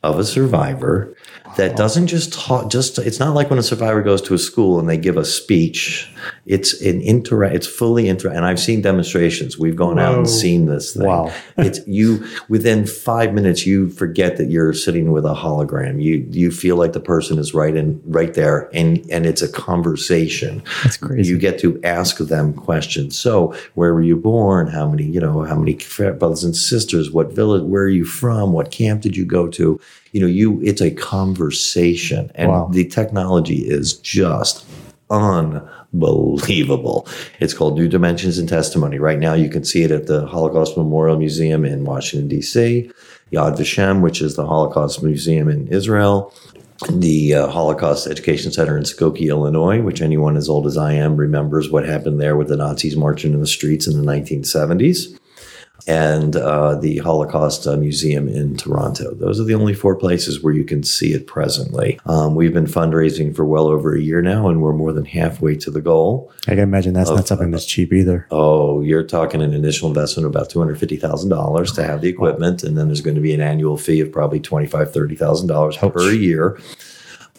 of 0.02 0.20
a 0.20 0.26
survivor 0.26 1.16
that 1.58 1.76
doesn't 1.76 2.08
just 2.08 2.34
talk 2.34 2.70
just 2.70 2.98
it's 3.00 3.20
not 3.20 3.34
like 3.34 3.50
when 3.50 3.60
a 3.60 3.64
survivor 3.64 4.02
goes 4.02 4.22
to 4.24 4.34
a 4.34 4.38
school 4.38 4.80
and 4.80 4.90
they 4.90 4.98
give 4.98 5.18
a 5.18 5.26
speech. 5.26 6.10
It's 6.46 6.82
an 6.82 7.02
inter 7.02 7.44
it's 7.44 7.68
fully 7.68 8.08
inter 8.08 8.30
and 8.30 8.46
i've 8.46 8.60
seen 8.60 8.82
demonstrations. 8.82 9.58
We've 9.58 9.76
gone 9.76 10.00
out 10.00 10.18
and 10.18 10.30
seen 10.30 10.66
this 10.66 10.94
thing. 10.94 11.08
Wow. 11.08 11.34
it's 11.58 11.86
you 11.88 12.26
within 12.50 12.86
five 12.86 13.34
minutes 13.34 13.66
you 13.66 13.90
forget 13.90 14.38
that 14.38 14.50
you're 14.50 14.74
sitting 14.74 15.12
with 15.12 15.26
a 15.26 15.34
hologram. 15.34 16.02
You 16.02 16.26
you 16.30 16.52
feel 16.52 16.76
like 16.76 16.94
the 16.94 17.00
person 17.00 17.38
is 17.38 17.54
right 17.54 17.76
in 17.76 18.02
right 18.06 18.34
there 18.34 18.70
and 18.74 19.06
and 19.10 19.26
it's 19.26 19.42
a 19.42 19.52
conversation. 19.52 20.64
That's 20.84 20.98
crazy. 20.98 21.30
you 21.30 21.38
get 21.38 21.60
to 21.60 21.80
ask 21.84 22.18
them 22.18 22.54
questions. 22.54 23.18
So 23.18 23.56
where 23.76 23.94
were 23.94 24.02
you 24.02 24.16
born? 24.16 24.68
How 24.68 24.88
many 24.90 25.06
you 25.06 25.20
know 25.20 25.44
how 25.44 25.56
many 25.56 25.78
brothers 25.98 26.44
and 26.44 26.56
sisters? 26.56 27.12
What 27.12 27.34
village 27.34 27.64
where 27.64 27.84
are 27.84 27.90
you 27.90 28.06
from? 28.06 28.54
What 28.54 28.72
camp 28.72 29.02
did 29.02 29.16
you 29.16 29.26
go 29.26 29.48
to 29.50 29.80
you 30.14 30.22
know 30.22 30.28
you 30.28 30.62
it's 30.64 30.82
a 30.82 30.92
conversation. 30.92 32.32
And 32.36 32.50
Wow. 32.50 32.70
the 32.72 32.86
technology 32.86 33.68
is 33.68 33.94
just 33.94 34.66
unbelievable. 35.10 37.06
It's 37.40 37.54
called 37.54 37.78
new 37.78 37.88
dimensions 37.90 38.40
in 38.40 38.48
testimony. 38.48 38.98
Right 39.00 39.20
now 39.20 39.34
you 39.34 39.50
can 39.50 39.64
see 39.66 39.84
it 39.84 39.92
at 39.92 40.08
the 40.08 40.26
holocaust 40.26 40.78
memorial 40.78 41.18
museum 41.18 41.66
in 41.66 41.84
washington 41.86 42.28
d.c 42.30 42.90
yad 43.32 43.58
vashem 43.58 44.02
which 44.02 44.22
is 44.22 44.36
the 44.36 44.46
holocaust 44.46 45.04
museum 45.04 45.50
in 45.50 45.68
israel 45.68 46.34
the 46.92 47.36
uh, 47.36 47.48
Holocaust 47.48 48.08
Education 48.08 48.52
Center 48.52 48.76
in 48.78 48.84
Skokie, 48.84 49.30
Illinois, 49.30 49.82
which 49.82 50.02
anyone 50.02 50.36
as 50.36 50.50
old 50.50 50.66
as 50.68 50.76
I 50.76 50.94
am 50.94 51.16
remembers 51.16 51.70
what 51.70 51.86
happened 51.86 52.20
there 52.20 52.36
with 52.36 52.50
the 52.50 52.58
Nazis 52.58 52.98
marching 52.98 53.32
in 53.34 53.40
the 53.40 53.48
streets 53.48 53.88
in 53.88 53.94
the 53.96 54.12
1970s, 54.12 55.18
and 55.88 56.36
uh, 56.36 56.76
the 56.76 56.98
Holocaust 57.00 57.68
uh, 57.68 57.78
Museum 57.78 58.28
in 58.28 58.58
Toronto. 58.58 59.14
Those 59.14 59.40
are 59.40 59.44
the 59.44 59.56
only 59.56 59.74
four 59.74 59.96
places 59.96 60.42
where 60.42 60.54
you 60.54 60.64
can 60.64 60.84
see 60.84 61.14
it 61.14 61.28
presently. 61.28 62.00
Um, 62.06 62.36
we've 62.36 62.54
been 62.54 62.66
fundraising 62.66 63.36
for 63.36 63.46
well 63.46 63.68
over 63.68 63.96
a 63.96 64.02
year 64.02 64.22
now, 64.22 64.48
and 64.48 64.62
we're 64.62 64.74
more 64.74 64.94
than 64.94 65.06
halfway 65.06 65.56
to 65.58 65.72
the 65.72 65.82
goal. 65.82 66.32
I 66.48 66.52
can 66.52 66.60
imagine 66.60 66.94
that's 66.94 67.10
not 67.10 67.28
something 67.28 67.52
that's 67.52 67.66
cheap 67.66 67.94
either. 67.94 68.28
Oh, 68.32 68.82
you're 68.82 69.04
talking 69.04 69.42
an 69.42 69.54
initial 69.54 69.88
investment 69.88 70.26
of 70.26 70.36
about 70.36 70.50
two 70.50 70.60
hundred 70.60 70.80
fifty 70.80 70.98
thousand 70.98 71.30
dollars 71.30 71.72
to 71.74 71.84
have 71.84 72.02
the 72.02 72.10
equipment, 72.10 72.64
and 72.64 72.78
then 72.78 72.88
there's 72.88 73.02
going 73.02 73.16
to 73.16 73.22
be 73.22 73.34
an 73.34 73.42
annual 73.42 73.78
fee 73.78 74.00
of 74.00 74.12
probably 74.12 74.40
twenty 74.40 74.68
five 74.68 74.94
thirty 74.94 75.16
thousand 75.16 75.48
dollars 75.48 75.78
per 75.78 76.12
year. 76.12 76.60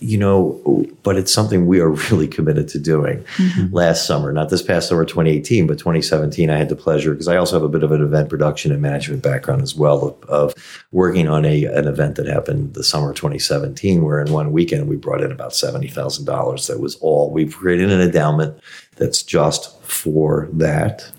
You 0.05 0.19
know, 0.19 0.87
but 1.03 1.17
it's 1.17 1.33
something 1.33 1.67
we 1.67 1.81
are 1.81 1.91
really 2.11 2.29
committed 2.29 2.69
to 2.69 2.79
doing. 2.79 3.25
Mm-hmm. 3.37 3.75
Last 3.75 4.07
summer, 4.07 4.33
not 4.33 4.51
this 4.51 4.63
past 4.63 4.89
summer, 4.89 5.05
2018, 5.05 5.67
but 5.67 5.79
2017, 5.79 6.51
I 6.51 6.59
had 6.59 6.69
the 6.69 6.77
pleasure 6.77 7.13
because 7.13 7.29
I 7.29 7.37
also 7.37 7.57
have 7.57 7.63
a 7.63 7.69
bit 7.69 7.83
of 7.83 7.91
an 7.91 8.03
event 8.03 8.29
production 8.29 8.73
and 8.73 8.83
management 8.83 9.23
background 9.23 9.63
as 9.63 9.75
well 9.75 10.09
of, 10.09 10.31
of 10.31 10.87
working 10.93 11.29
on 11.29 11.45
a 11.45 11.65
an 11.65 11.87
event 11.87 12.17
that 12.17 12.27
happened 12.27 12.75
the 12.75 12.85
summer 12.85 13.11
of 13.11 13.17
2017, 13.17 14.03
where 14.03 14.21
in 14.21 14.33
one 14.33 14.53
weekend 14.53 14.89
we 14.89 14.97
brought 14.97 15.23
in 15.23 15.33
about 15.33 15.55
seventy 15.55 15.89
thousand 15.89 16.25
dollars. 16.25 16.67
That 16.67 16.81
was 16.81 16.97
all. 16.97 17.31
We've 17.31 17.55
created 17.55 17.91
an 17.91 18.01
endowment 18.01 18.61
that's 18.97 19.23
just 19.23 19.81
for 19.83 20.49
that. 20.53 21.11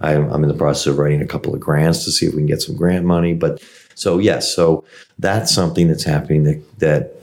I'm, 0.00 0.30
I'm 0.32 0.42
in 0.42 0.48
the 0.48 0.56
process 0.56 0.86
of 0.86 0.98
writing 0.98 1.20
a 1.20 1.26
couple 1.26 1.54
of 1.54 1.60
grants 1.60 2.04
to 2.04 2.10
see 2.10 2.26
if 2.26 2.32
we 2.32 2.40
can 2.40 2.46
get 2.46 2.62
some 2.62 2.76
grant 2.76 3.04
money. 3.04 3.34
But 3.34 3.62
so 3.94 4.18
yes, 4.18 4.54
so 4.54 4.84
that's 5.18 5.52
something 5.52 5.88
that's 5.88 6.04
happening 6.04 6.44
that 6.44 6.78
that 6.78 7.14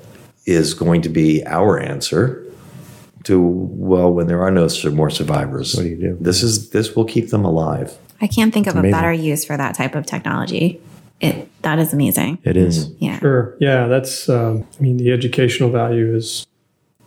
is 0.46 0.74
going 0.74 1.02
to 1.02 1.10
be 1.10 1.46
our 1.46 1.80
answer 1.80 2.42
to 3.24 3.40
well, 3.42 4.12
when 4.12 4.28
there 4.28 4.42
are 4.42 4.52
no 4.52 4.68
more 4.92 5.10
survivors. 5.10 5.76
What 5.76 5.84
do 5.84 5.90
you 5.90 5.96
do? 5.98 6.18
This 6.20 6.44
is 6.44 6.70
this 6.70 6.96
will 6.96 7.06
keep 7.06 7.30
them 7.30 7.44
alive. 7.44 7.98
I 8.22 8.28
can't 8.28 8.54
think 8.54 8.68
of 8.68 8.76
a 8.76 8.82
better 8.82 9.12
use 9.12 9.44
for 9.44 9.58
that 9.58 9.76
type 9.76 9.96
of 9.96 10.06
technology. 10.06 10.80
It 11.22 11.50
that 11.64 11.80
is 11.80 11.94
amazing. 11.94 12.40
It 12.44 12.58
is. 12.58 12.92
Yeah. 13.00 13.20
Sure. 13.20 13.56
Yeah, 13.60 13.88
that's. 13.88 14.30
Um, 14.30 14.68
I 14.78 14.82
mean, 14.82 14.98
the 14.98 15.12
educational 15.12 15.70
value 15.70 16.16
is 16.16 16.46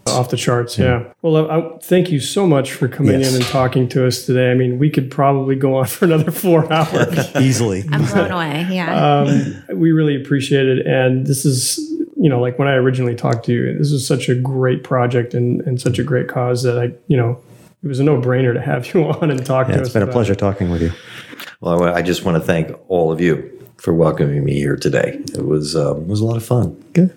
off 0.06 0.30
the 0.30 0.36
charts. 0.36 0.78
Yeah. 0.78 1.12
Well, 1.22 1.50
I, 1.50 1.58
I 1.58 1.78
thank 1.78 2.10
you 2.10 2.18
so 2.20 2.46
much 2.46 2.72
for 2.72 2.88
coming 2.88 3.20
Yes. 3.20 3.30
in 3.34 3.42
and 3.42 3.50
talking 3.50 3.88
to 3.90 4.06
us 4.06 4.24
today. 4.24 4.50
I 4.50 4.54
mean, 4.54 4.78
we 4.78 4.90
could 4.90 5.10
probably 5.10 5.54
go 5.54 5.76
on 5.76 5.86
for 5.86 6.06
another 6.06 6.30
four 6.30 6.70
hours. 6.72 7.36
Easily. 7.40 7.84
I'm 7.92 8.04
blown 8.04 8.30
away. 8.30 8.66
Yeah. 8.70 9.20
um, 9.20 9.62
we 9.78 9.92
really 9.92 10.20
appreciate 10.20 10.66
it, 10.66 10.86
and 10.86 11.26
this 11.26 11.44
is. 11.44 11.87
You 12.20 12.28
know, 12.28 12.40
like 12.40 12.58
when 12.58 12.66
I 12.68 12.74
originally 12.74 13.14
talked 13.14 13.44
to 13.46 13.52
you, 13.52 13.78
this 13.78 13.92
is 13.92 14.06
such 14.06 14.28
a 14.28 14.34
great 14.34 14.82
project 14.82 15.34
and, 15.34 15.60
and 15.62 15.80
such 15.80 15.98
a 15.98 16.02
great 16.02 16.28
cause 16.28 16.62
that 16.64 16.78
I, 16.78 16.92
you 17.06 17.16
know, 17.16 17.40
it 17.82 17.86
was 17.86 18.00
a 18.00 18.04
no 18.04 18.20
brainer 18.20 18.52
to 18.52 18.60
have 18.60 18.86
you 18.94 19.04
on 19.04 19.30
and 19.30 19.44
talk 19.46 19.68
Yeah, 19.68 19.74
to 19.74 19.80
it's 19.80 19.82
us. 19.82 19.86
It's 19.88 19.92
been 19.94 20.02
a 20.02 20.06
about 20.06 20.12
pleasure 20.12 20.34
talking 20.34 20.70
with 20.70 20.82
you. 20.82 20.92
Well, 21.60 21.82
I 21.84 21.94
I 21.94 22.02
just 22.02 22.24
want 22.24 22.36
to 22.36 22.40
thank 22.40 22.76
all 22.88 23.12
of 23.12 23.20
you 23.20 23.54
for 23.76 23.94
welcoming 23.94 24.44
me 24.44 24.54
here 24.54 24.76
today. 24.76 25.20
It 25.34 25.46
was 25.46 25.76
um, 25.76 26.02
it 26.02 26.06
was 26.08 26.20
a 26.20 26.24
lot 26.24 26.36
of 26.36 26.44
fun. 26.44 26.72
Good. 26.92 27.16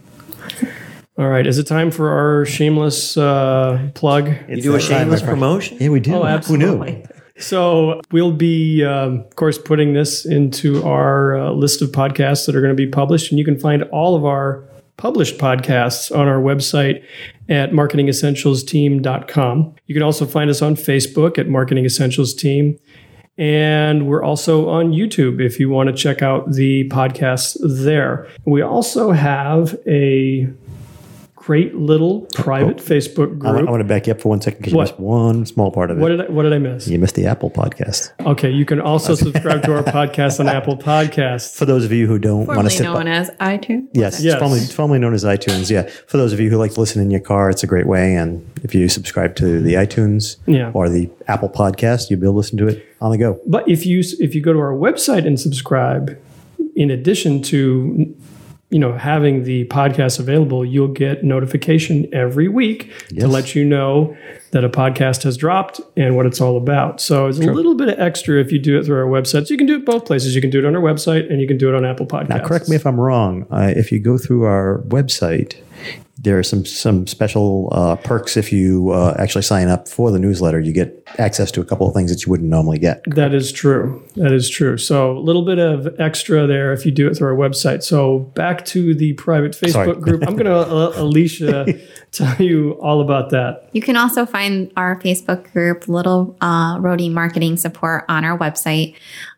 All 1.18 1.28
right, 1.28 1.46
is 1.46 1.60
it 1.60 1.68
time 1.68 1.92
for 1.92 2.10
our 2.10 2.46
shameless 2.46 3.18
uh, 3.18 3.90
plug? 3.94 4.34
You 4.48 4.62
do 4.62 4.76
a 4.76 4.80
shameless 4.80 5.22
promotion. 5.22 5.78
Yeah, 5.80 5.90
we 5.90 6.00
do. 6.00 6.16
Oh, 6.16 6.26
absolutely. 6.26 6.94
Who 6.94 6.98
knew? 6.98 7.08
So 7.38 8.02
we'll 8.12 8.32
be, 8.32 8.84
um, 8.84 9.22
of 9.22 9.36
course, 9.36 9.58
putting 9.58 9.94
this 9.94 10.26
into 10.26 10.84
our 10.84 11.38
uh, 11.38 11.52
list 11.52 11.82
of 11.82 11.90
podcasts 11.90 12.46
that 12.46 12.56
are 12.56 12.62
going 12.62 12.76
to 12.76 12.76
be 12.76 12.88
published, 12.88 13.32
and 13.32 13.40
you 13.40 13.46
can 13.46 13.60
find 13.60 13.84
all 13.84 14.16
of 14.16 14.26
our 14.26 14.64
published 15.02 15.38
podcasts 15.40 16.16
on 16.16 16.28
our 16.28 16.40
website 16.40 17.04
at 17.50 17.72
marketingessentialsteam.com. 17.72 19.76
You 19.88 19.96
can 19.96 20.04
also 20.04 20.28
find 20.28 20.48
us 20.48 20.62
on 20.62 20.76
Facebook 20.76 21.40
at 21.40 21.48
Marketing 21.48 21.86
Essentials 21.86 22.36
Team. 22.36 22.78
And 23.36 24.06
we're 24.06 24.22
also 24.22 24.70
on 24.70 24.92
YouTube 24.92 25.44
if 25.44 25.60
you 25.60 25.72
want 25.72 25.90
to 25.90 25.96
check 25.96 26.22
out 26.22 26.52
the 26.52 26.88
podcasts 26.90 27.58
there. 27.64 28.28
We 28.46 28.62
also 28.62 29.12
have 29.12 29.76
a 29.88 30.48
great 31.42 31.74
little 31.74 32.22
oh, 32.22 32.28
oh. 32.38 32.44
private 32.44 32.78
Facebook 32.78 33.40
group. 33.40 33.46
I, 33.46 33.52
group. 33.58 33.70
want 33.70 33.82
to 33.82 33.84
back 33.88 34.06
you 34.06 34.14
up 34.14 34.22
for 34.22 34.30
one 34.30 34.42
second 34.42 34.60
because 34.60 34.74
you 34.74 34.80
missed 34.80 35.00
one 35.00 35.44
small 35.48 35.72
part 35.72 35.90
of 35.90 35.98
it. 35.98 36.02
what 36.02 36.10
did 36.10 36.22
I, 36.22 36.26
what 36.26 36.44
did 36.44 36.54
I 36.54 36.60
miss? 36.60 36.88
you 36.88 37.00
missed 37.00 37.16
the 37.16 37.26
Apple 37.26 37.50
podcast. 37.50 38.12
Okay, 38.28 38.52
you 38.52 38.64
can 38.64 38.80
also 38.80 39.16
subscribe 39.26 39.64
to 39.64 39.76
our 39.76 39.82
podcast 39.84 40.40
on 40.40 40.48
Apple 40.58 40.78
Podcasts. 40.78 41.56
For 41.56 41.66
those 41.66 41.84
of 41.84 41.92
you 41.92 42.06
who 42.06 42.20
don't 42.20 42.46
want 42.46 42.50
to 42.50 42.54
Formerly 42.54 42.76
sit 42.76 42.84
known 42.84 43.06
by, 43.06 43.12
as 43.12 43.30
iTunes. 43.42 43.88
yes, 43.94 44.22
Yes. 44.22 44.34
It's 44.36 44.40
formerly, 44.40 44.60
formerly 44.66 45.00
known 45.00 45.14
as 45.16 45.24
iTunes. 45.24 45.72
Yeah, 45.72 45.90
for 46.06 46.18
those 46.18 46.32
of 46.32 46.40
you 46.40 46.50
who 46.52 46.58
like 46.58 46.74
to 46.74 46.80
listen 46.80 47.02
in 47.02 47.10
your 47.10 47.22
car, 47.22 47.50
it's 47.50 47.64
a 47.64 47.68
great 47.68 47.88
way. 47.88 48.16
And 48.16 48.48
if 48.64 48.76
you 48.76 48.88
subscribe 48.88 49.36
to 49.38 49.62
the 49.62 49.74
iTunes 49.74 50.38
Yeah. 50.46 50.70
or 50.76 50.90
the 50.90 51.10
Apple 51.28 51.50
podcast, 51.50 52.10
you'll 52.12 52.20
be 52.20 52.28
able 52.28 52.34
to 52.34 52.38
listen 52.38 52.58
to 52.60 52.68
it 52.68 52.86
on 53.02 53.10
the 53.10 53.18
go. 53.18 53.40
But 53.48 53.68
if 53.68 53.84
you 53.86 54.04
if 54.20 54.36
you 54.36 54.42
go 54.42 54.54
to 54.54 54.60
our 54.60 54.74
website 54.74 55.26
and 55.26 55.40
subscribe, 55.40 56.20
in 56.76 56.92
addition 56.92 57.42
to 57.44 58.16
you 58.72 58.80
know 58.80 58.94
having 58.94 59.44
the 59.44 59.66
podcast 59.66 60.20
available, 60.20 60.66
you'll 60.66 60.88
get 60.88 61.24
notification 61.24 62.12
every 62.14 62.48
week 62.48 62.92
to 63.10 63.28
let 63.28 63.54
you 63.54 63.64
know 63.64 64.18
that 64.52 64.64
a 64.64 64.70
podcast 64.70 65.24
has 65.24 65.38
dropped 65.38 65.80
and 65.96 66.16
what 66.16 66.26
it's 66.26 66.42
all 66.42 66.58
about. 66.58 67.00
So 67.00 67.28
it's 67.28 67.40
a 67.40 67.52
little 67.52 67.76
bit 67.76 67.90
of 67.90 68.00
extra 68.00 68.40
if 68.40 68.52
you 68.52 68.60
do 68.60 68.80
it 68.80 68.86
through 68.86 68.98
our 68.98 69.06
website. 69.06 69.48
So 69.48 69.54
you 69.54 69.58
can 69.58 69.68
do 69.68 69.76
it 69.76 69.86
both 69.86 70.06
places. 70.06 70.36
You 70.36 70.42
can 70.42 70.50
do 70.50 70.60
it 70.60 70.66
on 70.66 70.76
our 70.76 70.82
website 70.82 71.30
and 71.30 71.40
you 71.40 71.48
can 71.48 71.58
do 71.58 71.70
it 71.70 71.76
on 71.76 71.86
Apple 71.86 72.06
Podcasts. 72.06 72.30
Now, 72.30 72.46
correct 72.46 72.70
me 72.70 72.76
if 72.76 72.86
I'm 72.86 73.00
wrong. 73.00 73.46
Uh, 73.52 73.74
if 73.76 73.92
you 73.92 74.00
go 74.00 74.18
through 74.18 74.44
our 74.44 74.84
website, 74.88 75.56
there 76.24 76.38
are 76.38 76.44
some 76.44 76.64
some 76.66 77.08
special 77.08 77.70
uh, 77.72 77.96
perks 77.96 78.38
if 78.38 78.54
you 78.54 78.92
uh, 78.92 79.16
actually 79.18 79.42
sign 79.42 79.68
up 79.68 79.88
for 79.88 80.12
the 80.12 80.20
newsletter. 80.20 80.60
You 80.60 80.72
get 80.72 81.04
access 81.18 81.52
to 81.52 81.62
a 81.62 81.66
couple 81.66 81.88
of 81.88 81.96
things 81.96 82.12
that 82.12 82.26
you 82.26 82.30
wouldn't 82.30 82.50
normally 82.50 82.78
get. 82.78 83.02
That 83.08 83.34
is 83.34 83.52
true. 83.52 84.04
That 84.16 84.32
is 84.32 84.48
true. 84.48 84.78
So 84.78 85.18
a 85.18 85.20
little 85.20 85.44
bit 85.44 85.58
of 85.58 86.00
extra 86.00 86.46
there 86.46 86.74
if 86.74 86.86
you 86.86 86.92
do 86.92 87.08
it 87.08 87.18
through 87.18 87.30
our 87.30 87.36
website. 87.50 87.82
So 87.82 88.20
back 88.20 88.66
to 88.66 88.94
the 88.94 89.14
private 89.14 89.54
Facebook 89.54 89.72
Sorry. 89.72 89.96
group. 89.96 90.24
I'm 90.28 90.36
going 90.36 90.46
to 90.46 90.56
uh, 90.56 90.94
Alicia 90.96 91.66
tell 92.12 92.36
you 92.40 92.74
all 92.74 93.02
about 93.02 93.32
that. 93.32 93.70
You 93.72 93.82
can 93.82 93.98
also 93.98 94.26
find 94.26 94.72
our 94.78 95.00
Facebook 95.00 95.52
group, 95.52 95.88
Little 95.88 96.38
uh, 96.42 96.78
Rhody 96.80 97.10
Marketing 97.10 97.58
Support, 97.58 98.06
on 98.10 98.26
our 98.26 98.38
website, 98.38 98.96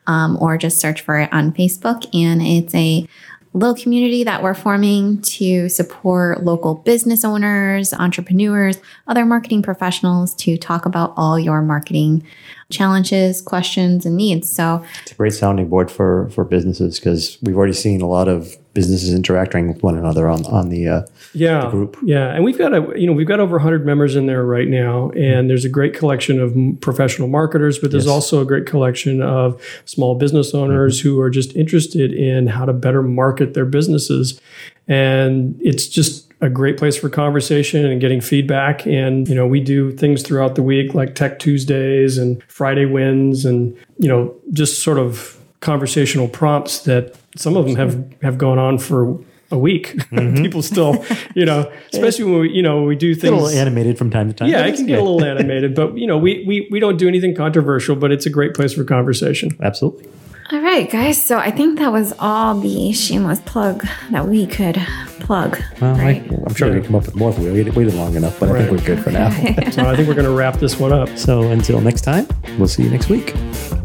um, 0.07 0.37
or 0.41 0.57
just 0.57 0.81
search 0.81 1.01
for 1.01 1.17
it 1.19 1.31
on 1.31 1.53
Facebook. 1.53 2.07
And 2.13 2.41
it's 2.41 2.75
a 2.75 3.07
little 3.53 3.75
community 3.75 4.23
that 4.23 4.41
we're 4.41 4.53
forming 4.53 5.21
to 5.21 5.69
support 5.69 6.43
local 6.43 6.75
business 6.75 7.23
owners, 7.23 7.93
entrepreneurs, 7.93 8.79
other 9.07 9.25
marketing 9.25 9.61
professionals 9.61 10.33
to 10.35 10.57
talk 10.57 10.85
about 10.85 11.13
all 11.15 11.39
your 11.39 11.61
marketing 11.61 12.25
challenges, 12.71 13.41
questions, 13.41 14.05
and 14.05 14.17
needs. 14.17 14.51
So 14.51 14.83
It's 15.03 15.11
a 15.11 15.15
great 15.15 15.33
sounding 15.33 15.69
board 15.69 15.91
for 15.91 16.29
for 16.29 16.43
businesses 16.43 16.99
because 16.99 17.37
we've 17.41 17.57
already 17.57 17.73
seen 17.73 18.01
a 18.01 18.07
lot 18.07 18.27
of 18.27 18.57
businesses 18.73 19.13
interacting 19.13 19.67
with 19.67 19.83
one 19.83 19.97
another 19.97 20.27
on 20.27 20.45
on 20.47 20.69
the. 20.69 20.87
Uh, 20.87 21.01
Yeah, 21.33 21.69
group. 21.71 21.97
yeah, 22.03 22.33
and 22.33 22.43
we've 22.43 22.57
got 22.57 22.73
a 22.73 22.99
you 22.99 23.07
know 23.07 23.13
we've 23.13 23.27
got 23.27 23.39
over 23.39 23.57
100 23.57 23.85
members 23.85 24.15
in 24.15 24.25
there 24.25 24.43
right 24.45 24.67
now, 24.67 25.09
and 25.11 25.49
there's 25.49 25.65
a 25.65 25.69
great 25.69 25.93
collection 25.93 26.39
of 26.39 26.55
professional 26.81 27.27
marketers, 27.27 27.79
but 27.79 27.91
there's 27.91 28.05
Yes. 28.05 28.13
also 28.13 28.41
a 28.41 28.45
great 28.45 28.65
collection 28.65 29.21
of 29.21 29.59
small 29.85 30.15
business 30.15 30.53
owners 30.53 30.99
who 31.01 31.19
are 31.19 31.29
just 31.29 31.55
interested 31.55 32.13
in 32.13 32.47
how 32.47 32.65
to 32.65 32.73
better 32.73 33.01
market 33.01 33.53
their 33.53 33.65
businesses, 33.65 34.39
and 34.87 35.55
it's 35.61 35.87
just 35.87 36.29
a 36.41 36.49
great 36.49 36.77
place 36.77 36.97
for 36.97 37.09
conversation 37.09 37.85
and 37.85 38.01
getting 38.01 38.19
feedback. 38.21 38.85
And 38.85 39.27
you 39.29 39.35
know 39.35 39.47
we 39.47 39.59
do 39.59 39.91
things 39.91 40.21
throughout 40.23 40.55
the 40.55 40.63
week 40.63 40.93
like 40.93 41.15
Tech 41.15 41.39
Tuesdays 41.39 42.17
and 42.17 42.41
Friday 42.47 42.85
Wins, 42.85 43.45
and 43.45 43.75
you 43.97 44.07
know 44.09 44.33
just 44.51 44.81
sort 44.83 44.97
of 44.97 45.37
conversational 45.61 46.27
prompts 46.27 46.79
that 46.81 47.15
some 47.35 47.57
of 47.57 47.65
them 47.65 47.75
have 47.75 48.13
have 48.21 48.37
gone 48.37 48.57
on 48.59 48.77
for 48.77 49.19
a 49.51 49.57
week. 49.57 49.95
Mm-hmm. 50.13 50.43
People 50.43 50.61
still, 50.61 51.03
you 51.33 51.43
know, 51.43 51.71
especially 51.93 52.25
when 52.25 52.39
we, 52.41 52.51
you 52.51 52.61
know, 52.61 52.83
we 52.83 52.95
do 52.95 53.13
a 53.13 53.15
little 53.15 53.47
things. 53.47 53.55
animated 53.55 53.97
from 53.97 54.11
time 54.11 54.27
to 54.27 54.33
time. 54.33 54.47
Yeah, 54.47 54.61
but 54.61 54.69
it 54.69 54.75
can 54.75 54.85
get 54.85 54.99
a 54.99 55.01
little 55.01 55.23
animated, 55.33 55.73
but 55.73 55.97
you 55.97 56.05
know, 56.05 56.17
we, 56.19 56.43
we 56.45 56.67
we 56.69 56.79
don't 56.79 56.97
do 56.97 57.07
anything 57.07 57.33
controversial, 57.35 57.95
but 57.95 58.11
it's 58.11 58.27
a 58.27 58.29
great 58.29 58.53
place 58.53 58.73
for 58.73 58.83
conversation. 58.83 59.49
Absolutely. 59.59 60.07
All 60.51 60.59
right, 60.61 60.89
guys. 60.89 61.21
So 61.23 61.39
I 61.39 61.49
think 61.49 61.79
that 61.79 61.91
was 61.91 62.13
all 62.19 62.59
the 62.59 62.93
shameless 62.93 63.39
plug 63.41 63.83
that 64.11 64.27
we 64.27 64.45
could 64.45 64.75
plug. 65.21 65.59
Well, 65.81 65.95
I, 65.95 65.99
right? 65.99 66.31
I'm 66.31 66.53
sure 66.53 66.69
we 66.69 66.75
can 66.75 66.85
come 66.85 66.95
up 66.95 67.05
with 67.07 67.15
more 67.15 67.31
if 67.31 67.39
we 67.39 67.51
waited, 67.51 67.75
waited 67.75 67.95
long 67.95 68.13
enough, 68.15 68.39
but 68.39 68.49
I 68.49 68.59
think 68.59 68.71
we're 68.71 68.85
good 68.85 69.03
for 69.03 69.09
now. 69.09 69.31
So 69.71 69.89
I 69.89 69.95
think 69.95 70.07
we're 70.07 70.13
going 70.13 70.27
to 70.27 70.35
wrap 70.35 70.55
this 70.59 70.77
one 70.77 70.93
up. 70.93 71.09
so 71.17 71.49
until 71.49 71.81
next 71.81 72.01
time, 72.01 72.27
we'll 72.59 72.67
see 72.67 72.83
you 72.83 72.89
next 72.91 73.09
week. 73.09 73.33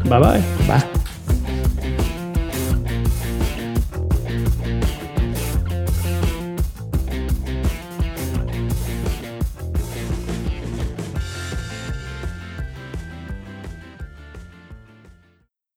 Bye 0.05 0.19
bye. 0.19 0.41
Bye. 0.67 0.98